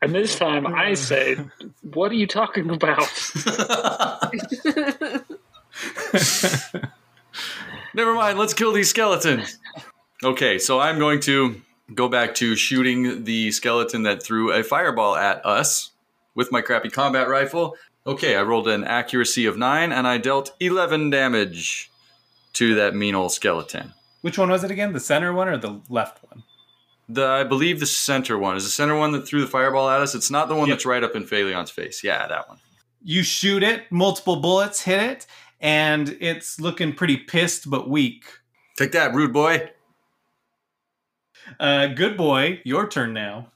and 0.00 0.14
this 0.14 0.38
time 0.38 0.66
I 0.66 0.94
say, 0.94 1.36
What 1.82 2.10
are 2.10 2.14
you 2.14 2.26
talking 2.26 2.70
about? 2.70 3.00
Never 7.92 8.14
mind, 8.14 8.38
let's 8.38 8.54
kill 8.54 8.72
these 8.72 8.88
skeletons. 8.88 9.58
Okay, 10.22 10.58
so 10.58 10.80
I'm 10.80 10.98
going 10.98 11.20
to 11.20 11.60
go 11.94 12.08
back 12.08 12.34
to 12.36 12.56
shooting 12.56 13.24
the 13.24 13.50
skeleton 13.52 14.02
that 14.04 14.22
threw 14.22 14.52
a 14.52 14.62
fireball 14.62 15.16
at 15.16 15.44
us 15.44 15.90
with 16.34 16.52
my 16.52 16.60
crappy 16.60 16.90
combat 16.90 17.28
rifle. 17.28 17.76
Okay, 18.06 18.36
I 18.36 18.42
rolled 18.42 18.68
an 18.68 18.84
accuracy 18.84 19.46
of 19.46 19.58
9 19.58 19.92
and 19.92 20.06
I 20.08 20.18
dealt 20.18 20.54
11 20.60 21.10
damage 21.10 21.90
to 22.54 22.74
that 22.76 22.94
mean 22.94 23.14
old 23.14 23.32
skeleton. 23.32 23.92
Which 24.22 24.38
one 24.38 24.50
was 24.50 24.64
it 24.64 24.70
again? 24.70 24.92
The 24.92 25.00
center 25.00 25.32
one 25.32 25.48
or 25.48 25.56
the 25.56 25.80
left 25.88 26.22
one? 26.24 26.42
The 27.08 27.26
I 27.26 27.44
believe 27.44 27.80
the 27.80 27.86
center 27.86 28.38
one 28.38 28.56
is 28.56 28.64
the 28.64 28.70
center 28.70 28.96
one 28.96 29.12
that 29.12 29.26
threw 29.26 29.40
the 29.40 29.46
fireball 29.46 29.88
at 29.90 30.00
us. 30.00 30.14
It's 30.14 30.30
not 30.30 30.48
the 30.48 30.54
one 30.54 30.68
Yep. 30.68 30.76
that's 30.78 30.86
right 30.86 31.02
up 31.02 31.16
in 31.16 31.24
Phaleon's 31.24 31.70
face. 31.70 32.04
Yeah, 32.04 32.26
that 32.28 32.48
one. 32.48 32.58
You 33.02 33.22
shoot 33.22 33.62
it, 33.62 33.90
multiple 33.90 34.36
bullets 34.36 34.82
hit 34.82 35.02
it, 35.02 35.26
and 35.60 36.16
it's 36.20 36.60
looking 36.60 36.92
pretty 36.94 37.16
pissed 37.16 37.68
but 37.70 37.88
weak. 37.88 38.24
Take 38.76 38.92
that, 38.92 39.14
rude 39.14 39.32
boy. 39.32 39.70
Uh, 41.58 41.86
good 41.88 42.16
boy, 42.16 42.60
your 42.64 42.88
turn 42.88 43.12
now. 43.12 43.48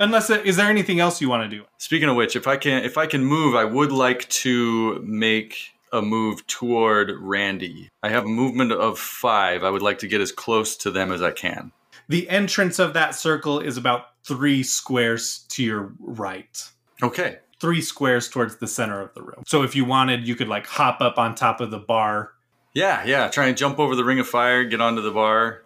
Unless 0.00 0.30
uh, 0.30 0.42
is 0.44 0.56
there 0.56 0.68
anything 0.68 0.98
else 0.98 1.20
you 1.20 1.28
want 1.28 1.48
to 1.48 1.56
do? 1.56 1.64
Speaking 1.78 2.08
of 2.08 2.16
which, 2.16 2.34
if 2.34 2.46
I 2.46 2.56
can 2.56 2.84
if 2.84 2.98
I 2.98 3.06
can 3.06 3.24
move, 3.24 3.54
I 3.54 3.64
would 3.64 3.92
like 3.92 4.28
to 4.30 5.00
make 5.04 5.56
a 5.92 6.02
move 6.02 6.46
toward 6.46 7.12
Randy. 7.20 7.88
I 8.02 8.08
have 8.08 8.24
a 8.24 8.28
movement 8.28 8.72
of 8.72 8.98
five. 8.98 9.62
I 9.62 9.70
would 9.70 9.82
like 9.82 9.98
to 9.98 10.08
get 10.08 10.20
as 10.20 10.32
close 10.32 10.76
to 10.78 10.90
them 10.90 11.12
as 11.12 11.22
I 11.22 11.30
can. 11.30 11.70
The 12.08 12.28
entrance 12.28 12.78
of 12.78 12.94
that 12.94 13.14
circle 13.14 13.60
is 13.60 13.76
about 13.76 14.06
three 14.24 14.62
squares 14.62 15.44
to 15.50 15.62
your 15.62 15.92
right. 16.00 16.70
Okay. 17.02 17.38
Three 17.60 17.80
squares 17.80 18.28
towards 18.28 18.56
the 18.56 18.66
center 18.66 19.00
of 19.00 19.14
the 19.14 19.22
room. 19.22 19.44
So 19.46 19.62
if 19.62 19.76
you 19.76 19.84
wanted, 19.84 20.26
you 20.26 20.34
could 20.34 20.48
like 20.48 20.66
hop 20.66 21.00
up 21.00 21.18
on 21.18 21.34
top 21.34 21.60
of 21.60 21.70
the 21.70 21.78
bar. 21.78 22.32
Yeah, 22.74 23.04
yeah. 23.04 23.28
Try 23.28 23.46
and 23.46 23.56
jump 23.56 23.78
over 23.78 23.94
the 23.94 24.04
ring 24.04 24.18
of 24.18 24.26
fire, 24.26 24.64
get 24.64 24.80
onto 24.80 25.02
the 25.02 25.10
bar, 25.12 25.62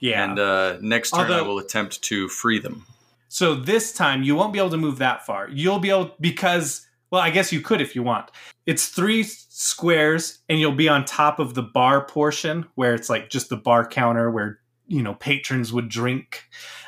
Yeah. 0.00 0.24
and 0.24 0.38
uh, 0.38 0.78
next 0.80 1.10
turn 1.10 1.30
I 1.30 1.42
will 1.42 1.58
attempt 1.58 2.02
to 2.02 2.28
free 2.28 2.58
them. 2.58 2.86
So 3.28 3.54
this 3.54 3.92
time 3.92 4.22
you 4.22 4.34
won't 4.34 4.52
be 4.52 4.58
able 4.58 4.70
to 4.70 4.76
move 4.76 4.98
that 4.98 5.24
far. 5.24 5.48
You'll 5.48 5.78
be 5.78 5.90
able 5.90 6.14
because 6.20 6.86
well, 7.10 7.20
I 7.20 7.30
guess 7.30 7.52
you 7.52 7.60
could 7.60 7.80
if 7.80 7.94
you 7.94 8.02
want. 8.02 8.30
It's 8.66 8.88
three 8.88 9.24
squares 9.24 10.38
and 10.48 10.60
you'll 10.60 10.72
be 10.72 10.88
on 10.88 11.04
top 11.04 11.38
of 11.38 11.54
the 11.54 11.62
bar 11.62 12.04
portion 12.04 12.66
where 12.76 12.94
it's 12.94 13.10
like 13.10 13.30
just 13.30 13.48
the 13.48 13.56
bar 13.56 13.86
counter 13.86 14.30
where 14.30 14.60
you 14.86 15.02
know 15.02 15.14
patrons 15.14 15.72
would 15.72 15.88
drink. 15.88 16.44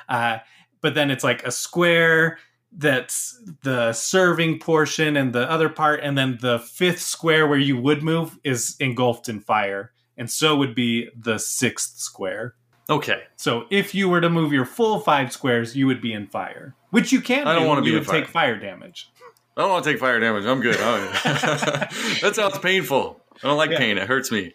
Uh, 0.09 0.39
but 0.81 0.95
then 0.95 1.11
it's 1.11 1.25
like 1.25 1.45
a 1.45 1.51
square 1.51 2.39
that's 2.73 3.41
the 3.63 3.93
serving 3.93 4.59
portion 4.59 5.17
and 5.17 5.33
the 5.33 5.51
other 5.51 5.69
part 5.69 6.01
and 6.03 6.17
then 6.17 6.39
the 6.41 6.59
fifth 6.59 7.01
square 7.01 7.47
where 7.47 7.59
you 7.59 7.77
would 7.77 8.03
move 8.03 8.39
is 8.45 8.77
engulfed 8.81 9.29
in 9.29 9.41
fire 9.41 9.93
and 10.17 10.31
so 10.31 10.57
would 10.57 10.75
be 10.75 11.09
the 11.15 11.39
sixth 11.39 11.99
square 11.99 12.55
Okay. 12.91 13.23
so 13.37 13.67
if 13.71 13.95
you 13.95 14.09
were 14.09 14.21
to 14.21 14.29
move 14.29 14.53
your 14.53 14.65
full 14.65 15.01
five 15.01 15.33
squares, 15.33 15.77
you 15.77 15.87
would 15.87 16.01
be 16.01 16.13
in 16.13 16.27
fire, 16.27 16.75
which 16.91 17.13
you 17.13 17.21
can't. 17.21 17.47
I 17.47 17.55
don't 17.55 17.63
do. 17.63 17.69
wanna 17.69 17.83
be 17.83 17.89
You 17.91 17.95
in 17.95 18.01
would 18.01 18.07
fire. 18.09 18.21
take 18.23 18.29
fire 18.31 18.57
damage. 18.59 19.09
I 19.57 19.61
don't 19.63 19.71
want 19.71 19.85
to 19.85 19.91
take 19.93 20.01
fire 20.01 20.19
damage. 20.19 20.45
I'm 20.47 20.61
good. 20.61 20.77
Oh, 20.79 21.11
that 21.25 22.33
sounds 22.35 22.59
painful. 22.59 23.21
I 23.43 23.49
don't 23.49 23.57
like 23.57 23.71
Yeah. 23.71 23.79
pain. 23.79 23.99
It 23.99 24.09
hurts 24.09 24.33
me. 24.33 24.55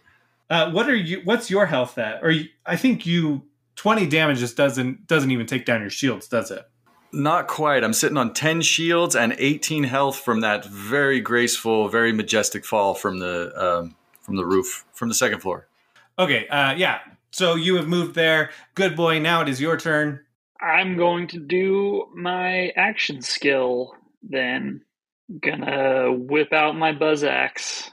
Uh, 0.49 0.71
what 0.71 0.89
are 0.89 0.95
you? 0.95 1.21
What's 1.23 1.49
your 1.51 1.65
health 1.67 1.97
at? 1.97 2.23
Or 2.23 2.31
you, 2.31 2.45
I 2.65 2.77
think 2.77 3.05
you 3.05 3.43
twenty 3.75 4.07
damage 4.07 4.39
just 4.39 4.57
doesn't 4.57 5.05
doesn't 5.07 5.29
even 5.31 5.45
take 5.45 5.65
down 5.65 5.81
your 5.81 5.89
shields, 5.89 6.27
does 6.27 6.49
it? 6.51 6.67
Not 7.13 7.47
quite. 7.47 7.83
I'm 7.83 7.93
sitting 7.93 8.17
on 8.17 8.33
10 8.33 8.61
shields 8.61 9.15
and 9.15 9.33
18 9.39 9.85
health 9.85 10.19
from 10.19 10.41
that 10.41 10.65
very 10.65 11.21
graceful, 11.21 11.87
very 11.87 12.11
majestic 12.11 12.65
fall 12.65 12.93
from 12.95 13.19
the 13.19 13.51
um, 13.55 13.95
from 14.21 14.35
the 14.35 14.45
roof, 14.45 14.83
from 14.93 15.07
the 15.09 15.15
second 15.15 15.39
floor. 15.39 15.67
Okay. 16.19 16.47
Uh, 16.49 16.73
yeah. 16.75 16.99
So 17.31 17.55
you 17.55 17.75
have 17.75 17.87
moved 17.87 18.15
there. 18.15 18.51
Good 18.75 18.95
boy. 18.95 19.19
Now 19.19 19.41
it 19.41 19.49
is 19.49 19.61
your 19.61 19.77
turn. 19.77 20.21
I'm 20.61 20.97
going 20.97 21.27
to 21.29 21.39
do 21.39 22.07
my 22.15 22.69
action 22.75 23.21
skill 23.21 23.93
then. 24.23 24.81
Gonna 25.41 26.13
whip 26.13 26.53
out 26.53 26.77
my 26.77 26.93
buzz 26.93 27.23
axe 27.23 27.91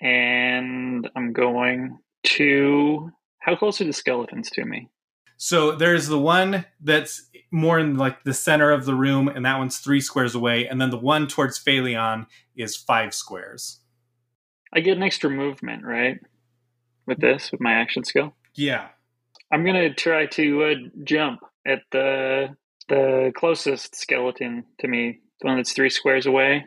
and 0.00 1.08
I'm 1.14 1.32
going 1.32 1.98
to. 2.24 3.10
How 3.38 3.56
close 3.56 3.80
are 3.80 3.84
the 3.84 3.92
skeletons 3.92 4.50
to 4.50 4.64
me? 4.64 4.88
So 5.36 5.72
there's 5.72 6.06
the 6.06 6.18
one 6.18 6.66
that's 6.82 7.30
more 7.50 7.78
in 7.78 7.96
like 7.96 8.24
the 8.24 8.34
center 8.34 8.70
of 8.70 8.84
the 8.84 8.94
room, 8.94 9.28
and 9.28 9.44
that 9.46 9.58
one's 9.58 9.78
three 9.78 10.00
squares 10.00 10.34
away, 10.34 10.66
and 10.66 10.80
then 10.80 10.90
the 10.90 10.98
one 10.98 11.26
towards 11.26 11.58
Phaleon 11.58 12.26
is 12.54 12.76
five 12.76 13.14
squares. 13.14 13.80
I 14.72 14.80
get 14.80 14.96
an 14.96 15.02
extra 15.02 15.30
movement, 15.30 15.84
right? 15.84 16.20
With 17.06 17.20
this, 17.20 17.50
with 17.50 17.60
my 17.60 17.72
action 17.72 18.04
skill. 18.04 18.34
Yeah. 18.54 18.88
I'm 19.52 19.64
gonna 19.64 19.92
try 19.92 20.26
to 20.26 20.64
uh, 20.64 20.74
jump 21.04 21.40
at 21.66 21.80
the 21.90 22.56
the 22.88 23.32
closest 23.36 23.94
skeleton 23.96 24.64
to 24.80 24.88
me, 24.88 25.20
the 25.40 25.48
one 25.48 25.56
that's 25.56 25.72
three 25.72 25.90
squares 25.90 26.26
away. 26.26 26.64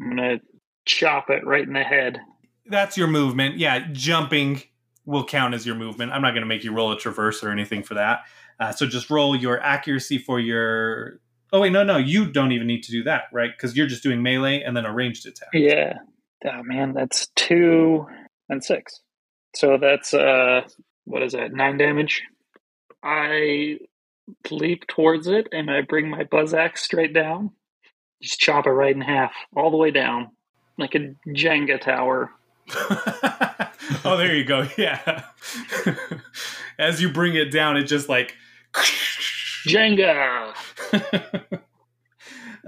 I'm 0.00 0.08
gonna 0.10 0.40
chop 0.84 1.30
it 1.30 1.46
right 1.46 1.66
in 1.66 1.72
the 1.72 1.82
head. 1.82 2.18
That's 2.66 2.96
your 2.96 3.08
movement. 3.08 3.58
Yeah, 3.58 3.86
jumping 3.92 4.62
will 5.08 5.24
count 5.24 5.54
as 5.54 5.66
your 5.66 5.74
movement. 5.74 6.12
I'm 6.12 6.20
not 6.20 6.32
going 6.32 6.42
to 6.42 6.46
make 6.46 6.62
you 6.62 6.72
roll 6.72 6.92
a 6.92 6.98
traverse 6.98 7.42
or 7.42 7.50
anything 7.50 7.82
for 7.82 7.94
that. 7.94 8.20
Uh, 8.60 8.72
so 8.72 8.86
just 8.86 9.08
roll 9.08 9.34
your 9.34 9.60
accuracy 9.60 10.18
for 10.18 10.38
your. 10.38 11.20
Oh 11.50 11.60
wait, 11.60 11.72
no, 11.72 11.82
no, 11.82 11.96
you 11.96 12.30
don't 12.30 12.52
even 12.52 12.66
need 12.66 12.82
to 12.82 12.92
do 12.92 13.02
that, 13.04 13.24
right? 13.32 13.50
Because 13.56 13.74
you're 13.74 13.86
just 13.86 14.02
doing 14.02 14.22
melee 14.22 14.60
and 14.62 14.76
then 14.76 14.84
a 14.84 14.92
ranged 14.92 15.26
attack. 15.26 15.48
Yeah. 15.54 15.94
Oh 16.44 16.62
man, 16.62 16.92
that's 16.92 17.28
two 17.36 18.06
and 18.50 18.62
six. 18.62 19.00
So 19.56 19.78
that's 19.80 20.12
uh 20.12 20.68
what 21.08 21.22
is 21.22 21.32
that? 21.32 21.52
Nine 21.52 21.78
damage. 21.78 22.22
I 23.02 23.78
leap 24.50 24.86
towards 24.86 25.26
it 25.26 25.48
and 25.52 25.70
I 25.70 25.80
bring 25.80 26.10
my 26.10 26.24
buzz 26.24 26.52
axe 26.52 26.82
straight 26.82 27.14
down. 27.14 27.50
Just 28.20 28.38
chop 28.38 28.66
it 28.66 28.70
right 28.70 28.94
in 28.94 29.00
half, 29.00 29.32
all 29.56 29.70
the 29.70 29.76
way 29.76 29.90
down. 29.90 30.30
Like 30.76 30.94
a 30.94 31.14
Jenga 31.28 31.80
tower. 31.80 32.30
oh, 34.04 34.16
there 34.16 34.34
you 34.34 34.44
go. 34.44 34.66
Yeah. 34.76 35.24
As 36.78 37.00
you 37.00 37.10
bring 37.10 37.34
it 37.34 37.50
down, 37.50 37.76
it 37.76 37.84
just 37.84 38.08
like. 38.08 38.36
Jenga! 39.66 40.54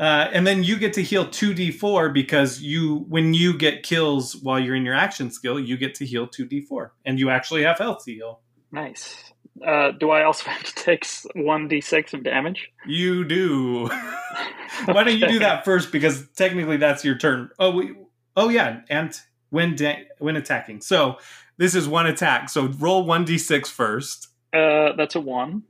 Uh, 0.01 0.31
and 0.33 0.47
then 0.47 0.65
you 0.65 0.79
get 0.79 0.95
to 0.95 1.03
heal 1.03 1.27
2d4 1.27 2.11
because 2.15 2.63
you 2.63 3.05
when 3.11 3.35
you 3.35 3.53
get 3.57 3.83
kills 3.83 4.35
while 4.37 4.59
you're 4.59 4.75
in 4.75 4.85
your 4.87 4.95
action 4.95 5.31
skill 5.31 5.61
you 5.61 5.77
get 5.77 5.95
to 5.95 6.07
heal 6.07 6.27
2d4 6.27 6.89
and 7.05 7.19
you 7.19 7.29
actually 7.29 7.63
have 7.63 7.77
health 7.79 8.03
to 8.07 8.13
heal 8.15 8.41
Nice. 8.73 9.33
Uh, 9.67 9.91
do 9.91 10.11
I 10.11 10.25
also 10.25 10.45
have 10.51 10.63
to 10.63 10.75
take 10.75 11.07
one 11.35 11.69
d 11.69 11.81
six 11.83 12.15
of 12.15 12.23
damage? 12.25 12.71
you 12.87 13.25
do 13.25 13.89
why 14.87 15.05
don't 15.05 15.19
you 15.19 15.29
do 15.29 15.39
that 15.41 15.65
first 15.69 15.93
because 15.93 16.27
technically 16.35 16.79
that's 16.79 17.05
your 17.05 17.19
turn 17.19 17.51
oh 17.59 17.71
we, 17.73 17.95
oh 18.39 18.49
yeah 18.49 18.81
and 18.89 19.21
when 19.51 19.77
da- 19.77 20.07
when 20.19 20.35
attacking 20.37 20.81
so 20.81 21.19
this 21.59 21.75
is 21.75 21.87
one 21.87 22.07
attack 22.07 22.49
so 22.49 22.69
roll 22.79 23.05
1d6 23.07 23.67
first 23.67 24.29
Uh, 24.55 24.93
that's 24.97 25.15
a 25.15 25.21
one. 25.21 25.63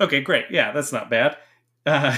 Okay, 0.00 0.20
great. 0.20 0.46
Yeah, 0.50 0.72
that's 0.72 0.92
not 0.92 1.08
bad. 1.08 1.36
Uh, 1.86 2.16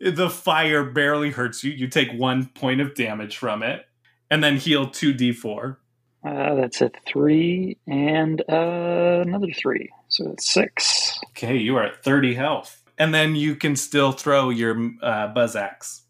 the 0.00 0.30
fire 0.30 0.84
barely 0.84 1.30
hurts 1.30 1.62
you. 1.62 1.72
You 1.72 1.88
take 1.88 2.12
one 2.12 2.46
point 2.46 2.80
of 2.80 2.94
damage 2.94 3.36
from 3.36 3.62
it, 3.62 3.86
and 4.30 4.42
then 4.42 4.56
heal 4.56 4.88
two 4.88 5.14
d4. 5.14 5.76
Uh, 6.22 6.54
that's 6.54 6.82
a 6.82 6.90
three 7.06 7.78
and 7.86 8.42
uh, 8.48 9.22
another 9.26 9.48
three. 9.56 9.88
So 10.08 10.24
that's 10.24 10.52
six. 10.52 11.18
Okay, 11.30 11.56
you 11.56 11.76
are 11.76 11.84
at 11.84 12.02
thirty 12.02 12.34
health, 12.34 12.82
and 12.98 13.14
then 13.14 13.36
you 13.36 13.54
can 13.56 13.76
still 13.76 14.12
throw 14.12 14.50
your 14.50 14.90
uh, 15.02 15.28
buzz 15.28 15.56
axe. 15.56 16.02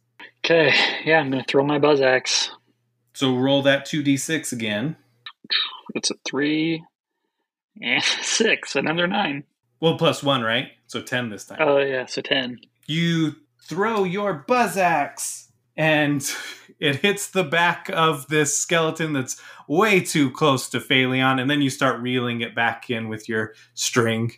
Okay, 0.45 0.73
yeah, 1.05 1.19
I'm 1.19 1.31
gonna 1.31 1.45
throw 1.47 1.65
my 1.65 1.79
buzz 1.79 2.01
axe. 2.01 2.51
So 3.13 3.37
roll 3.37 3.63
that 3.63 3.85
two 3.85 4.03
d6 4.03 4.53
again. 4.53 4.97
It's 5.95 6.11
a 6.11 6.15
three 6.27 6.83
and 7.83 8.03
six, 8.23 8.77
another 8.77 9.07
nine. 9.07 9.45
Well, 9.81 9.97
plus 9.97 10.23
one, 10.23 10.43
right? 10.43 10.69
So 10.87 11.03
ten 11.03 11.29
this 11.31 11.45
time. 11.45 11.59
Oh 11.61 11.79
yeah, 11.79 12.07
so 12.07 12.21
ten. 12.21 12.59
you 12.87 13.37
throw 13.71 14.03
your 14.03 14.35
buzz 14.35 14.77
axe 14.77 15.53
and 15.77 16.29
it 16.81 16.97
hits 16.97 17.29
the 17.29 17.45
back 17.45 17.89
of 17.93 18.27
this 18.27 18.59
skeleton 18.59 19.13
that's 19.13 19.41
way 19.69 20.01
too 20.01 20.31
close 20.33 20.69
to 20.71 20.81
Phaleon, 20.81 21.41
and 21.41 21.49
then 21.49 21.63
you 21.63 21.71
start 21.71 22.01
reeling 22.01 22.41
it 22.41 22.55
back 22.55 22.91
in 22.91 23.09
with 23.09 23.29
your 23.29 23.55
string. 23.75 24.33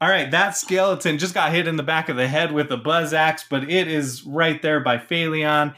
All 0.00 0.08
right, 0.08 0.30
that 0.30 0.56
skeleton 0.56 1.18
just 1.18 1.34
got 1.34 1.52
hit 1.52 1.68
in 1.68 1.76
the 1.76 1.82
back 1.82 2.08
of 2.08 2.16
the 2.16 2.26
head 2.26 2.52
with 2.52 2.70
a 2.70 2.76
buzz 2.78 3.12
axe, 3.12 3.44
but 3.48 3.70
it 3.70 3.88
is 3.88 4.24
right 4.24 4.60
there 4.62 4.80
by 4.80 4.96
Phaleon, 4.96 5.74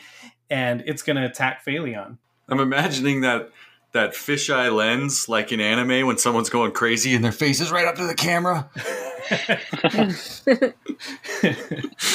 and 0.48 0.84
it's 0.86 1.02
going 1.02 1.16
to 1.16 1.26
attack 1.26 1.64
Phaleon. 1.64 2.18
I'm 2.48 2.60
imagining 2.60 3.22
that 3.22 3.50
that 3.94 4.12
fisheye 4.12 4.74
lens, 4.74 5.28
like 5.28 5.52
in 5.52 5.60
anime, 5.60 6.06
when 6.06 6.18
someone's 6.18 6.50
going 6.50 6.72
crazy 6.72 7.14
and 7.14 7.24
their 7.24 7.32
face 7.32 7.60
is 7.60 7.70
right 7.70 7.86
up 7.86 7.94
to 7.94 8.06
the 8.06 8.14
camera. 8.14 8.68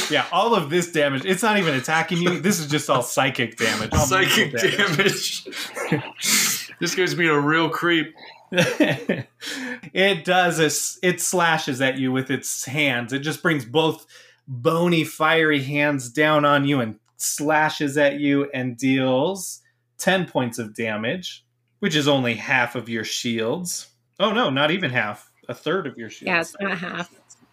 yeah, 0.11 0.27
all 0.32 0.53
of 0.53 0.69
this 0.69 0.91
damage, 0.91 1.23
it's 1.25 1.41
not 1.41 1.57
even 1.57 1.73
attacking 1.73 2.19
you. 2.19 2.39
This 2.41 2.59
is 2.59 2.67
just 2.67 2.89
all 2.89 3.01
psychic 3.01 3.57
damage. 3.57 3.91
all 3.93 4.05
Psychic 4.05 4.53
mental 4.53 4.88
damage. 4.88 5.45
this 6.80 6.95
gives 6.95 7.15
me 7.15 7.27
a 7.27 7.39
real 7.39 7.69
creep. 7.69 8.13
it 8.51 10.25
does 10.25 10.59
a, 10.59 11.07
it 11.07 11.21
slashes 11.21 11.82
at 11.82 11.97
you 11.99 12.11
with 12.11 12.32
its 12.32 12.65
hands 12.65 13.13
it 13.13 13.19
just 13.19 13.43
brings 13.43 13.63
both 13.63 14.07
bony 14.47 15.03
fiery 15.03 15.61
hands 15.61 16.09
down 16.09 16.43
on 16.43 16.65
you 16.65 16.82
and 16.82 16.97
slashes 17.17 17.95
at 17.95 18.19
you 18.19 18.49
and 18.51 18.75
deals 18.75 19.61
10 19.99 20.25
points 20.25 20.57
of 20.57 20.73
damage 20.73 21.45
which 21.80 21.95
is 21.95 22.07
only 22.07 22.36
half 22.36 22.75
of 22.75 22.89
your 22.89 23.03
shields 23.03 23.88
oh 24.19 24.32
no 24.32 24.49
not 24.49 24.71
even 24.71 24.91
half 24.91 25.30
a 25.49 25.53
third 25.53 25.88
of 25.88 25.97
your 25.97 26.09
shields 26.09 26.27
Yeah, 26.27 26.41
it's 26.41 26.55
not 26.59 26.77
half. 26.77 27.11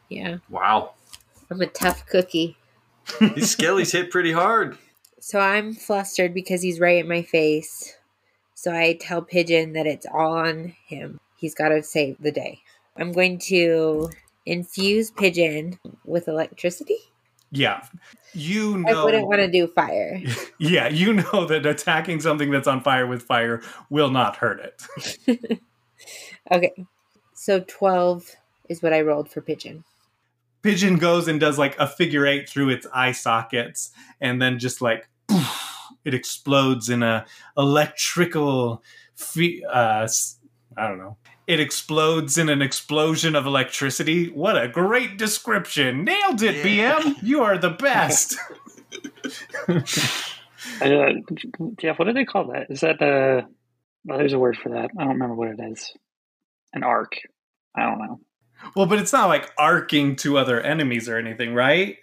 Yeah, 0.08 0.36
Wow. 0.48 0.92
I'm 1.50 1.60
a 1.60 1.66
tough 1.66 2.06
cookie. 2.06 2.56
These 3.20 3.56
skellies 3.56 3.92
hit 3.92 4.10
pretty 4.10 4.32
hard. 4.32 4.78
So 5.20 5.40
I'm 5.40 5.74
flustered 5.74 6.34
because 6.34 6.62
he's 6.62 6.78
right 6.78 6.98
in 6.98 7.08
my 7.08 7.22
face. 7.22 7.96
So 8.54 8.72
I 8.72 8.98
tell 9.00 9.22
Pigeon 9.22 9.72
that 9.72 9.86
it's 9.86 10.06
all 10.06 10.36
on 10.36 10.74
him. 10.86 11.18
He's 11.36 11.54
got 11.54 11.70
to 11.70 11.82
save 11.82 12.16
the 12.20 12.32
day. 12.32 12.60
I'm 12.96 13.12
going 13.12 13.38
to 13.40 14.10
infuse 14.44 15.10
Pigeon 15.10 15.78
with 16.04 16.28
electricity. 16.28 16.98
Yeah 17.56 17.84
you 18.34 18.76
know 18.78 19.02
I 19.02 19.04
wouldn't 19.04 19.26
want 19.26 19.40
to 19.40 19.50
do 19.50 19.66
fire. 19.66 20.20
yeah 20.58 20.88
you 20.88 21.14
know 21.14 21.46
that 21.46 21.64
attacking 21.64 22.20
something 22.20 22.50
that's 22.50 22.68
on 22.68 22.82
fire 22.82 23.06
with 23.06 23.22
fire 23.22 23.62
will 23.90 24.10
not 24.10 24.36
hurt 24.36 24.60
it 24.60 25.60
Okay. 26.52 26.72
So 27.34 27.60
12 27.66 28.30
is 28.68 28.82
what 28.82 28.92
I 28.92 29.00
rolled 29.00 29.30
for 29.30 29.40
Pigeon. 29.40 29.82
pigeon 30.62 30.96
goes 30.96 31.26
and 31.28 31.40
does 31.40 31.58
like 31.58 31.76
a 31.78 31.86
figure 31.86 32.26
eight 32.26 32.48
through 32.48 32.68
its 32.70 32.86
eye 32.92 33.12
sockets 33.12 33.90
and 34.20 34.40
then 34.40 34.58
just 34.58 34.80
like 34.82 35.08
poof, 35.28 35.88
it 36.04 36.14
explodes 36.14 36.88
in 36.88 37.02
a 37.02 37.24
electrical 37.56 38.82
fe- 39.14 39.62
uh 39.72 40.06
i 40.76 40.86
don't 40.88 40.98
know 40.98 41.16
it 41.46 41.60
explodes 41.60 42.36
in 42.38 42.48
an 42.48 42.60
explosion 42.62 43.34
of 43.36 43.46
electricity 43.46 44.28
what 44.30 44.60
a 44.60 44.68
great 44.68 45.16
description 45.18 46.04
nailed 46.04 46.42
it 46.42 46.64
Yeah. 46.64 46.98
bm 47.00 47.16
you 47.22 47.42
are 47.42 47.58
the 47.58 47.70
best 47.70 48.36
Uh, 50.82 51.12
Jeff, 51.80 51.98
what 51.98 52.06
do 52.06 52.12
they 52.12 52.24
call 52.24 52.48
that? 52.48 52.66
Is 52.70 52.80
that 52.80 53.00
uh? 53.00 53.46
Well, 54.04 54.18
there's 54.18 54.32
a 54.32 54.38
word 54.38 54.56
for 54.60 54.70
that. 54.70 54.90
I 54.98 55.04
don't 55.04 55.14
remember 55.14 55.34
what 55.34 55.48
it 55.48 55.60
is. 55.72 55.92
An 56.74 56.82
arc. 56.82 57.12
I 57.76 57.82
don't 57.82 57.98
know. 57.98 58.20
well 58.74 58.86
but 58.86 58.98
it's 58.98 59.12
not 59.12 59.28
like 59.28 59.50
arcing 59.58 60.16
to 60.16 60.38
other 60.38 60.60
enemies 60.60 61.08
or 61.08 61.18
anything 61.18 61.54
right 61.54 61.96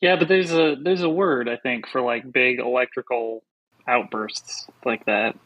Yeah, 0.00 0.16
but 0.16 0.28
there's 0.28 0.52
a 0.52 0.76
there's 0.82 1.02
a 1.02 1.08
word 1.08 1.48
I 1.48 1.56
think 1.56 1.86
for 1.88 2.00
like 2.00 2.30
big 2.32 2.58
electrical 2.58 3.44
outbursts 3.86 4.66
like 4.84 5.04
that. 5.06 5.36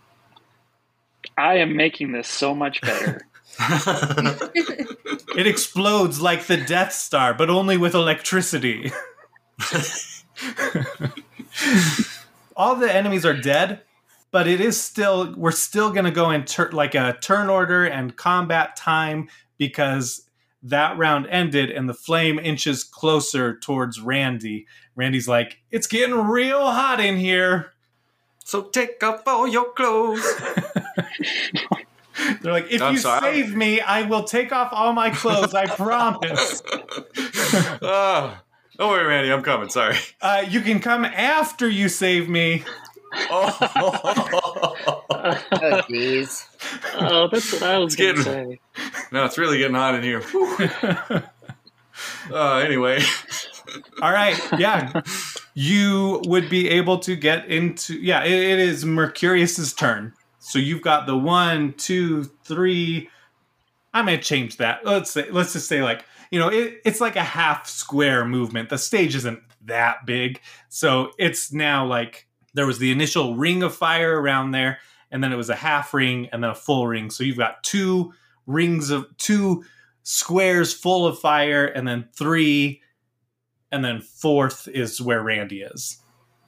I 1.38 1.58
am 1.58 1.76
making 1.76 2.12
this 2.12 2.28
so 2.28 2.54
much 2.54 2.80
better. 2.80 3.26
it 5.36 5.46
explodes 5.46 6.20
like 6.20 6.46
the 6.46 6.56
death 6.56 6.92
star 6.92 7.34
but 7.34 7.50
only 7.50 7.76
with 7.76 7.94
electricity. 7.94 8.92
All 12.56 12.76
the 12.76 12.92
enemies 12.92 13.24
are 13.24 13.34
dead 13.34 13.82
but 14.30 14.46
it 14.46 14.60
is 14.60 14.80
still 14.80 15.34
we're 15.36 15.50
still 15.50 15.90
going 15.90 16.04
to 16.04 16.10
go 16.10 16.30
in 16.30 16.44
tur- 16.44 16.70
like 16.72 16.94
a 16.94 17.16
turn 17.20 17.48
order 17.48 17.84
and 17.84 18.16
combat 18.16 18.76
time 18.76 19.28
because 19.56 20.28
that 20.62 20.98
round 20.98 21.26
ended 21.28 21.70
and 21.70 21.88
the 21.88 21.94
flame 21.94 22.38
inches 22.38 22.84
closer 22.84 23.58
towards 23.58 24.00
randy. 24.00 24.66
Randy's 24.96 25.28
like 25.28 25.58
it's 25.70 25.86
getting 25.86 26.14
real 26.14 26.70
hot 26.70 27.00
in 27.00 27.16
here 27.16 27.72
so 28.48 28.62
take 28.62 29.02
off 29.02 29.22
all 29.26 29.46
your 29.46 29.72
clothes. 29.72 30.24
they're 32.40 32.50
like 32.52 32.70
if 32.72 32.80
I'm 32.80 32.94
you 32.94 32.98
sorry. 32.98 33.20
save 33.20 33.54
me 33.54 33.80
i 33.80 34.02
will 34.02 34.24
take 34.24 34.50
off 34.52 34.70
all 34.72 34.92
my 34.92 35.10
clothes 35.10 35.54
i 35.54 35.66
promise 35.66 36.62
oh, 37.80 38.36
don't 38.78 38.88
worry, 38.90 39.06
Randy. 39.06 39.30
I'm 39.32 39.42
coming. 39.42 39.68
Sorry. 39.68 39.96
uh, 40.22 40.44
you 40.48 40.60
can 40.62 40.80
come 40.80 41.04
after 41.04 41.68
you 41.68 41.88
save 41.90 42.28
me 42.28 42.64
Oh. 43.30 43.56
Oh, 45.10 45.82
jeez. 45.88 46.44
oh, 47.00 47.28
that's 47.30 47.52
what 47.52 47.62
I 47.62 47.78
was 47.78 47.96
going 47.96 48.16
to 48.16 48.22
getting- 48.24 48.52
say. 48.52 48.60
no, 49.12 49.24
it's 49.24 49.38
really 49.38 49.58
getting 49.58 49.74
hot 49.76 49.94
in 49.94 50.02
here. 50.02 50.22
Uh, 52.32 52.58
anyway, 52.58 53.00
All 54.00 54.12
right, 54.12 54.38
yeah. 54.56 55.00
You 55.60 56.22
would 56.26 56.48
be 56.48 56.68
able 56.70 57.00
to 57.00 57.16
get 57.16 57.46
into 57.46 57.94
yeah, 57.94 58.22
it, 58.22 58.30
it 58.30 58.58
is 58.60 58.84
Mercurius's 58.84 59.72
turn. 59.72 60.14
So 60.38 60.60
you've 60.60 60.82
got 60.82 61.06
the 61.06 61.18
one, 61.18 61.72
two, 61.72 62.30
three. 62.44 63.10
I'm 63.92 64.04
gonna 64.04 64.18
change 64.18 64.58
that. 64.58 64.86
Let's 64.86 65.10
say 65.10 65.28
let's 65.32 65.54
just 65.54 65.66
say 65.66 65.82
like, 65.82 66.04
you 66.30 66.38
know, 66.38 66.46
it, 66.46 66.80
it's 66.84 67.00
like 67.00 67.16
a 67.16 67.24
half 67.24 67.66
square 67.66 68.24
movement. 68.24 68.68
The 68.68 68.78
stage 68.78 69.16
isn't 69.16 69.40
that 69.64 70.06
big. 70.06 70.40
So 70.68 71.10
it's 71.18 71.52
now 71.52 71.84
like 71.84 72.28
there 72.54 72.64
was 72.66 72.78
the 72.78 72.92
initial 72.92 73.34
ring 73.34 73.64
of 73.64 73.74
fire 73.74 74.20
around 74.20 74.52
there, 74.52 74.78
and 75.10 75.24
then 75.24 75.32
it 75.32 75.36
was 75.36 75.50
a 75.50 75.56
half 75.56 75.92
ring, 75.92 76.28
and 76.30 76.44
then 76.44 76.50
a 76.50 76.54
full 76.54 76.86
ring. 76.86 77.10
So 77.10 77.24
you've 77.24 77.36
got 77.36 77.64
two 77.64 78.12
rings 78.46 78.90
of 78.90 79.06
two 79.16 79.64
squares 80.04 80.72
full 80.72 81.04
of 81.04 81.18
fire, 81.18 81.66
and 81.66 81.86
then 81.88 82.08
three, 82.14 82.80
and 83.72 83.84
then 83.84 84.00
fourth 84.00 84.68
is 84.68 85.00
where 85.00 85.22
Randy 85.22 85.62
is. 85.62 85.98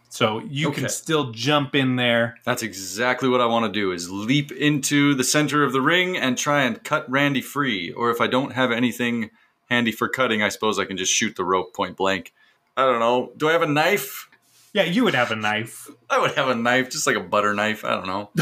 So 0.08 0.40
you 0.48 0.68
Okay. 0.70 0.80
can 0.80 0.88
still 0.90 1.30
jump 1.30 1.76
in 1.76 1.94
there. 1.96 2.34
That's 2.44 2.64
exactly 2.64 3.28
what 3.28 3.40
I 3.40 3.46
want 3.46 3.66
to 3.66 3.70
do 3.80 3.92
is 3.92 4.10
leap 4.10 4.50
into 4.50 5.14
the 5.14 5.22
center 5.22 5.62
of 5.62 5.72
the 5.72 5.80
ring 5.80 6.16
and 6.16 6.36
try 6.36 6.62
and 6.62 6.82
cut 6.82 7.08
Randy 7.08 7.40
free. 7.40 7.92
Or 7.92 8.10
if 8.10 8.20
I 8.20 8.26
don't 8.26 8.52
have 8.54 8.72
anything 8.72 9.30
handy 9.70 9.92
for 9.92 10.08
cutting, 10.08 10.42
I 10.42 10.48
suppose 10.48 10.80
I 10.80 10.84
can 10.84 10.96
just 10.96 11.12
shoot 11.12 11.36
the 11.36 11.44
rope 11.44 11.72
point 11.74 11.96
blank. 11.96 12.32
I 12.76 12.84
don't 12.86 12.98
know. 12.98 13.30
Do 13.36 13.48
I 13.48 13.52
have 13.52 13.62
a 13.62 13.68
knife? 13.68 14.28
Yeah, 14.72 14.82
you 14.84 15.04
would 15.04 15.14
have 15.14 15.30
a 15.30 15.36
knife. 15.36 15.88
I 16.08 16.18
would 16.18 16.32
have 16.32 16.48
a 16.48 16.54
knife, 16.56 16.90
just 16.90 17.06
like 17.06 17.16
a 17.16 17.20
butter 17.20 17.54
knife. 17.54 17.84
I 17.84 17.90
don't 17.90 18.06
know. 18.08 18.30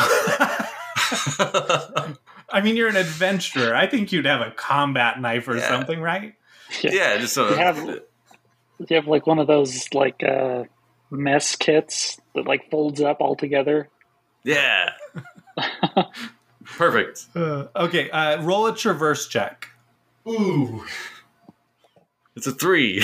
I 2.50 2.60
mean, 2.62 2.76
you're 2.76 2.88
an 2.88 2.96
adventurer. 2.96 3.74
I 3.74 3.86
think 3.86 4.10
you'd 4.12 4.24
have 4.26 4.40
a 4.40 4.50
combat 4.52 5.20
knife 5.20 5.48
or 5.48 5.56
Yeah. 5.56 5.68
something, 5.68 6.00
right? 6.00 6.34
yeah, 6.82 7.16
just 7.18 7.36
a, 7.36 7.42
You 7.42 7.54
have- 7.56 7.76
Do 7.86 8.00
you 8.86 8.96
have 8.96 9.06
like 9.06 9.26
one 9.26 9.38
of 9.38 9.46
those 9.46 9.92
like 9.92 10.22
uh, 10.22 10.64
mess 11.10 11.56
kits 11.56 12.20
that 12.34 12.46
like 12.46 12.70
folds 12.70 13.00
up 13.00 13.20
all 13.20 13.36
together? 13.36 13.88
yeah. 14.44 14.90
Perfect. 16.64 17.26
Uh, 17.34 17.66
okay, 17.74 18.10
uh, 18.10 18.42
roll 18.42 18.66
a 18.66 18.74
traverse 18.74 19.26
check. 19.26 19.68
Ooh. 20.28 20.84
It's 22.36 22.46
a 22.46 22.52
three. 22.52 23.02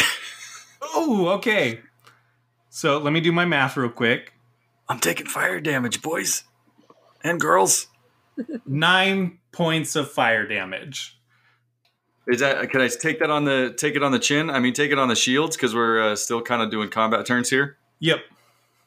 Ooh, 0.97 1.29
okay. 1.31 1.81
So 2.69 2.99
let 2.99 3.13
me 3.13 3.21
do 3.21 3.33
my 3.33 3.45
math 3.45 3.77
real 3.77 3.89
quick. 3.89 4.35
I'm 4.89 5.01
taking 5.01 5.27
fire 5.27 5.61
damage, 5.61 6.03
boys 6.03 6.45
and 7.23 7.41
girls. 7.41 7.89
Nine 8.67 9.39
points 9.51 9.97
of 9.97 10.11
fire 10.11 10.47
damage. 10.47 11.14
Is 12.27 12.41
that? 12.41 12.71
Can 12.71 12.81
I 12.81 12.89
take 12.89 13.19
that 13.19 13.31
on 13.31 13.45
the 13.45 13.75
take 13.77 13.97
it 13.97 14.03
on 14.03 14.13
the 14.13 14.19
chin? 14.19 14.49
I 14.49 14.59
mean, 14.59 14.73
take 14.73 14.91
it 14.91 14.99
on 14.99 15.09
the 15.09 15.17
shields 15.17 15.57
because 15.57 15.75
we're 15.75 16.13
uh, 16.13 16.17
still 16.17 16.41
kind 16.41 16.63
of 16.63 16.71
doing 16.71 16.89
combat 16.89 17.27
turns 17.27 17.51
here. 17.51 17.77
Yep. 18.01 18.21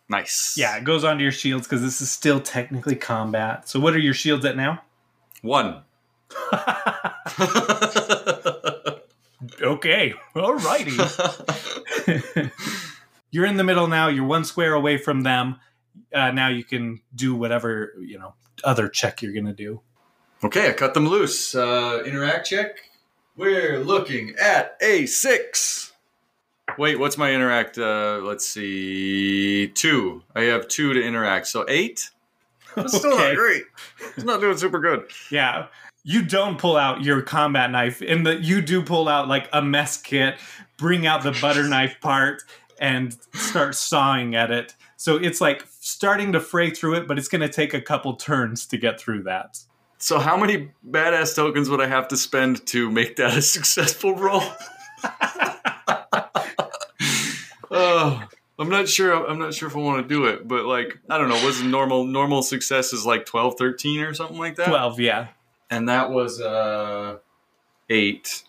Nice. 0.09 0.55
Yeah, 0.57 0.77
it 0.77 0.83
goes 0.83 1.03
onto 1.03 1.21
your 1.21 1.31
shields 1.31 1.67
because 1.67 1.81
this 1.81 2.01
is 2.01 2.09
still 2.11 2.39
technically 2.39 2.95
combat. 2.95 3.67
So 3.67 3.79
what 3.79 3.93
are 3.93 3.99
your 3.99 4.13
shields 4.13 4.45
at 4.45 4.55
now? 4.55 4.81
One. 5.41 5.81
okay. 9.61 10.13
Alrighty. 10.35 10.97
you're 13.31 13.45
in 13.45 13.57
the 13.57 13.63
middle 13.63 13.87
now. 13.87 14.07
You're 14.07 14.25
one 14.25 14.45
square 14.45 14.73
away 14.73 14.97
from 14.97 15.21
them. 15.23 15.59
Uh, 16.13 16.31
now 16.31 16.47
you 16.47 16.63
can 16.63 17.01
do 17.13 17.35
whatever, 17.35 17.93
you 17.99 18.17
know, 18.17 18.33
other 18.63 18.87
check 18.87 19.21
you're 19.21 19.33
going 19.33 19.45
to 19.45 19.53
do. 19.53 19.81
okay, 20.43 20.69
I 20.69 20.73
cut 20.73 20.93
them 20.93 21.07
loose. 21.07 21.53
Uh, 21.53 22.01
interact 22.05 22.47
check. 22.47 22.77
We're 23.37 23.79
looking 23.79 24.33
at 24.41 24.77
a 24.81 25.05
six. 25.05 25.93
Wait, 26.77 26.99
what's 26.99 27.17
my 27.17 27.31
interact? 27.31 27.77
Uh, 27.77 28.19
let's 28.23 28.45
see. 28.45 29.67
Two. 29.69 30.23
I 30.35 30.41
have 30.43 30.67
two 30.67 30.93
to 30.93 31.01
interact. 31.01 31.47
So 31.47 31.63
eight? 31.67 32.09
That's 32.75 32.97
still 32.97 33.13
Okay. 33.13 33.29
not 33.29 33.35
great. 33.35 33.63
It's 34.15 34.25
not 34.25 34.41
doing 34.41 34.57
super 34.57 34.79
good. 34.79 35.05
Yeah. 35.31 35.67
You 36.03 36.23
don't 36.23 36.57
pull 36.57 36.77
out 36.77 37.03
your 37.03 37.21
combat 37.21 37.69
knife, 37.71 38.01
and 38.01 38.25
the 38.25 38.35
you 38.37 38.61
do 38.61 38.81
pull 38.81 39.07
out 39.07 39.27
like 39.27 39.49
a 39.53 39.61
mess 39.61 39.97
kit, 40.01 40.35
bring 40.77 41.05
out 41.05 41.21
the 41.23 41.37
butter 41.41 41.63
knife 41.67 41.97
part, 42.01 42.43
and 42.79 43.17
start 43.33 43.75
sawing 43.75 44.35
at 44.35 44.49
it. 44.51 44.75
So 44.95 45.17
it's 45.17 45.41
like 45.41 45.65
starting 45.79 46.31
to 46.31 46.39
fray 46.39 46.69
through 46.69 46.95
it, 46.95 47.07
but 47.07 47.17
it's 47.19 47.27
going 47.27 47.41
to 47.41 47.49
take 47.49 47.73
a 47.73 47.81
couple 47.81 48.15
turns 48.15 48.65
to 48.67 48.77
get 48.77 48.99
through 48.99 49.23
that. 49.23 49.59
So 49.99 50.19
how 50.19 50.37
many 50.37 50.71
badass 50.87 51.35
tokens 51.35 51.69
would 51.69 51.81
I 51.81 51.87
have 51.87 52.07
to 52.09 52.17
spend 52.17 52.65
to 52.67 52.91
make 52.91 53.15
that 53.17 53.35
a 53.35 53.41
successful 53.43 54.15
roll? 54.15 54.43
oh, 57.71 58.23
I'm 58.59 58.69
not 58.69 58.87
sure. 58.87 59.27
I'm 59.27 59.39
not 59.39 59.53
sure 59.53 59.67
if 59.67 59.75
I 59.75 59.79
want 59.79 60.07
to 60.07 60.07
do 60.07 60.25
it, 60.25 60.47
but 60.47 60.65
like 60.65 60.99
I 61.09 61.17
don't 61.17 61.29
know. 61.29 61.43
Was 61.45 61.61
normal 61.61 62.05
normal 62.05 62.41
success 62.41 62.93
is 62.93 63.05
like 63.05 63.25
12, 63.25 63.55
13 63.57 64.01
or 64.01 64.13
something 64.13 64.37
like 64.37 64.55
that? 64.55 64.67
Twelve, 64.67 64.99
yeah. 64.99 65.27
and 65.69 65.89
that 65.89 66.11
was 66.11 66.41
uh 66.41 67.17
eight. 67.89 68.43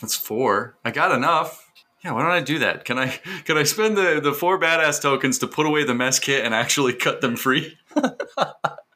That's 0.00 0.16
four. 0.16 0.76
I 0.84 0.90
got 0.90 1.12
enough. 1.12 1.66
Yeah, 2.02 2.12
why 2.12 2.22
don't 2.22 2.30
I 2.30 2.40
do 2.40 2.58
that? 2.60 2.86
Can 2.86 2.98
I 2.98 3.08
can 3.44 3.58
I 3.58 3.64
spend 3.64 3.96
the, 3.96 4.20
the 4.22 4.32
four 4.32 4.58
badass 4.58 5.02
tokens 5.02 5.38
to 5.40 5.46
put 5.46 5.66
away 5.66 5.84
the 5.84 5.94
mess 5.94 6.18
kit 6.18 6.44
and 6.44 6.54
actually 6.54 6.94
cut 6.94 7.20
them 7.20 7.36
free? 7.36 7.78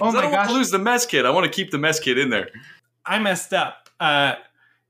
Oh 0.00 0.08
I 0.08 0.12
my 0.12 0.22
don't 0.22 0.32
want 0.32 0.48
to 0.48 0.54
lose 0.54 0.70
the 0.70 0.78
mess 0.78 1.06
kit. 1.06 1.26
I 1.26 1.30
want 1.30 1.44
to 1.44 1.50
keep 1.50 1.70
the 1.70 1.78
mess 1.78 2.00
kit 2.00 2.18
in 2.18 2.30
there. 2.30 2.48
I 3.04 3.18
messed 3.18 3.52
up. 3.52 3.88
Uh, 4.00 4.34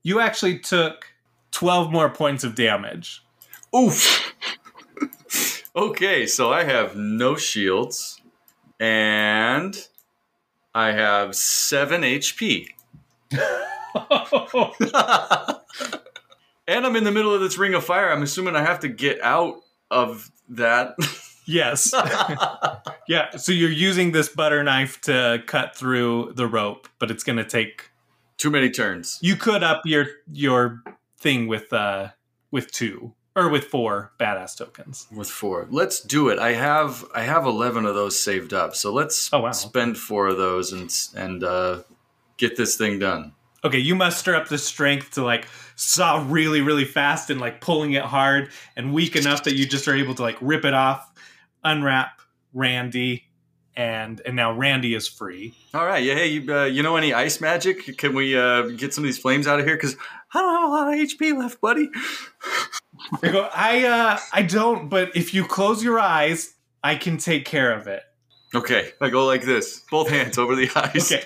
you 0.03 0.19
actually 0.19 0.59
took 0.59 1.05
twelve 1.51 1.91
more 1.91 2.09
points 2.09 2.43
of 2.43 2.55
damage. 2.55 3.23
Oof. 3.75 4.33
okay, 5.75 6.25
so 6.25 6.51
I 6.51 6.63
have 6.63 6.95
no 6.95 7.35
shields 7.35 8.21
and 8.79 9.87
I 10.73 10.91
have 10.91 11.35
seven 11.35 12.01
HP. 12.01 12.69
and 16.67 16.85
I'm 16.85 16.95
in 16.95 17.03
the 17.03 17.11
middle 17.11 17.33
of 17.33 17.41
this 17.41 17.57
ring 17.57 17.73
of 17.73 17.83
fire. 17.83 18.11
I'm 18.11 18.21
assuming 18.21 18.55
I 18.55 18.61
have 18.61 18.81
to 18.81 18.87
get 18.87 19.19
out 19.21 19.61
of 19.89 20.31
that. 20.49 20.95
Yes. 21.49 21.91
yeah. 23.07 23.31
So 23.37 23.51
you're 23.51 23.69
using 23.71 24.11
this 24.11 24.29
butter 24.29 24.63
knife 24.63 25.01
to 25.01 25.43
cut 25.47 25.75
through 25.75 26.33
the 26.35 26.47
rope, 26.47 26.87
but 26.99 27.11
it's 27.11 27.23
going 27.23 27.37
to 27.37 27.43
take. 27.45 27.89
Too 28.37 28.49
many 28.49 28.69
turns. 28.69 29.19
You 29.21 29.35
could 29.35 29.63
up 29.63 29.81
your 29.85 30.05
your 30.31 30.81
thing 31.17 31.47
with 31.47 31.73
uh 31.73 32.09
with 32.51 32.71
two 32.71 33.13
or 33.35 33.49
with 33.49 33.65
four 33.65 34.13
badass 34.17 34.57
tokens. 34.57 35.07
With 35.13 35.29
four. 35.29 35.67
Let's 35.69 35.99
do 35.99 36.29
it. 36.29 36.39
I 36.39 36.53
have 36.53 37.03
I 37.13 37.23
have 37.23 37.45
eleven 37.45 37.85
of 37.85 37.95
those 37.95 38.17
saved 38.17 38.53
up. 38.53 38.75
So 38.77 38.93
let's 38.93 39.29
Oh, 39.33 39.41
wow. 39.41 39.51
spend 39.51 39.97
four 39.97 40.27
of 40.27 40.37
those 40.37 40.71
and 40.71 40.89
and 41.17 41.43
uh, 41.43 41.81
get 42.37 42.55
this 42.55 42.77
thing 42.77 42.97
done. 42.99 43.33
Okay, 43.65 43.79
you 43.79 43.93
muster 43.93 44.33
up 44.35 44.47
the 44.47 44.57
strength 44.57 45.11
to 45.15 45.23
like 45.25 45.45
saw 45.75 46.25
really, 46.29 46.61
really 46.61 46.85
fast 46.85 47.29
and 47.29 47.41
like 47.41 47.59
pulling 47.59 47.91
it 47.91 48.03
hard 48.03 48.51
and 48.77 48.93
weak 48.93 49.17
enough 49.17 49.43
that 49.43 49.55
you 49.57 49.65
just 49.67 49.85
are 49.89 49.95
able 49.95 50.15
to 50.15 50.21
like 50.21 50.37
rip 50.39 50.63
it 50.63 50.73
off, 50.73 51.08
unwrap 51.63 52.21
Randy, 52.53 53.25
and 53.75 54.21
and 54.25 54.35
now 54.35 54.51
Randy 54.51 54.95
is 54.95 55.07
free. 55.07 55.53
All 55.73 55.85
right. 55.85 56.03
Yeah. 56.03 56.15
Hey, 56.15 56.27
you, 56.27 56.55
uh, 56.55 56.65
you 56.65 56.83
know 56.83 56.95
any 56.95 57.13
ice 57.13 57.39
magic? 57.39 57.97
Can 57.97 58.15
we 58.15 58.37
uh, 58.37 58.63
get 58.69 58.93
some 58.93 59.03
of 59.03 59.07
these 59.07 59.19
flames 59.19 59.47
out 59.47 59.59
of 59.59 59.65
here? 59.65 59.75
Because 59.75 59.95
I 60.33 60.41
don't 60.41 60.53
have 60.53 60.69
a 60.69 60.71
lot 60.71 60.93
of 60.93 60.99
HP 60.99 61.37
left, 61.37 61.61
buddy. 61.61 61.89
I 63.23 63.31
go, 63.31 63.49
I 63.53 63.85
uh 63.85 64.19
I 64.33 64.41
don't, 64.43 64.89
but 64.89 65.15
if 65.15 65.33
you 65.33 65.45
close 65.45 65.83
your 65.83 65.99
eyes, 65.99 66.53
I 66.83 66.95
can 66.95 67.17
take 67.17 67.45
care 67.45 67.71
of 67.71 67.87
it. 67.87 68.03
Okay. 68.53 68.91
I 68.99 69.09
go 69.09 69.25
like 69.25 69.43
this, 69.43 69.83
both 69.91 70.09
hands 70.09 70.37
over 70.37 70.55
the 70.55 70.69
eyes. 70.75 71.11
Okay. 71.11 71.23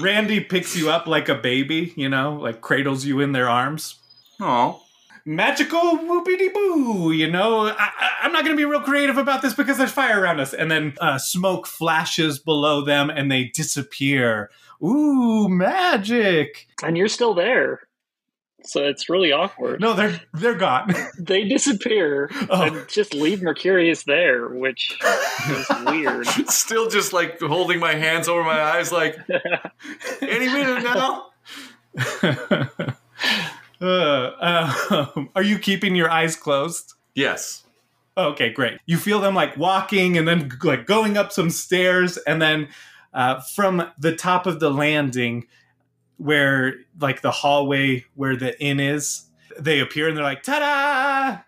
Randy 0.00 0.40
picks 0.40 0.76
you 0.76 0.90
up 0.90 1.06
like 1.06 1.28
a 1.28 1.34
baby, 1.34 1.92
you 1.96 2.08
know, 2.08 2.34
like 2.34 2.60
cradles 2.60 3.04
you 3.04 3.20
in 3.20 3.32
their 3.32 3.48
arms. 3.48 3.96
Oh. 4.40 4.82
Magical 5.28 5.78
whoopity 5.98 6.50
boo, 6.54 7.12
you 7.12 7.30
know. 7.30 7.66
I, 7.66 7.72
I, 7.78 8.10
I'm 8.22 8.32
not 8.32 8.44
going 8.44 8.56
to 8.56 8.60
be 8.60 8.64
real 8.64 8.80
creative 8.80 9.18
about 9.18 9.42
this 9.42 9.52
because 9.52 9.76
there's 9.76 9.92
fire 9.92 10.18
around 10.18 10.40
us. 10.40 10.54
And 10.54 10.70
then 10.70 10.94
uh, 11.02 11.18
smoke 11.18 11.66
flashes 11.66 12.38
below 12.38 12.80
them 12.82 13.10
and 13.10 13.30
they 13.30 13.44
disappear. 13.44 14.50
Ooh, 14.82 15.46
magic! 15.50 16.66
And 16.82 16.96
you're 16.96 17.08
still 17.08 17.34
there. 17.34 17.80
So 18.64 18.84
it's 18.84 19.10
really 19.10 19.30
awkward. 19.30 19.82
No, 19.82 19.92
they're 19.92 20.18
they're 20.32 20.54
gone. 20.54 20.94
They 21.18 21.44
disappear 21.44 22.30
Oh. 22.48 22.62
and 22.62 22.88
just 22.88 23.12
leave 23.12 23.42
Mercurius 23.42 24.04
there, 24.04 24.48
which 24.48 24.98
is 25.50 25.66
weird. 25.86 26.26
Still 26.48 26.88
just 26.88 27.12
like 27.12 27.38
holding 27.40 27.80
my 27.80 27.94
hands 27.94 28.28
over 28.28 28.42
my 28.42 28.60
eyes, 28.62 28.90
like 28.90 29.16
any 30.22 30.46
minute 30.46 30.82
now. 30.84 31.26
Uh, 33.80 35.08
um, 35.16 35.30
are 35.34 35.42
you 35.42 35.58
keeping 35.58 35.94
your 35.94 36.10
eyes 36.10 36.36
closed? 36.36 36.94
Yes. 37.14 37.64
Okay, 38.16 38.52
great. 38.52 38.80
You 38.86 38.96
feel 38.96 39.20
them 39.20 39.34
like 39.34 39.56
walking 39.56 40.18
and 40.18 40.26
then 40.26 40.50
like 40.64 40.86
going 40.86 41.16
up 41.16 41.32
some 41.32 41.50
stairs, 41.50 42.16
and 42.18 42.42
then 42.42 42.68
uh, 43.14 43.40
from 43.54 43.90
the 43.98 44.14
top 44.14 44.46
of 44.46 44.58
the 44.58 44.70
landing, 44.70 45.46
where 46.16 46.74
like 47.00 47.22
the 47.22 47.30
hallway 47.30 48.04
where 48.14 48.36
the 48.36 48.60
inn 48.60 48.80
is, 48.80 49.24
they 49.58 49.78
appear 49.78 50.08
and 50.08 50.16
they're 50.16 50.24
like, 50.24 50.42
"Ta 50.42 50.58
da!" 50.58 51.38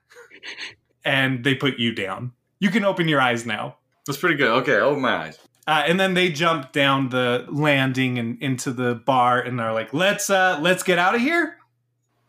and 1.05 1.43
they 1.43 1.57
put 1.57 1.79
you 1.79 1.93
down. 1.93 2.33
You 2.61 2.71
can 2.71 2.85
open 2.85 3.09
your 3.09 3.21
eyes 3.21 3.45
now. 3.45 3.77
That's 4.07 4.19
pretty 4.19 4.37
good. 4.37 4.51
Okay, 4.63 4.77
open 4.77 5.03
my 5.03 5.25
eyes. 5.27 5.39
Uh, 5.67 5.85
and 5.87 6.01
then 6.01 6.15
they 6.15 6.31
jump 6.31 6.73
down 6.73 7.11
the 7.11 7.47
landing 7.49 8.19
and 8.19 8.41
into 8.43 8.73
the 8.73 8.95
bar, 8.95 9.41
and 9.41 9.59
they're 9.59 9.73
like, 9.73 9.93
"Let's 9.93 10.31
uh, 10.31 10.59
let's 10.61 10.83
get 10.83 10.99
out 10.99 11.15
of 11.15 11.21
here." 11.21 11.60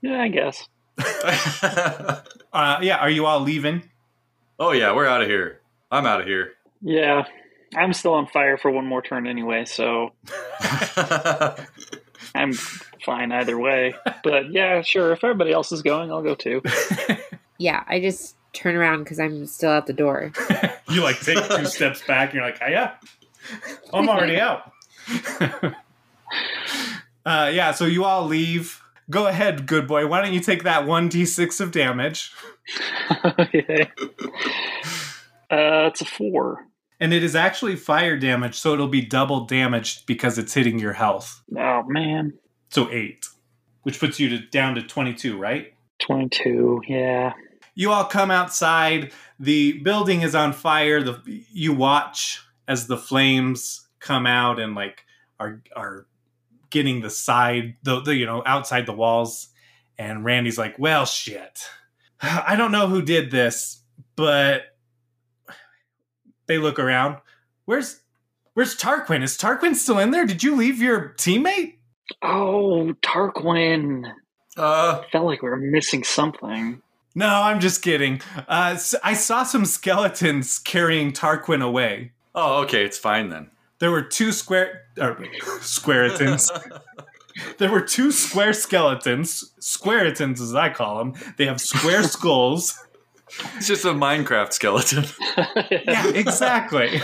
Yeah, 0.02 0.22
I 0.22 0.28
guess. 0.28 0.68
Uh, 2.54 2.80
yeah, 2.82 2.97
are 2.97 3.10
you 3.10 3.26
all 3.26 3.39
leaving? 3.39 3.82
oh 4.60 4.74
yeah, 4.74 4.93
we're 4.93 5.08
out 5.08 5.22
of 5.22 5.28
here. 5.30 5.62
I'm 5.89 6.06
out 6.06 6.20
of 6.20 6.28
here. 6.28 6.52
Yeah. 6.82 7.24
I'm 7.76 7.93
still 7.93 8.14
on 8.14 8.28
fire 8.28 8.58
for 8.58 8.70
one 8.70 8.86
more 8.86 9.02
turn 9.02 9.26
anyway, 9.26 9.64
so 9.64 10.12
I'm 12.36 12.52
fine 13.06 13.32
either 13.32 13.58
way. 13.58 13.95
But 14.24 14.52
yeah, 14.52 14.82
sure. 14.82 15.14
If 15.14 15.24
everybody 15.24 15.54
else 15.54 15.72
is 15.72 15.82
going, 15.82 16.12
I'll 16.12 16.22
go 16.22 16.36
too. 16.36 16.62
Yeah, 17.58 17.84
I 17.88 17.99
just 17.99 18.36
turn 18.54 18.76
around 18.76 19.04
because 19.04 19.20
I'm 19.20 19.45
still 19.45 19.70
at 19.70 19.86
the 19.86 19.93
door. 19.93 20.32
you 20.89 21.04
like 21.04 21.20
take 21.20 21.47
two 21.47 21.66
steps 21.68 22.02
back 22.08 22.30
and 22.30 22.38
you're 22.38 22.43
like, 22.43 22.58
oh, 22.60 22.68
yeah, 22.68 22.93
I'm 23.93 24.10
already 24.10 24.39
out. 24.39 24.72
uh, 27.24 27.52
yeah, 27.54 27.72
so 27.72 27.86
you 27.86 28.04
all 28.04 28.26
leave. 28.26 28.82
Go 29.12 29.28
ahead, 29.28 29.68
good 29.68 29.88
boy. 29.88 30.07
Why 30.07 30.22
don't 30.22 30.34
you 30.34 30.39
take 30.39 30.64
that 30.64 30.86
1d6 30.86 31.59
of 31.62 31.72
damage? 31.72 32.32
okay. 33.39 33.91
Uh, 35.51 35.89
it's 35.91 35.99
a 35.99 36.05
four. 36.05 36.66
And 37.01 37.14
it 37.14 37.26
is 37.26 37.36
actually 37.36 37.76
fire 37.76 38.18
damage, 38.18 38.55
so 38.57 38.74
it'll 38.74 38.88
be 38.88 39.01
double 39.01 39.41
damaged 39.45 40.05
because 40.05 40.38
it's 40.38 40.53
hitting 40.53 40.80
your 40.80 40.93
health. 40.93 41.43
Oh 41.57 41.84
man, 41.88 42.32
So 42.70 42.89
8, 42.89 43.26
which 43.84 43.99
puts 43.99 44.18
you 44.18 44.30
to, 44.30 44.39
down 44.47 44.76
to 44.76 44.82
22, 44.82 45.38
right? 45.38 45.74
twenty-two. 45.99 46.82
Yeah. 46.88 47.34
you 47.76 47.91
all 47.91 48.05
come 48.05 48.32
outside 48.32 49.12
the 49.41 49.74
building 49.82 50.22
is 50.22 50.34
on 50.36 50.53
fire 50.53 51.03
the 51.03 51.20
you 51.51 51.74
watch 51.74 52.41
as 52.70 52.88
the 52.88 52.97
flames 52.97 53.88
come 53.99 54.26
out 54.26 54.57
and 54.57 54.74
like 54.74 55.03
are 55.38 55.62
are 55.76 56.05
getting 56.72 57.01
the 57.01 57.09
side 57.09 57.76
the, 57.84 58.01
the 58.01 58.15
you 58.15 58.26
know 58.26 58.41
outside 58.45 58.86
the 58.86 58.93
walls. 58.93 59.49
And 59.97 60.26
randy's 60.26 60.57
like 60.57 60.80
well 60.80 61.05
shit. 61.05 61.59
I 62.22 62.55
don't 62.55 62.72
know 62.72 62.88
who 62.88 63.01
did 63.01 63.30
this 63.32 63.78
but 64.15 64.63
they 66.47 66.57
look 66.57 66.80
around. 66.80 67.17
Where's 67.65 68.01
where's 68.53 68.76
tarquin? 68.76 69.24
Is 69.24 69.38
tarquin 69.38 69.76
still 69.76 69.99
in 69.99 70.11
there? 70.11 70.26
Did 70.26 70.43
you 70.43 70.55
leave 70.55 70.82
your 70.82 71.13
teammate? 71.17 71.76
Oh, 72.22 72.93
Tarquin. 73.01 74.11
uh, 74.57 75.01
Felt 75.11 75.26
like 75.26 75.41
we 75.41 75.49
were 75.49 75.55
missing 75.57 76.03
something. 76.03 76.82
no 77.15 77.28
i'm 77.28 77.59
just 77.59 77.82
kidding. 77.82 78.22
Uh, 78.49 78.78
I 79.03 79.13
saw 79.13 79.43
some 79.43 79.65
skeletons 79.65 80.59
carrying 80.59 81.13
tarquin 81.13 81.61
away. 81.63 82.11
Oh, 82.36 82.61
okay, 82.63 82.84
it's 82.84 82.97
fine 82.97 83.30
then. 83.30 83.49
There 83.82 83.90
were 83.90 84.04
two 84.04 84.32
square 84.32 84.84
uh, 85.00 85.10
or 85.10 85.16
squaretons. 85.60 86.50
there 87.58 87.72
were 87.72 87.82
two 87.82 88.12
square 88.12 88.54
skeletons, 88.54 89.54
squaretons 89.60 90.40
as 90.40 90.54
I 90.54 90.70
call 90.70 91.00
them. 91.00 91.16
They 91.38 91.48
have 91.48 91.60
square 91.60 92.04
skulls. 92.18 92.80
It's 93.56 93.66
just 93.66 93.84
a 93.84 93.90
Minecraft 93.90 94.54
skeleton. 94.54 95.06
yeah, 95.72 96.08
exactly. 96.10 97.02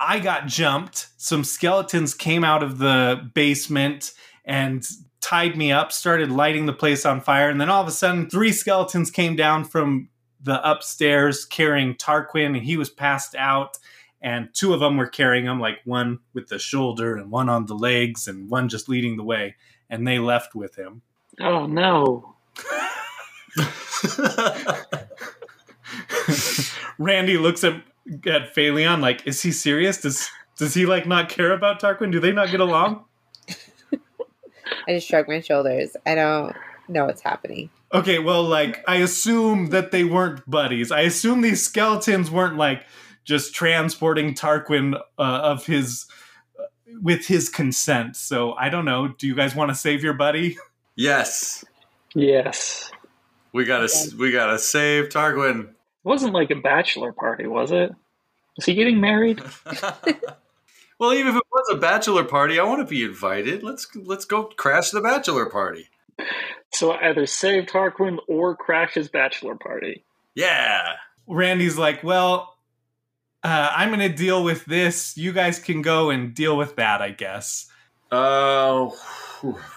I 0.00 0.18
got 0.18 0.46
jumped. 0.46 1.08
Some 1.18 1.44
skeletons 1.44 2.14
came 2.14 2.42
out 2.42 2.62
of 2.62 2.78
the 2.78 3.30
basement 3.34 4.12
and 4.46 4.82
tied 5.20 5.58
me 5.58 5.72
up, 5.72 5.92
started 5.92 6.30
lighting 6.30 6.64
the 6.64 6.72
place 6.72 7.04
on 7.04 7.20
fire, 7.20 7.50
and 7.50 7.60
then 7.60 7.68
all 7.68 7.82
of 7.82 7.88
a 7.88 7.92
sudden, 7.92 8.30
three 8.30 8.52
skeletons 8.52 9.10
came 9.10 9.36
down 9.36 9.64
from 9.64 10.08
the 10.40 10.66
upstairs 10.68 11.44
carrying 11.44 11.96
Tarquin, 11.96 12.56
and 12.56 12.64
he 12.64 12.78
was 12.78 12.88
passed 12.88 13.34
out. 13.34 13.76
And 14.22 14.48
two 14.54 14.72
of 14.72 14.80
them 14.80 14.96
were 14.96 15.08
carrying 15.08 15.46
him, 15.46 15.58
like 15.58 15.78
one 15.84 16.20
with 16.32 16.46
the 16.48 16.58
shoulder 16.58 17.16
and 17.16 17.30
one 17.30 17.48
on 17.48 17.66
the 17.66 17.74
legs, 17.74 18.28
and 18.28 18.48
one 18.48 18.68
just 18.68 18.88
leading 18.88 19.16
the 19.16 19.24
way. 19.24 19.56
And 19.90 20.06
they 20.06 20.18
left 20.20 20.54
with 20.54 20.76
him. 20.76 21.02
Oh 21.40 21.66
no. 21.66 22.36
Randy 26.98 27.36
looks 27.36 27.64
at 27.64 27.82
at 28.26 28.54
Phaleon 28.54 29.00
like, 29.00 29.26
is 29.26 29.42
he 29.42 29.50
serious? 29.50 30.00
Does 30.00 30.30
does 30.56 30.74
he 30.74 30.86
like 30.86 31.06
not 31.06 31.28
care 31.28 31.52
about 31.52 31.80
Tarquin? 31.80 32.12
Do 32.12 32.20
they 32.20 32.32
not 32.32 32.50
get 32.50 32.60
along? 32.60 33.04
I 34.86 34.94
just 34.94 35.08
shrug 35.08 35.28
my 35.28 35.40
shoulders. 35.40 35.96
I 36.06 36.14
don't 36.14 36.54
know 36.88 37.06
what's 37.06 37.22
happening. 37.22 37.70
Okay, 37.92 38.18
well, 38.18 38.42
like 38.44 38.84
I 38.88 38.96
assume 38.96 39.66
that 39.70 39.90
they 39.90 40.04
weren't 40.04 40.48
buddies. 40.48 40.90
I 40.92 41.00
assume 41.00 41.40
these 41.40 41.62
skeletons 41.62 42.30
weren't 42.30 42.56
like 42.56 42.84
just 43.24 43.54
transporting 43.54 44.34
Tarquin 44.34 44.94
uh, 44.96 45.22
of 45.22 45.66
his 45.66 46.06
uh, 46.58 46.64
with 47.00 47.26
his 47.26 47.48
consent. 47.48 48.16
So 48.16 48.52
I 48.54 48.68
don't 48.68 48.84
know. 48.84 49.08
Do 49.08 49.26
you 49.26 49.34
guys 49.34 49.54
want 49.54 49.70
to 49.70 49.74
save 49.74 50.02
your 50.02 50.14
buddy? 50.14 50.56
yes, 50.96 51.64
Yes. 52.14 52.90
we 53.52 53.64
gotta 53.64 53.88
we 54.18 54.30
gotta 54.32 54.58
save 54.58 55.08
Tarquin. 55.08 55.68
It 55.70 55.74
wasn't 56.04 56.34
like 56.34 56.50
a 56.50 56.56
bachelor 56.56 57.12
party, 57.12 57.46
was 57.46 57.72
it? 57.72 57.92
Is 58.58 58.66
he 58.66 58.74
getting 58.74 59.00
married? 59.00 59.40
well, 60.98 61.14
even 61.14 61.28
if 61.28 61.36
it 61.36 61.42
was 61.50 61.68
a 61.70 61.76
bachelor 61.76 62.24
party, 62.24 62.58
I 62.58 62.64
want 62.64 62.80
to 62.80 62.86
be 62.90 63.04
invited. 63.04 63.62
Let's 63.62 63.86
let's 63.96 64.24
go 64.24 64.44
crash 64.44 64.90
the 64.90 65.00
bachelor 65.00 65.46
party. 65.48 65.88
So 66.74 66.92
either 66.92 67.26
save 67.26 67.64
Tarquin 67.66 68.18
or 68.28 68.56
crash 68.56 68.94
his 68.94 69.08
bachelor 69.08 69.54
party. 69.56 70.04
Yeah. 70.34 70.94
Randy's 71.26 71.76
like, 71.78 72.02
well, 72.02 72.51
uh, 73.44 73.72
I'm 73.74 73.88
going 73.88 74.00
to 74.00 74.14
deal 74.14 74.44
with 74.44 74.64
this. 74.66 75.16
You 75.16 75.32
guys 75.32 75.58
can 75.58 75.82
go 75.82 76.10
and 76.10 76.34
deal 76.34 76.56
with 76.56 76.76
that, 76.76 77.02
I 77.02 77.10
guess. 77.10 77.66
Uh, 78.10 78.90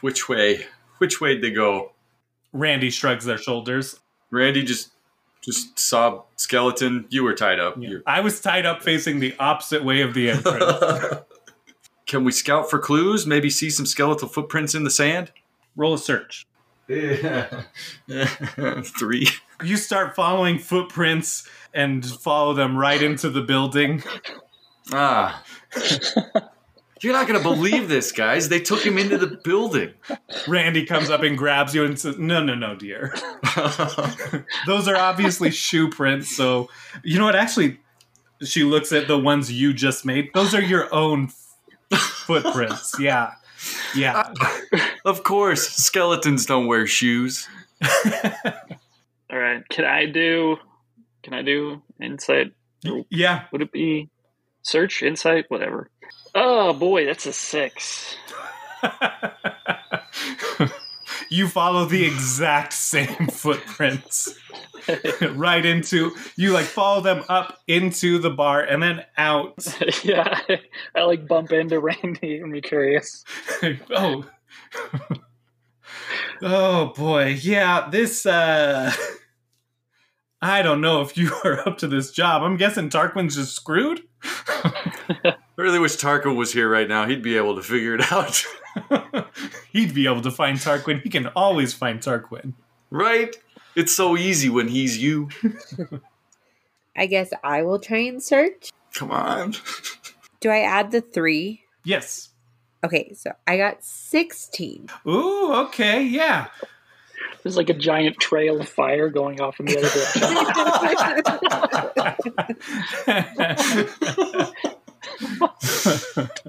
which 0.02 0.30
way? 0.30 0.66
Which 1.00 1.20
way 1.20 1.40
they 1.40 1.52
go? 1.52 1.94
Randy 2.54 2.90
shrugs 2.90 3.26
their 3.26 3.38
shoulders. 3.38 4.00
Randy 4.32 4.64
just 4.64 4.92
just 5.42 5.78
saw 5.78 6.24
skeleton. 6.36 7.06
You 7.10 7.24
were 7.24 7.36
tied 7.36 7.60
up. 7.60 7.76
Yeah. 7.80 8.00
I 8.08 8.22
was 8.22 8.42
tied 8.42 8.66
up 8.66 8.82
facing 8.82 9.20
the 9.20 9.36
opposite 9.40 9.84
way 9.84 10.02
of 10.02 10.14
the 10.14 10.32
entrance. 10.32 11.22
Can 12.08 12.24
we 12.24 12.32
scout 12.32 12.70
for 12.70 12.80
clues? 12.80 13.26
Maybe 13.26 13.50
see 13.50 13.70
some 13.70 13.86
skeletal 13.86 14.28
footprints 14.28 14.76
in 14.76 14.84
the 14.84 14.90
sand? 14.92 15.32
Roll 15.76 15.94
a 15.94 15.98
search. 15.98 16.48
Yeah. 16.88 17.64
Three. 18.84 19.28
You 19.64 19.78
start 19.78 20.16
following 20.16 20.60
footprints 20.60 21.48
and 21.76 22.04
follow 22.06 22.54
them 22.54 22.76
right 22.78 23.02
into 23.04 23.30
the 23.30 23.42
building. 23.42 24.02
Ah. 24.92 25.44
You're 27.02 27.14
not 27.14 27.28
going 27.28 27.38
to 27.40 27.44
believe 27.44 27.90
this, 27.90 28.12
guys. 28.12 28.50
They 28.50 28.60
took 28.62 28.84
him 28.84 28.98
into 28.98 29.18
the 29.18 29.40
building. 29.44 29.94
Randy 30.48 30.86
comes 30.86 31.10
up 31.10 31.22
and 31.22 31.38
grabs 31.38 31.76
you 31.76 31.84
and 31.84 32.00
says, 32.00 32.18
No, 32.18 32.42
no, 32.44 32.56
no, 32.56 32.76
dear. 32.76 33.14
Those 34.66 34.88
are 34.88 34.96
obviously 34.96 35.52
shoe 35.52 35.90
prints. 35.90 36.36
So, 36.36 36.70
you 37.04 37.20
know 37.20 37.26
what? 37.26 37.36
Actually, 37.36 37.80
she 38.44 38.64
looks 38.64 38.92
at 38.92 39.08
the 39.08 39.20
ones 39.20 39.52
you 39.52 39.74
just 39.74 40.06
made. 40.06 40.30
Those 40.34 40.56
are 40.56 40.62
your 40.62 40.92
own 40.94 41.30
f- 41.92 42.00
footprints. 42.00 42.98
Yeah. 43.00 43.34
Yeah. 43.96 44.32
of 45.06 45.24
course, 45.24 45.68
skeletons 45.68 46.46
don't 46.46 46.68
wear 46.68 46.86
shoes. 46.86 47.48
All 49.32 49.40
right. 49.40 49.68
Can 49.70 49.86
I 49.86 50.06
do? 50.06 50.58
Can 51.26 51.34
I 51.34 51.42
do 51.42 51.82
insight? 52.00 52.54
yeah. 53.10 53.46
Would 53.52 53.64
it 53.64 53.72
be 53.72 54.12
search, 54.62 55.02
insight, 55.02 55.46
whatever? 55.48 55.90
Oh 56.36 56.72
boy, 56.72 57.08
that's 57.08 57.26
a 57.26 57.34
six. 57.34 58.16
you 61.32 61.48
follow 61.48 61.86
the 61.86 62.06
exact 62.06 62.74
same 62.74 63.28
footprints 63.28 64.38
right 65.32 65.66
into 65.66 66.12
you 66.36 66.52
like 66.52 66.66
follow 66.66 67.02
them 67.02 67.24
up 67.28 67.58
into 67.68 68.20
the 68.20 68.30
bar 68.30 68.62
and 68.62 68.84
then 68.84 69.04
out 69.18 69.66
yeah, 70.04 70.42
I, 70.48 70.60
I 70.96 71.04
like 71.06 71.28
bump 71.28 71.52
into 71.52 71.80
Randy 71.80 72.38
and 72.38 72.54
be 72.54 72.62
curious. 72.62 73.24
oh 73.90 74.26
oh 76.44 76.94
boy 76.96 77.36
yeah 77.42 77.90
this 77.90 78.28
uh 78.28 78.94
i 80.46 80.62
don't 80.62 80.82
know 80.82 81.02
if 81.02 81.18
you 81.18 81.34
are 81.44 81.68
up 81.68 81.78
to 81.78 81.88
this 81.88 82.12
job 82.12 82.42
i'm 82.42 82.58
guessing 82.58 82.90
tarquin's 82.90 83.36
just 83.36 83.56
screwed 83.56 84.02
I 85.58 85.62
really 85.62 85.80
wish 85.80 85.96
Tarquin 85.96 86.36
was 86.36 86.52
here 86.52 86.68
right 86.68 86.88
now. 86.88 87.06
He'd 87.06 87.22
be 87.22 87.38
able 87.38 87.56
to 87.56 87.62
figure 87.62 87.96
it 87.96 88.12
out. 88.12 88.44
he'd 89.72 89.94
be 89.94 90.08
able 90.08 90.22
to 90.22 90.32
find 90.32 90.58
tarquin 90.58 91.02
he 91.02 91.10
can 91.10 91.28
always 91.28 91.74
find 91.74 92.00
tarquin 92.00 92.54
right? 92.90 93.36
It's 93.76 93.94
so 93.94 94.18
easy 94.18 94.50
when 94.50 94.68
he's 94.68 94.98
you. 95.02 95.30
I 96.96 97.08
guess 97.08 97.32
I 97.44 97.62
will 97.64 97.80
try 97.80 98.00
and 98.00 98.24
search. 98.24 98.72
Come 98.94 99.12
on. 99.12 99.54
Do 100.40 100.50
I 100.50 100.60
add 100.60 100.92
the 100.92 101.02
three? 101.02 101.62
yes 101.84 102.30
Okay, 102.84 103.14
so 103.14 103.32
I 103.48 103.58
got 103.58 103.84
16. 103.84 104.90
ooh 105.08 105.54
okay 105.54 106.04
yeah 106.04 106.48
There's 107.46 107.58
like 107.58 107.70
a 107.70 107.76
giant 107.76 108.18
trail 108.18 108.60
of 108.60 108.68
fire 108.68 109.08
going 109.08 109.40
off 109.40 109.60
in 109.60 109.68
the 109.68 109.78
other 109.78 109.88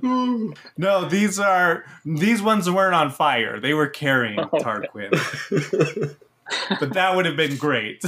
direction. 0.03 0.62
no, 0.78 1.05
these 1.07 1.38
are 1.38 1.84
these 2.07 2.40
ones 2.40 2.70
weren't 2.70 2.94
on 2.94 3.11
fire. 3.11 3.61
They 3.61 3.74
were 3.74 3.88
carrying 3.88 4.40
oh, 4.40 4.49
Okay. 4.55 4.64
Tarquin. 4.64 6.16
but 6.80 6.94
that 6.94 7.14
would 7.14 7.26
have 7.26 7.36
been 7.36 7.59
great. 7.59 8.03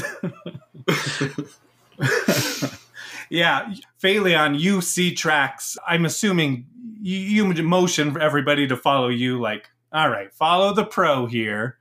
Yeah, 3.31 3.75
Phaleon, 4.03 4.59
you 4.59 4.81
see 4.81 5.15
tracks. 5.15 5.77
I'm 5.87 6.07
assuming 6.07 6.65
you, 7.03 7.19
you 7.19 7.63
motion 7.63 8.13
for 8.13 8.21
everybody 8.21 8.67
to 8.67 8.79
follow 8.79 9.09
you. 9.09 9.39
Like, 9.39 9.69
all 9.93 10.09
right, 10.09 10.33
follow 10.33 10.73
the 10.73 10.87
pro 10.87 11.27
here. 11.27 11.77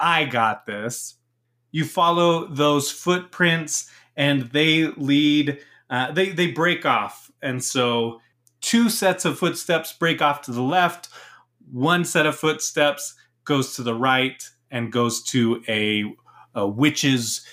I 0.00 0.24
got 0.24 0.66
this. 0.66 1.16
You 1.72 1.84
follow 1.84 2.46
those 2.46 2.90
footprints, 2.90 3.90
and 4.16 4.42
they 4.50 4.86
lead. 4.86 5.58
Uh, 5.88 6.10
they 6.12 6.30
they 6.30 6.50
break 6.50 6.84
off, 6.86 7.30
and 7.42 7.62
so 7.62 8.20
two 8.60 8.88
sets 8.88 9.24
of 9.24 9.38
footsteps 9.38 9.92
break 9.92 10.20
off 10.20 10.42
to 10.42 10.52
the 10.52 10.62
left. 10.62 11.08
One 11.70 12.04
set 12.04 12.26
of 12.26 12.36
footsteps 12.36 13.14
goes 13.44 13.76
to 13.76 13.82
the 13.82 13.94
right 13.94 14.42
and 14.70 14.92
goes 14.92 15.22
to 15.22 15.62
a, 15.68 16.04
a 16.54 16.66
witch's 16.66 17.46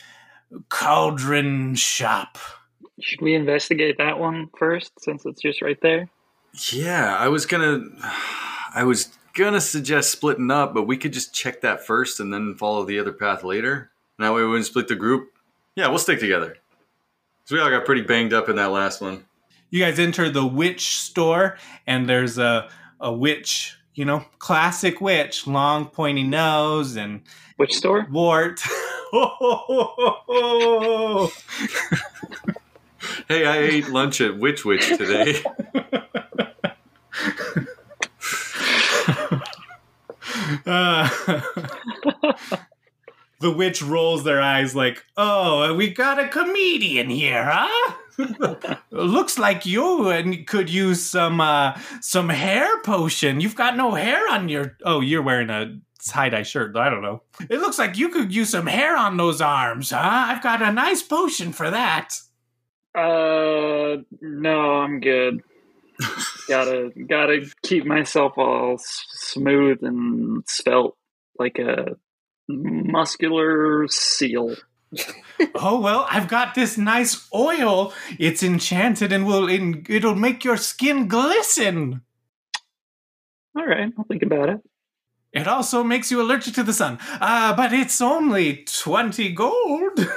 cauldron 0.69 1.75
shop. 1.75 2.37
Should 2.99 3.21
we 3.21 3.35
investigate 3.35 3.97
that 3.99 4.19
one 4.19 4.49
first, 4.57 4.91
since 4.99 5.25
it's 5.25 5.41
just 5.41 5.61
right 5.61 5.79
there? 5.81 6.09
Yeah, 6.71 7.15
I 7.15 7.27
was 7.27 7.45
gonna, 7.45 7.81
I 8.73 8.83
was 8.83 9.09
gonna 9.37 9.61
suggest 9.61 10.11
splitting 10.11 10.51
up, 10.51 10.73
but 10.73 10.83
we 10.83 10.97
could 10.97 11.13
just 11.13 11.33
check 11.33 11.61
that 11.61 11.85
first 11.85 12.19
and 12.19 12.33
then 12.33 12.55
follow 12.55 12.83
the 12.83 12.99
other 12.99 13.13
path 13.13 13.43
later. 13.43 13.91
And 14.17 14.25
that 14.25 14.33
way 14.33 14.41
we 14.41 14.47
wouldn't 14.47 14.65
split 14.65 14.87
the 14.87 14.95
group. 14.95 15.31
Yeah, 15.75 15.87
we'll 15.87 15.99
stick 15.99 16.19
together. 16.19 16.57
Cause 17.43 17.51
we 17.51 17.59
all 17.59 17.69
got 17.69 17.85
pretty 17.85 18.01
banged 18.01 18.33
up 18.33 18.49
in 18.49 18.57
that 18.57 18.71
last 18.71 18.99
one. 18.99 19.23
You 19.69 19.83
guys 19.83 19.99
enter 19.99 20.29
the 20.29 20.45
witch 20.45 20.97
store, 20.97 21.57
and 21.85 22.09
there's 22.09 22.37
a 22.37 22.69
a 22.99 23.13
witch, 23.13 23.77
you 23.93 24.05
know, 24.05 24.25
classic 24.39 24.99
witch, 24.99 25.45
long 25.45 25.85
pointy 25.85 26.23
nose 26.23 26.97
and 26.97 27.21
witch 27.57 27.75
store? 27.75 28.07
wart. 28.11 28.61
Hey, 33.27 33.45
I 33.45 33.57
ate 33.57 33.89
lunch 33.89 34.21
at 34.21 34.37
Witch 34.37 34.65
Witch 34.65 34.87
today. 34.87 35.41
Uh, 40.65 41.09
the 43.39 43.51
witch 43.51 43.81
rolls 43.81 44.23
their 44.23 44.41
eyes 44.41 44.75
like, 44.75 45.03
"Oh, 45.15 45.73
we 45.73 45.89
got 45.89 46.19
a 46.19 46.27
comedian 46.27 47.09
here, 47.09 47.43
huh? 47.45 47.93
Looks 48.91 49.37
like 49.37 49.65
you 49.65 50.09
and 50.09 50.45
could 50.47 50.69
use 50.69 51.03
some 51.03 51.39
uh, 51.39 51.79
some 52.01 52.29
hair 52.29 52.81
potion. 52.81 53.41
You've 53.41 53.55
got 53.55 53.77
no 53.77 53.91
hair 53.91 54.27
on 54.29 54.49
your. 54.49 54.77
Oh, 54.83 55.01
you're 55.01 55.21
wearing 55.21 55.49
a 55.49 55.79
tie 56.05 56.29
dye 56.29 56.43
shirt. 56.43 56.75
I 56.75 56.89
don't 56.89 57.01
know. 57.01 57.21
It 57.49 57.59
looks 57.59 57.77
like 57.77 57.97
you 57.97 58.09
could 58.09 58.33
use 58.33 58.49
some 58.49 58.67
hair 58.67 58.97
on 58.97 59.17
those 59.17 59.41
arms, 59.41 59.91
huh? 59.91 59.99
I've 60.01 60.43
got 60.43 60.61
a 60.61 60.71
nice 60.71 61.03
potion 61.03 61.53
for 61.53 61.69
that. 61.69 62.13
Uh, 62.95 63.97
no, 64.21 64.81
I'm 64.81 64.99
good. 64.99 65.43
Gotta 66.47 66.91
gotta 67.07 67.45
keep 67.63 67.85
myself 67.85 68.33
all 68.37 68.75
s- 68.75 69.05
smooth 69.09 69.83
and 69.83 70.43
spelt 70.47 70.95
like 71.39 71.59
a 71.59 71.95
muscular 72.47 73.87
seal. 73.87 74.55
Oh 75.53 75.79
well, 75.79 76.07
I've 76.09 76.27
got 76.27 76.55
this 76.55 76.77
nice 76.79 77.27
oil. 77.33 77.93
It's 78.17 78.41
enchanted 78.41 79.11
and 79.11 79.25
will 79.27 79.47
in, 79.47 79.85
it'll 79.87 80.15
make 80.15 80.43
your 80.43 80.57
skin 80.57 81.07
glisten. 81.07 82.01
All 83.55 83.65
right, 83.65 83.91
I'll 83.97 84.05
think 84.05 84.23
about 84.23 84.49
it. 84.49 84.59
It 85.33 85.47
also 85.47 85.83
makes 85.83 86.09
you 86.09 86.21
allergic 86.21 86.55
to 86.55 86.63
the 86.63 86.73
sun. 86.73 86.97
Uh, 87.21 87.55
but 87.55 87.71
it's 87.73 88.01
only 88.01 88.63
20 88.65 89.31
gold. 89.33 89.99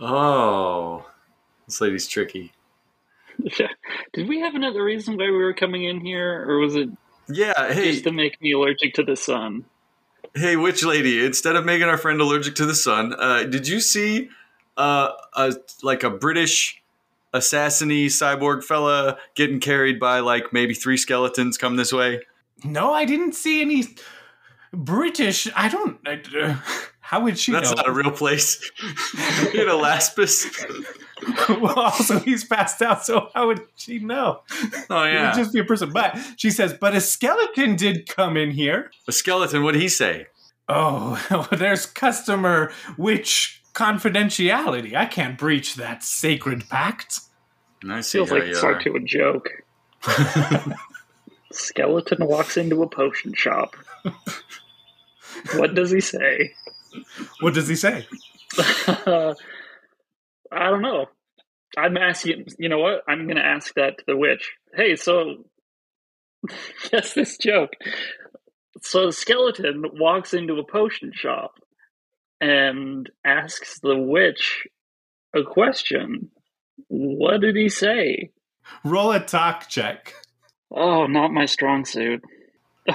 Oh, 0.00 1.06
this 1.66 1.80
lady's 1.80 2.08
tricky. 2.08 2.52
Yeah. 3.38 3.68
Did 4.12 4.28
we 4.28 4.40
have 4.40 4.54
another 4.54 4.82
reason 4.84 5.16
why 5.16 5.24
we 5.24 5.36
were 5.36 5.54
coming 5.54 5.84
in 5.84 6.00
here, 6.00 6.44
or 6.48 6.58
was 6.58 6.74
it 6.74 6.88
Yeah, 7.28 7.72
hey, 7.72 7.92
just 7.92 8.04
to 8.04 8.12
make 8.12 8.40
me 8.40 8.52
allergic 8.52 8.94
to 8.94 9.02
the 9.02 9.16
sun? 9.16 9.64
hey, 10.34 10.56
witch 10.56 10.82
lady. 10.84 11.24
Instead 11.24 11.56
of 11.56 11.64
making 11.64 11.88
our 11.88 11.98
friend 11.98 12.20
allergic 12.20 12.54
to 12.56 12.66
the 12.66 12.74
sun, 12.74 13.14
uh, 13.18 13.42
did 13.44 13.68
you 13.68 13.80
see 13.80 14.28
uh, 14.76 15.10
a 15.34 15.54
like 15.82 16.02
a 16.02 16.10
British 16.10 16.82
assassiny 17.34 18.06
cyborg 18.06 18.62
fella 18.64 19.18
getting 19.34 19.58
carried 19.60 19.98
by 19.98 20.20
like 20.20 20.52
maybe 20.52 20.74
three 20.74 20.96
skeletons 20.96 21.58
come 21.58 21.76
this 21.76 21.92
way? 21.92 22.20
no, 22.64 22.92
I 22.92 23.04
didn't 23.04 23.32
see 23.34 23.60
any 23.60 23.84
British. 24.72 25.48
I 25.56 25.68
don't. 25.68 25.98
Uh, 26.06 26.56
how 27.12 27.20
would 27.20 27.38
she 27.38 27.52
That's 27.52 27.68
know? 27.68 27.76
not 27.76 27.88
a 27.88 27.92
real 27.92 28.10
place. 28.10 28.58
in 28.82 29.68
Alaspis. 29.68 30.46
well, 31.60 31.78
also, 31.78 32.18
he's 32.20 32.42
passed 32.42 32.80
out, 32.80 33.04
so 33.04 33.28
how 33.34 33.48
would 33.48 33.60
she 33.76 33.98
know? 33.98 34.40
Oh 34.88 35.02
It 35.04 35.12
yeah, 35.12 35.26
would 35.26 35.36
just 35.36 35.52
be 35.52 35.60
a 35.60 35.64
person. 35.64 35.92
But 35.92 36.18
she 36.38 36.50
says, 36.50 36.72
but 36.72 36.94
a 36.94 37.02
skeleton 37.02 37.76
did 37.76 38.08
come 38.08 38.38
in 38.38 38.50
here. 38.52 38.90
a 39.06 39.12
skeleton. 39.12 39.62
What 39.62 39.74
would 39.74 39.82
he 39.82 39.90
say? 39.90 40.28
Oh, 40.70 41.46
there's 41.52 41.84
customer 41.84 42.72
witch 42.96 43.60
confidentiality. 43.74 44.94
I 44.94 45.04
can't 45.04 45.36
breach 45.36 45.74
that 45.74 46.02
sacred 46.02 46.66
pact. 46.70 47.20
And 47.82 47.92
I 47.92 48.00
see 48.00 48.18
Feels 48.20 48.30
like 48.30 48.44
it's 48.44 48.58
start 48.58 48.76
are. 48.76 48.84
to 48.84 48.94
a 48.94 49.00
joke. 49.00 49.50
Skeleton 51.52 52.26
walks 52.26 52.56
into 52.56 52.82
a 52.82 52.88
potion 52.88 53.34
shop. 53.34 53.76
what 55.56 55.74
does 55.74 55.90
he 55.90 56.00
say? 56.00 56.54
What 57.40 57.54
does 57.54 57.68
he 57.68 57.76
say? 57.76 58.06
I 58.58 59.34
don't 60.50 60.82
know. 60.82 61.06
I'm 61.76 61.96
asking. 61.96 62.46
You 62.58 62.68
know 62.68 62.78
what? 62.78 63.02
I'm 63.08 63.26
going 63.26 63.36
to 63.36 63.44
ask 63.44 63.74
that 63.74 63.98
to 63.98 64.04
the 64.06 64.16
witch. 64.16 64.52
Hey, 64.74 64.96
so 64.96 65.44
guess 66.90 67.14
this 67.14 67.36
joke. 67.38 67.72
So 68.82 69.06
the 69.06 69.12
skeleton 69.12 69.84
walks 69.94 70.34
into 70.34 70.54
a 70.54 70.64
potion 70.64 71.12
shop 71.14 71.54
and 72.40 73.08
asks 73.24 73.78
the 73.80 73.96
witch 73.96 74.66
a 75.34 75.42
question. 75.44 76.30
What 76.88 77.40
did 77.40 77.56
he 77.56 77.68
say? 77.68 78.30
Roll 78.84 79.12
a 79.12 79.20
talk 79.20 79.68
check. 79.68 80.14
Oh, 80.70 81.06
not 81.06 81.32
my 81.32 81.46
strong 81.46 81.84
suit. 81.84 82.22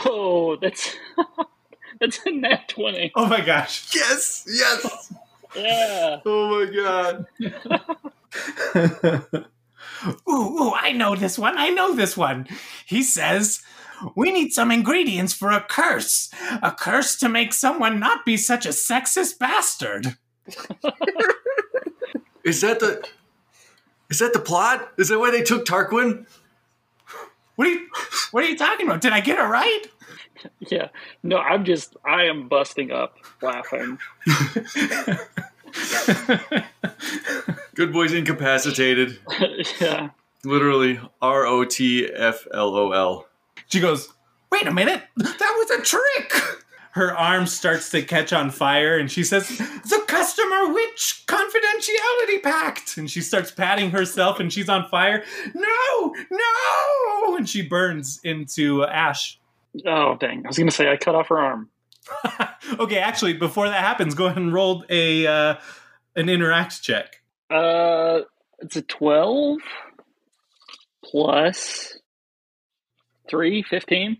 Oh, 0.06 0.58
that's 0.62 0.95
that's 2.00 2.20
a 2.26 2.32
nat 2.32 2.70
twenty. 2.70 3.12
Oh 3.16 3.28
my 3.28 3.41
gosh. 3.41 3.93
Yes, 3.93 4.48
yes. 4.50 5.14
Yeah. 5.56 6.20
Oh 6.26 6.60
my 6.60 6.66
god. 6.76 7.26
ooh, 10.30 10.32
ooh, 10.32 10.74
I 10.74 10.91
know 10.91 11.16
this 11.16 11.39
one. 11.39 11.58
I 11.58 11.70
know 11.70 11.95
this 11.95 12.16
one. 12.16 12.48
He 12.86 13.02
says, 13.02 13.62
We 14.16 14.32
need 14.32 14.54
some 14.54 14.72
ingredients 14.72 15.34
for 15.34 15.52
a 15.52 15.62
curse. 15.62 16.30
A 16.62 16.72
curse 16.72 17.16
to 17.18 17.30
make 17.30 17.54
someone 17.54 18.00
not 18.00 18.26
be 18.26 18.38
such 18.38 18.66
a 18.66 18.70
sexist 18.70 19.39
bastard. 19.39 20.18
Is 22.43 22.62
that 22.62 22.80
the? 22.80 23.06
Is 24.10 24.20
that 24.20 24.34
the 24.34 24.39
plot? 24.39 24.93
Is 24.98 25.10
that 25.10 25.20
why 25.20 25.32
they 25.32 25.43
took 25.43 25.66
Tarquin? 25.66 26.26
What 27.58 27.68
are 27.68 27.72
you 27.72 27.88
what 28.32 28.43
are 28.43 28.47
you 28.47 28.55
talking 28.55 28.86
about? 28.86 29.01
Did 29.01 29.14
I 29.14 29.20
get 29.20 29.39
it 29.39 29.41
right? 29.41 29.82
Yeah. 30.60 30.89
No, 31.24 31.38
I'm 31.38 31.66
just 31.66 31.97
I 32.05 32.26
am 32.26 32.47
busting 32.47 32.91
up 32.91 33.18
laughing. 33.41 33.97
Good 37.74 37.91
boy's 37.91 38.14
incapacitated. 38.14 39.20
yeah. 39.82 40.10
Literally 40.45 40.99
R 41.20 41.47
O 41.47 41.66
T 41.66 42.08
F 42.14 42.45
L 42.53 42.76
O 42.76 42.91
L. 42.91 43.28
She 43.70 43.80
goes, 43.80 44.14
Wait 44.51 44.68
a 44.68 44.72
minute, 44.72 45.01
that 45.18 45.55
was 45.58 45.72
a 45.72 45.82
trick. 45.82 46.60
Her 46.91 47.12
arm 47.16 47.47
starts 47.47 47.89
to 47.89 48.03
catch 48.03 48.34
on 48.34 48.51
fire, 48.51 48.99
and 48.99 49.12
she 49.12 49.24
says, 49.24 49.47
The 49.47 50.03
customer 50.58 50.74
witch 50.74 51.24
confidentiality 51.28 52.41
pact. 52.43 52.97
And 52.97 53.10
she 53.10 53.22
starts 53.22 53.51
patting 53.51 53.91
herself, 53.91 54.39
and 54.39 54.51
she's 54.51 54.70
on 54.70 54.88
fire. 54.89 55.24
No, 55.53 56.16
no! 56.32 57.36
And 57.36 57.47
she 57.47 57.62
burns 57.62 58.20
into 58.24 58.84
ash. 58.84 59.39
Oh 59.86 60.16
dang. 60.16 60.43
I 60.45 60.47
was 60.47 60.58
gonna 60.58 60.72
say 60.72 60.91
I 60.91 60.97
cut 60.97 61.16
off 61.16 61.28
her 61.30 61.39
arm. 61.39 61.70
okay, 62.80 62.97
actually, 62.97 63.34
before 63.34 63.68
that 63.68 63.84
happens, 63.84 64.16
go 64.16 64.26
ahead 64.26 64.38
and 64.38 64.53
roll 64.53 64.84
a 64.89 65.28
uh, 65.28 65.55
an 66.16 66.30
interact 66.30 66.82
check. 66.82 67.22
Uh 67.49 68.22
it's 68.60 68.76
a 68.76 68.82
twelve 68.82 69.60
plus 71.03 71.97
three, 73.30 73.62
fifteen. 73.62 74.18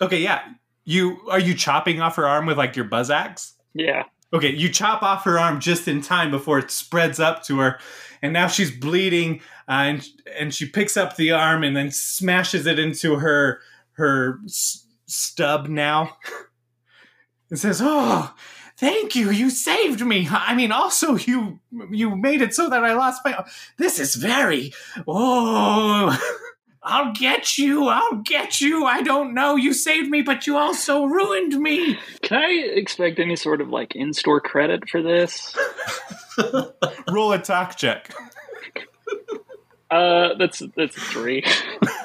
Okay, 0.00 0.20
yeah. 0.20 0.42
You 0.84 1.20
are 1.30 1.38
you 1.38 1.54
chopping 1.54 2.00
off 2.00 2.16
her 2.16 2.26
arm 2.26 2.46
with 2.46 2.58
like 2.58 2.74
your 2.74 2.86
buzz 2.86 3.08
axe? 3.08 3.54
Yeah. 3.72 4.04
Okay, 4.32 4.54
you 4.54 4.68
chop 4.70 5.02
off 5.02 5.24
her 5.24 5.38
arm 5.38 5.60
just 5.60 5.86
in 5.88 6.00
time 6.00 6.30
before 6.30 6.58
it 6.58 6.70
spreads 6.70 7.20
up 7.20 7.42
to 7.44 7.58
her, 7.58 7.78
and 8.22 8.32
now 8.32 8.46
she's 8.46 8.70
bleeding, 8.70 9.40
uh, 9.68 9.72
and 9.72 10.08
and 10.38 10.54
she 10.54 10.66
picks 10.66 10.96
up 10.96 11.16
the 11.16 11.32
arm 11.32 11.62
and 11.62 11.76
then 11.76 11.90
smashes 11.90 12.66
it 12.66 12.78
into 12.78 13.16
her 13.16 13.60
her 13.92 14.40
s- 14.46 14.86
stub 15.06 15.68
now. 15.68 16.16
and 17.50 17.58
says, 17.58 17.80
"Oh, 17.82 18.34
Thank 18.78 19.14
you. 19.14 19.30
You 19.30 19.50
saved 19.50 20.04
me. 20.04 20.26
I 20.28 20.56
mean, 20.56 20.72
also 20.72 21.14
you 21.16 21.60
you 21.90 22.16
made 22.16 22.42
it 22.42 22.52
so 22.54 22.68
that 22.68 22.82
I 22.82 22.94
lost 22.94 23.20
my. 23.24 23.44
This 23.78 24.00
is 24.00 24.16
very. 24.16 24.72
Oh, 25.06 26.18
I'll 26.84 27.12
get 27.12 27.58
you. 27.58 27.88
I'll 27.88 28.16
get 28.16 28.60
you. 28.60 28.84
I 28.84 29.02
don't 29.02 29.34
know. 29.34 29.54
You 29.54 29.72
saved 29.72 30.10
me, 30.10 30.22
but 30.22 30.46
you 30.46 30.56
also 30.56 31.04
ruined 31.04 31.54
me. 31.60 31.98
Can 32.22 32.38
I 32.38 32.48
expect 32.74 33.20
any 33.20 33.36
sort 33.36 33.60
of 33.60 33.68
like 33.68 33.94
in-store 33.94 34.40
credit 34.40 34.88
for 34.88 35.00
this? 35.00 35.56
Roll 37.08 37.32
a 37.32 37.38
talk 37.38 37.76
check. 37.76 38.12
Uh, 39.90 40.34
that's 40.38 40.62
that's 40.74 40.96
three 40.96 41.44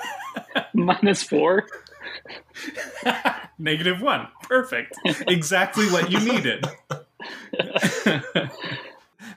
minus 0.73 1.23
four. 1.23 1.67
Negative 3.57 4.01
one. 4.01 4.27
Perfect. 4.43 4.93
Exactly 5.27 5.87
what 5.87 6.11
you 6.11 6.19
needed. 6.19 6.65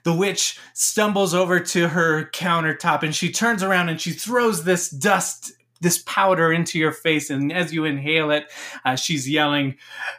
The 0.02 0.14
witch 0.14 0.58
stumbles 0.74 1.34
over 1.34 1.60
to 1.60 1.88
her 1.88 2.24
countertop 2.32 3.02
and 3.02 3.14
she 3.14 3.30
turns 3.30 3.62
around 3.62 3.88
and 3.88 4.00
she 4.00 4.10
throws 4.12 4.64
this 4.64 4.90
dust, 4.90 5.52
this 5.80 6.02
powder 6.06 6.52
into 6.52 6.78
your 6.78 6.92
face. 6.92 7.30
And 7.30 7.52
as 7.52 7.72
you 7.72 7.84
inhale 7.84 8.30
it, 8.30 8.50
uh, 8.84 8.96
she's 8.96 9.28
yelling, 9.28 9.76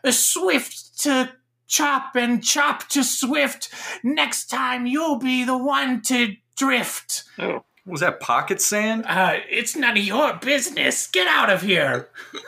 Swift 0.09 0.99
to 1.03 1.31
chop 1.67 2.15
and 2.15 2.43
chop 2.43 2.87
to 2.89 3.03
swift. 3.03 3.69
Next 4.03 4.47
time 4.47 4.85
you'll 4.85 5.19
be 5.19 5.43
the 5.43 5.57
one 5.57 6.01
to 6.03 6.35
drift. 6.57 7.23
Oh, 7.39 7.63
Was 7.85 8.01
that 8.01 8.19
pocket 8.19 8.61
sand? 8.61 9.05
Uh, 9.07 9.37
it's 9.49 9.75
none 9.75 9.97
of 9.97 10.03
your 10.03 10.33
business. 10.35 11.07
Get 11.07 11.27
out 11.27 11.49
of 11.49 11.61
here. 11.61 12.09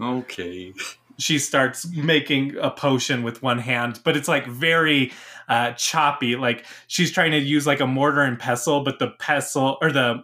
Okay. 0.00 0.72
She 1.20 1.38
starts 1.38 1.86
making 1.88 2.56
a 2.60 2.70
potion 2.70 3.22
with 3.22 3.42
one 3.42 3.58
hand, 3.58 4.00
but 4.04 4.16
it's 4.16 4.28
like 4.28 4.46
very 4.46 5.12
uh, 5.48 5.72
choppy. 5.72 6.36
Like 6.36 6.64
she's 6.86 7.10
trying 7.12 7.32
to 7.32 7.38
use 7.38 7.66
like 7.66 7.80
a 7.80 7.86
mortar 7.86 8.22
and 8.22 8.38
pestle, 8.38 8.82
but 8.84 8.98
the 8.98 9.08
pestle 9.18 9.78
or 9.80 9.90
the 9.92 10.22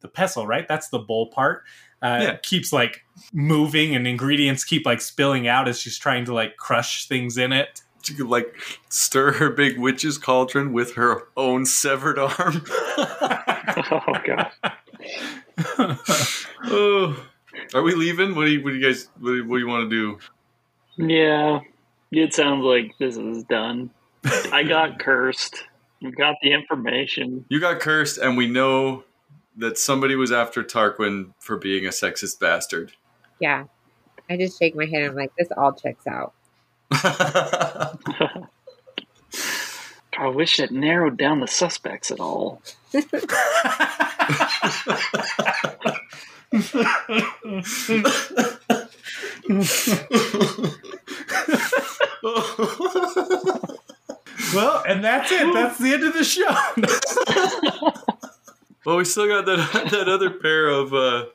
the 0.00 0.08
pestle, 0.08 0.46
right? 0.46 0.66
That's 0.68 0.88
the 0.90 0.98
bowl 0.98 1.28
part. 1.30 1.64
Uh, 2.00 2.18
Yeah. 2.22 2.36
keeps 2.36 2.72
like 2.72 3.04
moving 3.32 3.94
and 3.96 4.06
ingredients 4.06 4.62
keep 4.62 4.86
like 4.86 5.00
spilling 5.00 5.48
out 5.48 5.66
as 5.66 5.80
she's 5.80 5.98
trying 5.98 6.24
to 6.26 6.32
like 6.34 6.56
crush 6.56 7.08
things 7.08 7.36
in 7.36 7.52
it. 7.52 7.82
She 8.04 8.14
could 8.14 8.28
like 8.28 8.54
stir 8.88 9.32
her 9.32 9.50
big 9.50 9.76
witch's 9.78 10.16
cauldron 10.18 10.72
with 10.72 10.94
her 10.94 11.24
own 11.36 11.66
severed 11.66 12.16
arm. 12.18 12.64
oh 13.90 14.14
god. 14.24 14.50
oh. 16.64 17.26
Are 17.74 17.82
we 17.82 17.94
leaving? 17.94 18.34
What 18.34 18.44
do 18.44 18.50
you, 18.50 18.62
what 18.62 18.70
do 18.70 18.76
you 18.76 18.86
guys, 18.86 19.08
what 19.18 19.30
do 19.30 19.36
you, 19.36 19.48
what 19.48 19.56
do 19.56 19.60
you 19.60 19.68
want 19.68 19.90
to 19.90 19.96
do? 19.96 20.18
Yeah, 20.96 21.60
it 22.10 22.34
sounds 22.34 22.64
like 22.64 22.96
this 22.98 23.16
is 23.16 23.44
done. 23.44 23.90
I 24.24 24.64
got 24.64 24.98
cursed. 24.98 25.64
We 26.02 26.10
got 26.10 26.36
the 26.42 26.52
information. 26.52 27.44
You 27.48 27.60
got 27.60 27.80
cursed, 27.80 28.18
and 28.18 28.36
we 28.36 28.46
know 28.46 29.04
that 29.56 29.78
somebody 29.78 30.14
was 30.14 30.30
after 30.30 30.62
Tarquin 30.62 31.32
for 31.38 31.56
being 31.56 31.86
a 31.86 31.90
sexist 31.90 32.38
bastard. 32.38 32.92
Yeah. 33.40 33.64
I 34.30 34.36
just 34.36 34.58
shake 34.58 34.76
my 34.76 34.86
head. 34.86 35.10
I'm 35.10 35.16
like, 35.16 35.32
this 35.36 35.48
all 35.56 35.72
checks 35.72 36.06
out. 36.06 36.34
I 40.18 40.26
wish 40.26 40.58
it 40.58 40.70
narrowed 40.70 41.16
down 41.16 41.40
the 41.40 41.46
suspects 41.46 42.10
at 42.10 42.20
all. 42.20 42.60
well, 54.54 54.82
and 54.86 55.04
that's 55.04 55.30
it. 55.30 55.52
That's 55.52 55.78
the 55.78 55.92
end 55.92 56.04
of 56.04 56.14
the 56.14 56.24
show. 56.24 56.54
well, 58.86 58.96
we 58.96 59.04
still 59.04 59.28
got 59.28 59.46
that 59.46 59.90
that 59.90 60.08
other 60.08 60.30
pair 60.30 60.68
of 60.68 60.94
uh, 60.94 61.26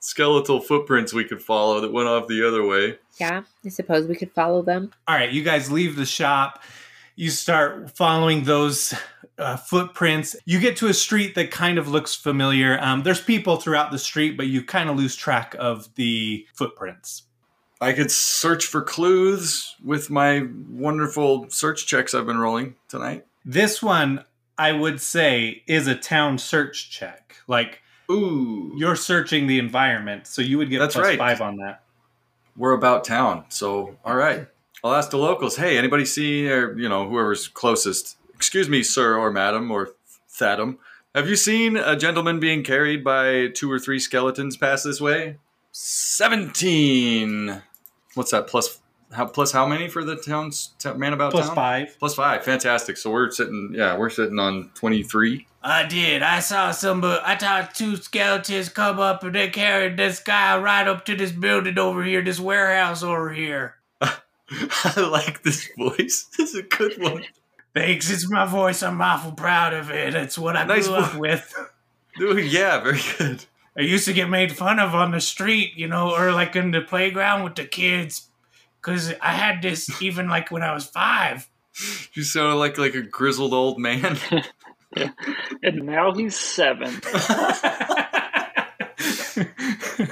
skeletal 0.00 0.60
footprints 0.60 1.12
we 1.12 1.24
could 1.24 1.42
follow 1.42 1.80
that 1.80 1.92
went 1.92 2.08
off 2.08 2.28
the 2.28 2.46
other 2.46 2.64
way. 2.64 2.98
Yeah. 3.18 3.42
I 3.64 3.68
suppose 3.68 4.06
we 4.06 4.14
could 4.16 4.32
follow 4.32 4.62
them. 4.62 4.92
All 5.08 5.14
right, 5.14 5.30
you 5.30 5.42
guys 5.42 5.70
leave 5.70 5.96
the 5.96 6.06
shop. 6.06 6.62
You 7.16 7.30
start 7.30 7.96
following 7.96 8.44
those 8.44 8.94
uh, 9.38 9.56
footprints. 9.56 10.36
You 10.44 10.58
get 10.60 10.76
to 10.78 10.88
a 10.88 10.94
street 10.94 11.34
that 11.34 11.50
kind 11.50 11.78
of 11.78 11.88
looks 11.88 12.14
familiar. 12.14 12.78
Um, 12.80 13.02
there's 13.02 13.20
people 13.20 13.56
throughout 13.56 13.90
the 13.90 13.98
street, 13.98 14.36
but 14.36 14.46
you 14.46 14.62
kind 14.62 14.88
of 14.88 14.96
lose 14.96 15.16
track 15.16 15.54
of 15.58 15.94
the 15.96 16.46
footprints. 16.54 17.24
I 17.80 17.92
could 17.92 18.10
search 18.10 18.66
for 18.66 18.80
clues 18.80 19.76
with 19.84 20.08
my 20.08 20.46
wonderful 20.70 21.50
search 21.50 21.86
checks 21.86 22.14
I've 22.14 22.26
been 22.26 22.38
rolling 22.38 22.74
tonight. 22.88 23.26
This 23.44 23.82
one, 23.82 24.24
I 24.56 24.72
would 24.72 25.00
say, 25.00 25.62
is 25.66 25.86
a 25.86 25.94
town 25.94 26.38
search 26.38 26.90
check. 26.90 27.36
Like 27.46 27.82
Ooh, 28.10 28.72
you're 28.76 28.96
searching 28.96 29.46
the 29.46 29.58
environment, 29.58 30.26
so 30.26 30.40
you 30.40 30.56
would 30.58 30.70
get 30.70 30.78
That's 30.78 30.94
plus 30.94 31.06
right. 31.06 31.18
five 31.18 31.40
on 31.42 31.56
that. 31.58 31.82
we're 32.56 32.72
about 32.72 33.04
town, 33.04 33.44
so 33.50 33.96
all 34.04 34.16
right. 34.16 34.46
I'll 34.82 34.94
ask 34.94 35.10
the 35.10 35.18
locals. 35.18 35.56
Hey, 35.56 35.76
anybody 35.76 36.04
see, 36.06 36.50
or 36.50 36.76
you 36.78 36.88
know, 36.88 37.08
whoever's 37.08 37.46
closest? 37.48 38.15
Excuse 38.36 38.68
me, 38.68 38.82
sir 38.82 39.16
or 39.16 39.30
madam 39.30 39.70
or 39.70 39.90
Thadam. 40.30 40.78
Have 41.14 41.28
you 41.28 41.36
seen 41.36 41.76
a 41.76 41.96
gentleman 41.96 42.38
being 42.40 42.62
carried 42.62 43.02
by 43.02 43.48
two 43.48 43.70
or 43.72 43.78
three 43.78 43.98
skeletons 43.98 44.56
pass 44.56 44.82
this 44.82 45.00
way? 45.00 45.38
Seventeen. 45.72 47.62
What's 48.14 48.30
that? 48.32 48.46
Plus 48.46 48.80
how? 49.12 49.26
Plus 49.26 49.52
how 49.52 49.66
many 49.66 49.88
for 49.88 50.04
the 50.04 50.16
town's 50.16 50.74
t- 50.78 50.92
man 50.94 51.12
about 51.12 51.32
Plus 51.32 51.46
town? 51.46 51.54
five. 51.54 51.96
Plus 51.98 52.14
five. 52.14 52.44
Fantastic. 52.44 52.96
So 52.96 53.10
we're 53.10 53.30
sitting. 53.30 53.70
Yeah, 53.74 53.96
we're 53.96 54.10
sitting 54.10 54.38
on 54.38 54.70
twenty-three. 54.74 55.46
I 55.62 55.84
did. 55.86 56.22
I 56.22 56.40
saw 56.40 56.70
some. 56.70 57.02
Uh, 57.04 57.20
I 57.22 57.36
saw 57.38 57.62
two 57.62 57.96
skeletons 57.96 58.68
come 58.68 58.98
up 59.00 59.22
and 59.24 59.34
they 59.34 59.48
carried 59.48 59.96
this 59.96 60.20
guy 60.20 60.58
right 60.58 60.86
up 60.86 61.04
to 61.06 61.16
this 61.16 61.32
building 61.32 61.78
over 61.78 62.02
here, 62.02 62.22
this 62.22 62.40
warehouse 62.40 63.02
over 63.02 63.32
here. 63.32 63.76
I 64.00 65.00
like 65.00 65.42
this 65.42 65.68
voice. 65.78 66.26
This 66.36 66.50
is 66.50 66.54
a 66.56 66.62
good 66.62 67.00
one. 67.02 67.24
Thanks, 67.76 68.10
it's 68.10 68.30
my 68.30 68.46
voice. 68.46 68.82
I'm 68.82 69.02
awful 69.02 69.32
proud 69.32 69.74
of 69.74 69.90
it. 69.90 70.14
It's 70.14 70.38
what 70.38 70.56
I 70.56 70.64
Nice 70.64 70.86
grew 70.86 70.96
up 70.96 71.12
vo- 71.12 71.18
with. 71.18 71.54
Dude, 72.16 72.50
yeah, 72.50 72.80
very 72.82 73.00
good. 73.18 73.44
I 73.76 73.82
used 73.82 74.06
to 74.06 74.14
get 74.14 74.30
made 74.30 74.56
fun 74.56 74.78
of 74.78 74.94
on 74.94 75.10
the 75.10 75.20
street, 75.20 75.74
you 75.76 75.86
know, 75.86 76.16
or 76.16 76.32
like 76.32 76.56
in 76.56 76.70
the 76.70 76.80
playground 76.80 77.44
with 77.44 77.56
the 77.56 77.66
kids. 77.66 78.30
Cause 78.80 79.12
I 79.20 79.32
had 79.32 79.60
this 79.60 80.00
even 80.02 80.26
like 80.26 80.50
when 80.50 80.62
I 80.62 80.72
was 80.72 80.86
five. 80.86 81.50
You 82.14 82.22
sound 82.22 82.58
like 82.58 82.78
like 82.78 82.94
a 82.94 83.02
grizzled 83.02 83.52
old 83.52 83.78
man. 83.78 84.18
And 85.62 85.84
now 85.84 86.14
he's 86.14 86.38
seven. 86.38 86.90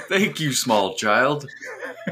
Thank 0.09 0.39
you, 0.39 0.53
small 0.53 0.93
child. 0.93 1.47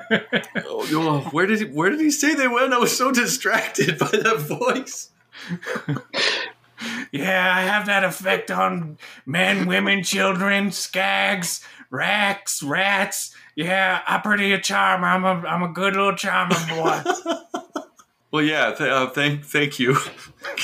Oh, 0.09 0.87
oh, 0.91 1.19
where 1.31 1.45
did 1.45 1.59
he, 1.59 1.65
where 1.65 1.91
did 1.91 1.99
he 1.99 2.09
say 2.09 2.33
they 2.33 2.47
went? 2.47 2.73
I 2.73 2.79
was 2.79 2.97
so 2.97 3.11
distracted 3.11 3.99
by 3.99 4.09
that 4.11 4.39
voice. 4.39 5.09
yeah, 7.11 7.53
I 7.55 7.61
have 7.61 7.85
that 7.85 8.03
effect 8.03 8.51
on 8.51 8.97
men, 9.25 9.65
women, 9.67 10.03
children, 10.03 10.69
skags, 10.69 11.63
racks, 11.89 12.63
rats. 12.63 13.35
Yeah, 13.55 14.01
I'm 14.07 14.21
pretty 14.21 14.51
a 14.53 14.59
charmer. 14.59 15.07
I'm 15.07 15.23
a 15.25 15.47
I'm 15.47 15.63
a 15.63 15.69
good 15.69 15.95
little 15.95 16.15
charmer 16.15 16.55
boy. 16.69 17.01
Well, 18.33 18.41
yeah. 18.41 18.73
Th- 18.73 18.89
uh, 18.89 19.09
thank 19.11 19.45
thank 19.45 19.77
you. 19.77 19.95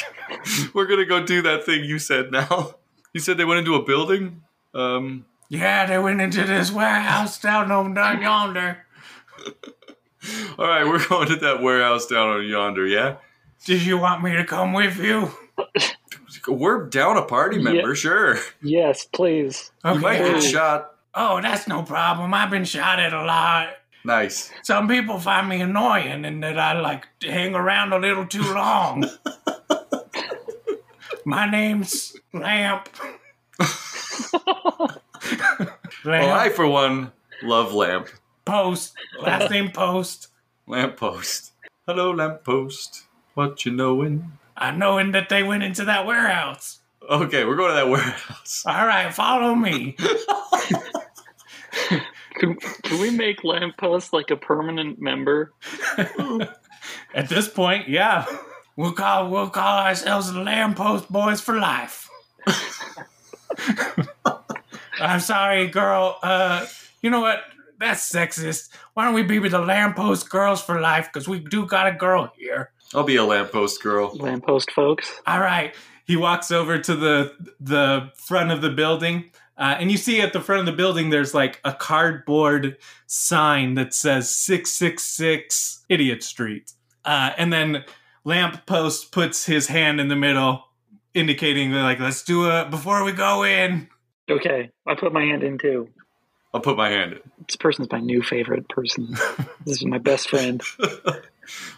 We're 0.73 0.87
gonna 0.87 1.05
go 1.05 1.23
do 1.23 1.43
that 1.43 1.65
thing 1.65 1.83
you 1.83 1.99
said 1.99 2.31
now. 2.31 2.73
You 3.13 3.19
said 3.19 3.37
they 3.37 3.45
went 3.45 3.59
into 3.59 3.75
a 3.75 3.83
building. 3.83 4.41
Um, 4.73 5.25
yeah, 5.49 5.85
they 5.85 5.99
went 5.99 6.19
into 6.19 6.43
this 6.45 6.71
warehouse 6.71 7.39
down 7.39 7.71
over 7.71 7.93
down 7.93 8.23
yonder. 8.23 8.85
all 10.57 10.67
right, 10.67 10.83
we're 10.83 11.07
going 11.07 11.27
to 11.27 11.35
that 11.37 11.61
warehouse 11.61 12.07
down 12.07 12.29
on 12.29 12.47
yonder. 12.47 12.87
Yeah, 12.87 13.17
Did 13.65 13.81
you 13.83 13.97
want 13.97 14.23
me 14.23 14.35
to 14.35 14.45
come 14.45 14.73
with 14.73 14.97
you? 14.97 15.31
we're 16.47 16.85
down 16.87 17.17
a 17.17 17.23
party 17.23 17.57
member. 17.59 17.89
Yeah. 17.89 17.93
Sure, 17.93 18.37
Yes, 18.61 19.05
please. 19.05 19.71
you 19.85 19.95
might 19.95 20.19
get 20.19 20.41
shot. 20.41 20.91
Oh, 21.13 21.41
that's 21.41 21.67
no 21.67 21.83
problem. 21.83 22.33
I've 22.33 22.49
been 22.49 22.65
shot 22.65 22.99
at 22.99 23.13
a 23.13 23.23
lot. 23.23 23.69
Nice. 24.05 24.49
Some 24.63 24.87
people 24.87 25.19
find 25.19 25.49
me 25.49 25.59
annoying 25.61 26.23
and 26.23 26.41
that 26.43 26.57
I 26.57 26.79
like 26.79 27.05
to 27.21 27.31
hang 27.31 27.53
around 27.55 27.91
a 27.93 27.99
little 27.99 28.25
too 28.25 28.41
long. 28.53 29.03
My 31.25 31.49
name's 31.49 32.15
Lamp. 32.33 32.89
Lamp 33.59 34.95
Well, 36.05 36.31
I 36.33 36.49
for 36.49 36.65
one 36.67 37.11
love 37.43 37.73
lamp. 37.73 38.07
Post. 38.45 38.93
Last 39.21 39.51
name 39.51 39.71
Post. 39.71 40.29
Lamp 40.65 40.95
Post. 40.97 41.51
Hello, 41.85 42.11
lamppost. 42.11 43.03
What 43.39 43.63
you 43.63 43.71
knowin'? 43.71 44.33
I 44.57 44.71
knowing 44.71 45.13
that 45.13 45.29
they 45.29 45.43
went 45.43 45.63
into 45.63 45.85
that 45.85 46.05
warehouse. 46.05 46.79
Okay, 47.09 47.45
we're 47.45 47.55
going 47.55 47.69
to 47.69 47.75
that 47.75 47.87
warehouse. 47.87 48.63
All 48.67 48.85
right, 48.85 49.13
follow 49.13 49.55
me. 49.55 49.95
Can, 52.33 52.57
can 52.57 52.99
we 52.99 53.11
make 53.11 53.45
Lamppost 53.45 54.11
like 54.11 54.29
a 54.29 54.35
permanent 54.35 54.99
member? 54.99 55.53
At 57.13 57.29
this 57.29 57.47
point, 57.47 57.87
yeah. 57.87 58.25
We'll 58.75 58.91
call 58.91 59.29
we'll 59.29 59.49
call 59.49 59.85
ourselves 59.85 60.33
the 60.33 60.41
Lamppost 60.41 61.09
Boys 61.09 61.39
for 61.39 61.57
life. 61.57 62.09
I'm 64.99 65.21
sorry, 65.21 65.67
girl. 65.67 66.19
Uh, 66.21 66.65
you 67.01 67.09
know 67.09 67.21
what? 67.21 67.39
That's 67.79 68.11
sexist. 68.11 68.67
Why 68.95 69.05
don't 69.05 69.13
we 69.13 69.23
be 69.23 69.39
with 69.39 69.53
the 69.53 69.59
Lamppost 69.59 70.29
Girls 70.29 70.61
for 70.61 70.81
life? 70.81 71.07
Because 71.07 71.29
we 71.29 71.39
do 71.39 71.65
got 71.65 71.87
a 71.87 71.93
girl 71.93 72.33
here. 72.35 72.38
I'll 72.93 73.03
be 73.03 73.17
a 73.17 73.23
lamppost 73.23 73.81
girl. 73.83 74.15
Lamppost 74.15 74.71
folks. 74.71 75.21
All 75.27 75.39
right. 75.39 75.75
He 76.05 76.15
walks 76.15 76.51
over 76.51 76.79
to 76.79 76.95
the 76.95 77.33
the 77.59 78.11
front 78.15 78.51
of 78.51 78.61
the 78.61 78.71
building, 78.71 79.29
uh, 79.57 79.75
and 79.79 79.91
you 79.91 79.97
see 79.97 80.21
at 80.21 80.33
the 80.33 80.41
front 80.41 80.61
of 80.61 80.65
the 80.65 80.71
building 80.71 81.11
there's 81.11 81.35
like 81.35 81.59
a 81.63 81.71
cardboard 81.71 82.77
sign 83.05 83.75
that 83.75 83.93
says 83.93 84.35
six 84.35 84.71
six 84.71 85.03
six 85.03 85.85
Idiot 85.87 86.23
Street, 86.23 86.73
uh, 87.05 87.33
and 87.37 87.53
then 87.53 87.85
Lamppost 88.23 89.11
puts 89.11 89.45
his 89.45 89.67
hand 89.67 90.01
in 90.01 90.07
the 90.07 90.15
middle, 90.15 90.63
indicating 91.13 91.71
that 91.73 91.83
like 91.83 91.99
let's 91.99 92.23
do 92.23 92.49
it 92.49 92.71
before 92.71 93.03
we 93.03 93.11
go 93.11 93.43
in. 93.43 93.87
Okay, 94.31 94.71
I 94.87 94.95
put 94.95 95.13
my 95.13 95.23
hand 95.23 95.43
in 95.43 95.59
too. 95.59 95.89
I'll 96.55 96.61
put 96.61 96.75
my 96.75 96.89
hand 96.89 97.13
in. 97.13 97.19
This 97.47 97.55
person's 97.55 97.91
my 97.91 97.99
new 97.99 98.23
favorite 98.23 98.67
person. 98.69 99.09
this 99.65 99.77
is 99.77 99.85
my 99.85 99.99
best 99.99 100.27
friend. 100.27 100.59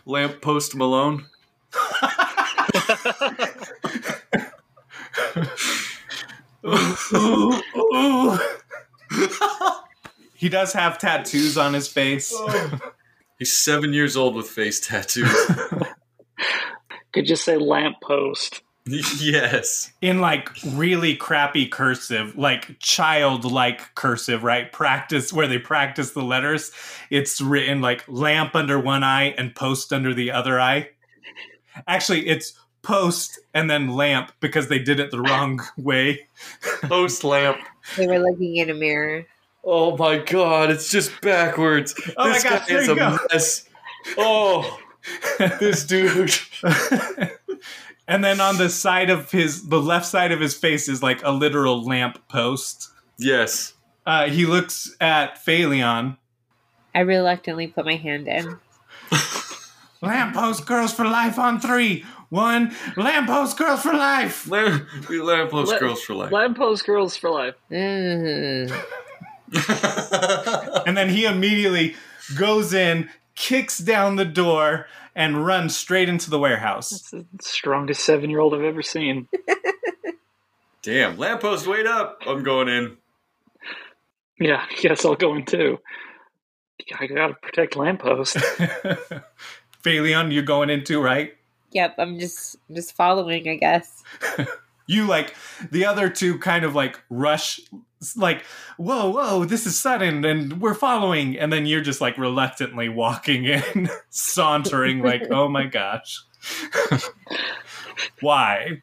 in. 0.06 0.12
Lamppost 0.12 0.76
Malone. 0.76 1.26
Ooh, 6.64 7.62
ooh. 7.76 8.40
he 10.36 10.50
does 10.50 10.74
have 10.74 10.98
tattoos 10.98 11.58
on 11.58 11.74
his 11.74 11.88
face. 11.88 12.34
He's 13.40 13.58
seven 13.58 13.94
years 13.94 14.16
old 14.16 14.36
with 14.36 14.48
face 14.48 14.80
tattoos. 14.80 15.34
Could 17.12 17.26
just 17.26 17.44
say 17.44 17.58
lamppost. 17.58 18.62
yes. 19.20 19.92
in 20.02 20.20
like 20.20 20.50
really 20.66 21.16
crappy 21.16 21.68
cursive, 21.68 22.36
like 22.38 22.80
childlike 22.80 23.94
cursive, 23.96 24.44
right? 24.44 24.72
Practice 24.72 25.32
where 25.32 25.48
they 25.48 25.60
practice 25.60 26.12
the 26.12 26.24
letters. 26.24 26.72
It's 27.10 27.40
written 27.42 27.82
like 27.82 28.04
lamp 28.08 28.56
under 28.56 28.80
one 28.80 29.04
eye 29.04 29.36
and 29.38 29.54
post 29.54 29.94
under 29.94 30.14
the 30.14 30.32
other 30.32 30.60
eye. 30.60 30.90
Actually, 31.88 32.28
it's 32.28 32.54
post 32.82 33.40
and 33.54 33.70
then 33.70 33.90
lamp 33.90 34.32
because 34.40 34.68
they 34.68 34.80
did 34.80 35.00
it 35.00 35.12
the 35.12 35.22
wrong 35.22 35.62
way. 35.78 36.28
Post 36.84 37.24
lamp. 37.24 37.60
They 37.98 38.08
were 38.08 38.20
looking 38.20 38.58
in 38.58 38.70
a 38.70 38.74
mirror. 38.74 39.26
Oh 39.64 39.96
my 39.96 40.18
god, 40.18 40.72
it's 40.72 40.90
just 40.90 41.22
backwards. 41.22 41.94
Oh 42.18 42.28
my 42.28 42.34
this 42.34 42.44
gosh, 42.44 42.60
guy 42.62 42.66
there 42.68 42.82
is 42.82 42.88
you 42.88 42.94
a 42.94 42.96
go. 42.96 43.18
mess. 43.32 43.70
Oh, 44.18 44.80
this 45.60 45.86
dude. 45.86 46.34
and 48.12 48.24
then 48.24 48.42
on 48.42 48.58
the 48.58 48.70
side 48.70 49.10
of 49.10 49.32
his, 49.32 49.70
the 49.70 49.82
left 49.82 50.06
side 50.06 50.34
of 50.34 50.42
his 50.42 50.54
face 50.54 50.90
is 50.90 51.02
like 51.02 51.24
a 51.24 51.32
literal 51.32 51.84
lamp 51.84 52.20
post. 52.28 52.90
Yes. 53.18 53.74
Uh, 54.06 54.28
he 54.28 54.46
looks 54.46 54.94
at 55.00 55.44
Phaleon. 55.46 56.18
I 56.94 57.00
reluctantly 57.00 57.68
put 57.68 57.86
my 57.86 57.96
hand 57.96 58.28
in. 58.28 58.58
Lamppost 60.02 60.66
girls 60.66 60.92
for 60.92 61.06
life 61.06 61.40
on 61.40 61.62
three. 61.62 62.04
One, 62.30 62.76
lamppost 62.98 63.58
girls 63.58 63.82
for 63.82 63.94
life. 63.94 64.50
Lamp, 64.50 64.88
we 65.08 65.22
lamppost 65.22 65.72
Let- 65.72 65.80
girls 65.80 66.02
for 66.02 66.14
life. 66.16 66.32
Lamppost 66.32 66.86
girls 66.86 67.16
for 67.16 67.30
life. 67.30 67.56
Mm. 67.72 68.74
And 70.86 70.98
then 70.98 71.10
he 71.10 71.26
immediately 71.26 71.96
goes 72.38 72.74
in, 72.74 73.10
kicks 73.36 73.78
down 73.78 74.16
the 74.16 74.26
door, 74.26 74.88
and 75.16 75.46
run 75.46 75.70
straight 75.70 76.10
into 76.10 76.30
the 76.30 76.40
warehouse. 76.40 76.92
It's 76.92 77.12
the 77.12 77.26
strongest 77.42 78.04
seven 78.04 78.30
year 78.30 78.40
old 78.40 78.54
I've 78.54 78.64
ever 78.64 78.82
seen. 78.82 79.28
Damn, 80.84 81.18
lamppost, 81.18 81.68
wait 81.68 81.86
up. 81.86 82.24
I'm 82.26 82.44
going 82.44 82.68
in. 82.68 82.98
Yeah, 84.40 84.66
I 84.68 84.82
guess 84.82 85.06
I'll 85.06 85.16
go 85.16 85.36
in 85.36 85.46
too. 85.46 85.80
I 87.00 87.06
gotta 87.08 87.36
protect 87.36 87.76
lamppost. 87.76 88.36
Phaleon, 89.84 90.34
you're 90.34 90.44
going 90.44 90.70
into, 90.70 91.00
right? 91.02 91.34
Yep, 91.72 91.96
I'm 92.00 92.20
just 92.20 92.58
just 92.72 92.96
following, 92.96 93.48
I 93.48 93.56
guess. 93.56 94.04
You 94.88 95.06
like 95.06 95.36
the 95.72 95.86
other 95.86 96.10
two 96.10 96.38
kind 96.40 96.66
of 96.66 96.76
like 96.76 97.02
rush, 97.10 97.60
like, 98.16 98.44
whoa, 98.78 99.10
whoa, 99.10 99.46
this 99.46 99.66
is 99.66 99.80
sudden 99.80 100.26
and 100.26 100.62
we're 100.62 100.74
following. 100.74 101.38
And 101.38 101.52
then 101.52 101.66
you're 101.66 101.82
just 101.82 102.02
like 102.02 102.18
reluctantly 102.18 102.90
walking 102.90 103.46
in, 103.46 103.90
sauntering, 104.10 105.02
like, 105.02 105.24
oh 105.32 105.48
my 105.48 105.66
gosh. 105.66 106.24
Why? 108.22 108.82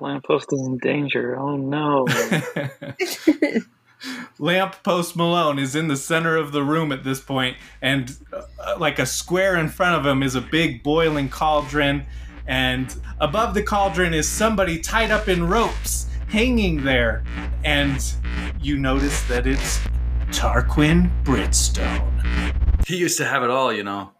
lamp 0.00 0.24
post 0.24 0.52
is 0.52 0.60
in 0.60 0.78
danger. 0.78 1.38
Oh 1.38 1.56
no. 1.56 2.06
Lamp 4.38 4.82
Post 4.82 5.14
Malone 5.14 5.58
is 5.58 5.76
in 5.76 5.88
the 5.88 5.96
center 5.96 6.36
of 6.36 6.52
the 6.52 6.62
room 6.62 6.90
at 6.90 7.04
this 7.04 7.20
point, 7.20 7.58
and 7.82 8.16
uh, 8.32 8.76
like 8.78 8.98
a 8.98 9.04
square 9.04 9.56
in 9.56 9.68
front 9.68 10.00
of 10.00 10.06
him 10.06 10.22
is 10.22 10.34
a 10.34 10.40
big 10.40 10.82
boiling 10.82 11.28
cauldron, 11.28 12.06
and 12.50 12.96
above 13.20 13.54
the 13.54 13.62
cauldron 13.62 14.12
is 14.12 14.28
somebody 14.28 14.80
tied 14.80 15.12
up 15.12 15.28
in 15.28 15.46
ropes 15.46 16.08
hanging 16.28 16.82
there, 16.82 17.22
and 17.64 18.12
you 18.60 18.76
notice 18.76 19.22
that 19.28 19.46
it's 19.46 19.78
Tarquin 20.30 21.10
Britstone. 21.22 22.02
He 22.86 22.96
used 22.96 23.18
to 23.18 23.24
have 23.24 23.44
it 23.44 23.50
all, 23.50 23.72
you 23.72 23.84
know. 23.84 24.10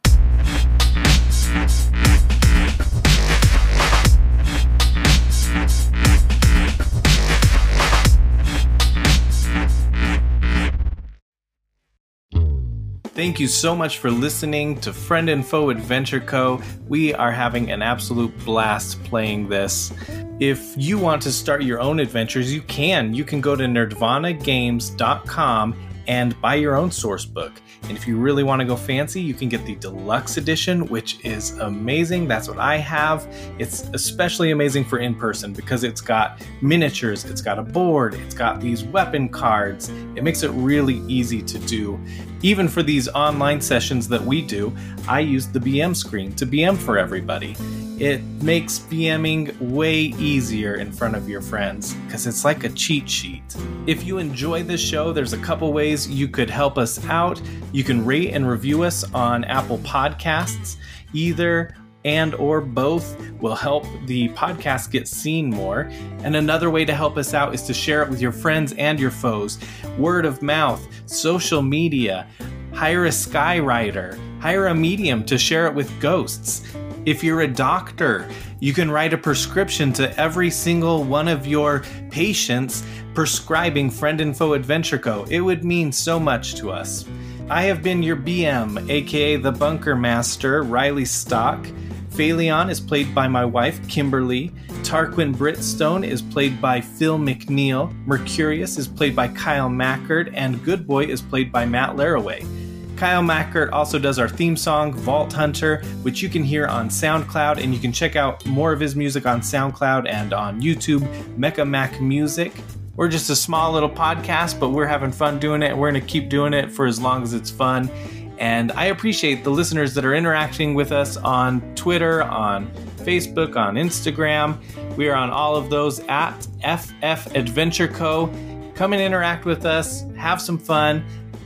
Thank 13.21 13.37
you 13.39 13.49
so 13.49 13.77
much 13.77 13.99
for 13.99 14.11
listening 14.11 14.81
to 14.81 14.95
Friend 14.95 15.29
and 15.29 15.45
Foe 15.45 15.69
Adventure 15.69 16.21
Co. 16.21 16.63
We 16.89 17.13
are 17.13 17.31
having 17.31 17.71
an 17.71 17.83
absolute 17.83 18.35
blast 18.47 19.05
playing 19.05 19.47
this. 19.47 19.93
If 20.41 20.73
you 20.79 20.97
want 20.97 21.21
to 21.25 21.31
start 21.31 21.63
your 21.63 21.81
own 21.81 22.01
adventures, 22.01 22.51
you 22.51 22.63
can. 22.63 23.13
You 23.13 23.25
can 23.25 23.43
go 23.43 23.55
to 23.55 23.65
nerdvanagames.com 23.65 25.77
and 26.07 26.41
buy 26.41 26.55
your 26.55 26.77
own 26.77 26.91
source 26.91 27.27
book. 27.27 27.53
And 27.85 27.97
if 27.97 28.07
you 28.07 28.17
really 28.17 28.43
want 28.43 28.61
to 28.61 28.67
go 28.67 28.77
fancy, 28.77 29.21
you 29.21 29.35
can 29.35 29.49
get 29.49 29.65
the 29.65 29.75
deluxe 29.77 30.37
edition, 30.37 30.87
which 30.87 31.25
is 31.25 31.59
amazing. 31.59 32.29
That's 32.29 32.49
what 32.49 32.59
I 32.59 32.77
have. 32.77 33.27
It's 33.59 33.89
especially 33.95 34.53
amazing 34.53 34.85
for 34.85 34.99
in 34.99 35.15
person 35.15 35.53
because 35.53 35.83
it's 35.83 36.01
got 36.01 36.41
miniatures, 36.63 37.25
it's 37.25 37.41
got 37.41 37.59
a 37.59 37.63
board, 37.63 38.15
it's 38.15 38.35
got 38.35 38.61
these 38.61 38.85
weapon 38.85 39.29
cards. 39.29 39.89
It 40.15 40.23
makes 40.23 40.43
it 40.43 40.51
really 40.51 41.03
easy 41.09 41.43
to 41.43 41.59
do. 41.59 41.99
Even 42.43 42.69
for 42.69 42.83
these 42.83 43.09
online 43.09 43.61
sessions 43.61 44.09
that 44.09 44.23
we 44.23 44.41
do, 44.41 44.73
I 45.09 45.21
use 45.21 45.49
the 45.49 45.59
BM 45.59 45.97
screen 45.97 46.33
to 46.37 46.47
BM 46.47 46.77
for 46.77 46.97
everybody. 46.97 47.57
It 48.01 48.23
makes 48.43 48.79
BMing 48.79 49.61
way 49.61 49.95
easier 50.01 50.77
in 50.77 50.91
front 50.91 51.17
of 51.17 51.29
your 51.29 51.43
friends 51.43 51.93
because 52.07 52.27
it's 52.27 52.47
like 52.47 52.65
a 52.65 52.71
cheat 52.71 53.07
sheet. 53.07 53.43
If 53.87 54.05
you 54.05 54.17
enjoy 54.17 54.63
this 54.63 54.81
show, 54.81 55.13
there's 55.13 55.35
a 55.35 55.39
couple 55.39 55.71
ways 55.75 56.09
you 56.09 56.27
could 56.27 56.49
help 56.49 56.79
us 56.79 57.05
out. 57.05 57.43
You 57.73 57.85
can 57.85 58.03
rate 58.07 58.31
and 58.31 58.49
review 58.49 58.85
us 58.85 59.05
on 59.13 59.45
Apple 59.45 59.77
Podcasts. 59.81 60.77
Either 61.13 61.75
and 62.07 62.35
or 62.37 62.63
both 62.63 63.21
will 63.39 63.55
help 63.55 63.85
the 64.07 64.31
podcast 64.31 64.91
get 64.91 65.07
seen 65.07 65.51
more. 65.51 65.91
And 66.25 66.37
another 66.37 66.71
way 66.71 66.87
to 66.87 66.95
help 66.95 67.19
us 67.19 67.35
out 67.35 67.53
is 67.53 67.65
to 67.65 67.75
share 67.75 68.03
it 68.03 68.09
with 68.09 68.23
your 68.23 68.33
friends 68.33 68.73
and 68.79 68.99
your 68.99 69.11
foes. 69.11 69.59
Word 69.99 70.25
of 70.25 70.41
mouth, 70.41 70.83
social 71.05 71.61
media, 71.61 72.27
hire 72.73 73.05
a 73.05 73.11
skywriter, 73.11 74.19
hire 74.41 74.69
a 74.69 74.75
medium 74.75 75.23
to 75.27 75.37
share 75.37 75.67
it 75.67 75.75
with 75.75 76.01
ghosts. 76.01 76.63
If 77.07 77.25
you're 77.25 77.41
a 77.41 77.49
doctor, 77.49 78.29
you 78.59 78.75
can 78.75 78.91
write 78.91 79.15
a 79.15 79.19
prescription 79.19 79.91
to 79.95 80.15
every 80.21 80.51
single 80.51 81.03
one 81.03 81.29
of 81.29 81.47
your 81.47 81.83
patients 82.11 82.85
prescribing 83.15 83.89
Friend 83.89 84.21
and 84.21 84.37
Foe 84.37 84.53
Adventure 84.53 84.99
Co. 84.99 85.25
It 85.31 85.41
would 85.41 85.65
mean 85.65 85.93
so 85.93 86.21
much 86.21 86.57
to 86.57 86.71
us. 86.71 87.07
I 87.49 87.63
have 87.63 87.83
been 87.83 88.03
your 88.03 88.17
BM, 88.17 88.91
aka 88.91 89.37
the 89.37 89.51
Bunker 89.51 89.97
Master, 89.97 90.63
Riley 90.63 91.07
Stock. 91.07 91.67
Phaleon 92.11 92.71
is 92.71 92.81
played 92.81 93.15
by 93.15 93.29
my 93.29 93.47
wife, 93.47 93.81
Kimberly. 93.89 94.51
Tarquin 94.83 95.35
Britstone 95.35 96.07
is 96.07 96.21
played 96.21 96.61
by 96.61 96.83
Phil 96.83 97.19
McNeil. 97.19 97.95
Mercurius 98.05 98.77
is 98.77 98.87
played 98.87 99.17
by 99.17 99.29
Kyle 99.29 99.71
Mackard. 99.71 100.35
And 100.35 100.63
Good 100.65 100.87
Boy 100.87 101.07
is 101.07 101.23
played 101.23 101.51
by 101.51 101.65
Matt 101.65 101.97
Laraway. 101.97 102.70
Kyle 103.01 103.23
Mackert 103.23 103.73
also 103.73 103.99
does 103.99 104.19
our 104.19 104.29
theme 104.29 104.59
song, 104.59 104.93
Vault 104.93 105.33
Hunter, 105.33 105.79
which 106.03 106.21
you 106.21 106.29
can 106.29 106.45
hear 106.45 106.67
on 106.67 106.91
SoundCloud, 106.91 107.57
and 107.57 107.73
you 107.73 107.81
can 107.81 107.93
check 107.93 108.15
out 108.15 108.45
more 108.45 108.75
of 108.75 108.81
his 108.81 108.95
music 108.95 109.25
on 109.25 109.41
SoundCloud 109.41 110.07
and 110.07 110.35
on 110.35 110.61
YouTube, 110.61 111.01
Mecha 111.39 111.67
Mac 111.67 111.99
Music. 112.03 112.53
We're 112.97 113.09
just 113.09 113.31
a 113.31 113.37
small 113.37 113.73
little 113.73 113.89
podcast, 113.89 114.61
but 114.61 114.69
we're 114.69 114.85
having 114.85 115.13
fun 115.13 115.39
doing 115.39 115.63
it. 115.63 115.75
We're 115.75 115.91
going 115.91 116.03
to 116.03 116.07
keep 116.07 116.29
doing 116.29 116.53
it 116.53 116.71
for 116.71 116.85
as 116.85 117.01
long 117.01 117.23
as 117.23 117.33
it's 117.33 117.51
fun. 117.51 117.89
And 118.37 118.71
I 118.73 118.85
appreciate 118.87 119.45
the 119.45 119.51
listeners 119.51 119.95
that 119.95 120.05
are 120.05 120.15
interacting 120.15 120.75
with 120.75 120.93
us 120.93 121.17
on 121.17 121.63
Twitter, 121.77 122.23
on 122.23 122.71
Facebook, 122.99 123.57
on 123.57 123.77
Instagram. 123.77 124.59
We 124.99 125.09
are 125.09 125.17
on 125.17 125.31
all 125.31 125.57
of 125.57 125.71
those 125.71 126.01
at 126.01 126.37
FF 126.63 127.35
Adventure 127.35 127.89
Co. 127.89 128.31
Come 128.75 128.93
and 128.93 129.01
interact 129.01 129.47
with 129.47 129.65
us, 129.65 130.05
have 130.17 130.39
some 130.41 130.59
fun. 130.59 131.03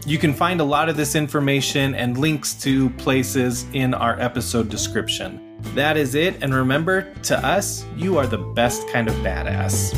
You 0.07 0.19
can 0.19 0.35
find 0.35 0.61
a 0.61 0.65
lot 0.65 0.91
of 0.91 0.99
this 0.99 1.15
information 1.15 1.95
and 1.95 2.19
links 2.19 2.53
to 2.57 2.91
places 2.91 3.65
in 3.73 3.95
our 3.95 4.21
episode 4.21 4.69
description. 4.69 5.59
That 5.75 5.97
is 5.97 6.15
it, 6.15 6.43
and 6.43 6.55
remember, 6.55 7.15
to 7.23 7.39
us, 7.39 7.87
you 7.97 8.19
are 8.19 8.27
the 8.27 8.37
best 8.37 8.87
kind 8.91 9.09
of 9.09 9.15
badass. 9.17 9.95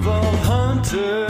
Vault 0.00 0.34
Hunter. 0.40 1.28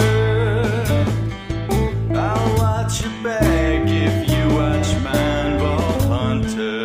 I'll 2.15 2.57
watch 2.57 3.03
your 3.03 3.23
back 3.23 3.87
if 3.87 4.31
you 4.31 4.57
watch 4.57 5.03
mine, 5.05 5.59
Vault 5.59 6.03
Hunter. 6.05 6.85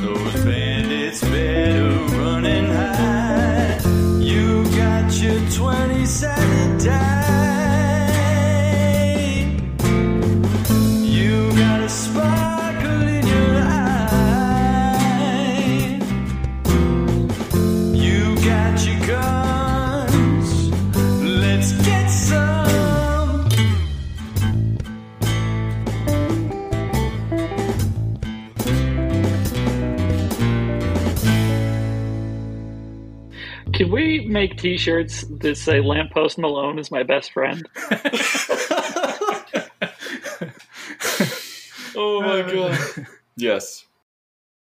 Those 0.00 0.44
bandits 0.44 1.20
better 1.20 1.90
run 2.16 2.46
and 2.46 2.68
hide. 2.68 4.22
You 4.22 4.62
got 4.76 5.12
your 5.20 5.40
20 5.50 6.06
sided 6.06 6.84
die. 6.84 7.15
Can 34.26 34.32
make 34.32 34.58
T-shirts 34.58 35.24
that 35.38 35.56
say 35.56 35.80
"Lamppost 35.80 36.36
Malone 36.36 36.80
is 36.80 36.90
my 36.90 37.04
best 37.04 37.30
friend"? 37.30 37.64
oh 41.94 42.20
my 42.22 42.40
uh, 42.40 42.50
god. 42.50 43.06
Yes. 43.36 43.86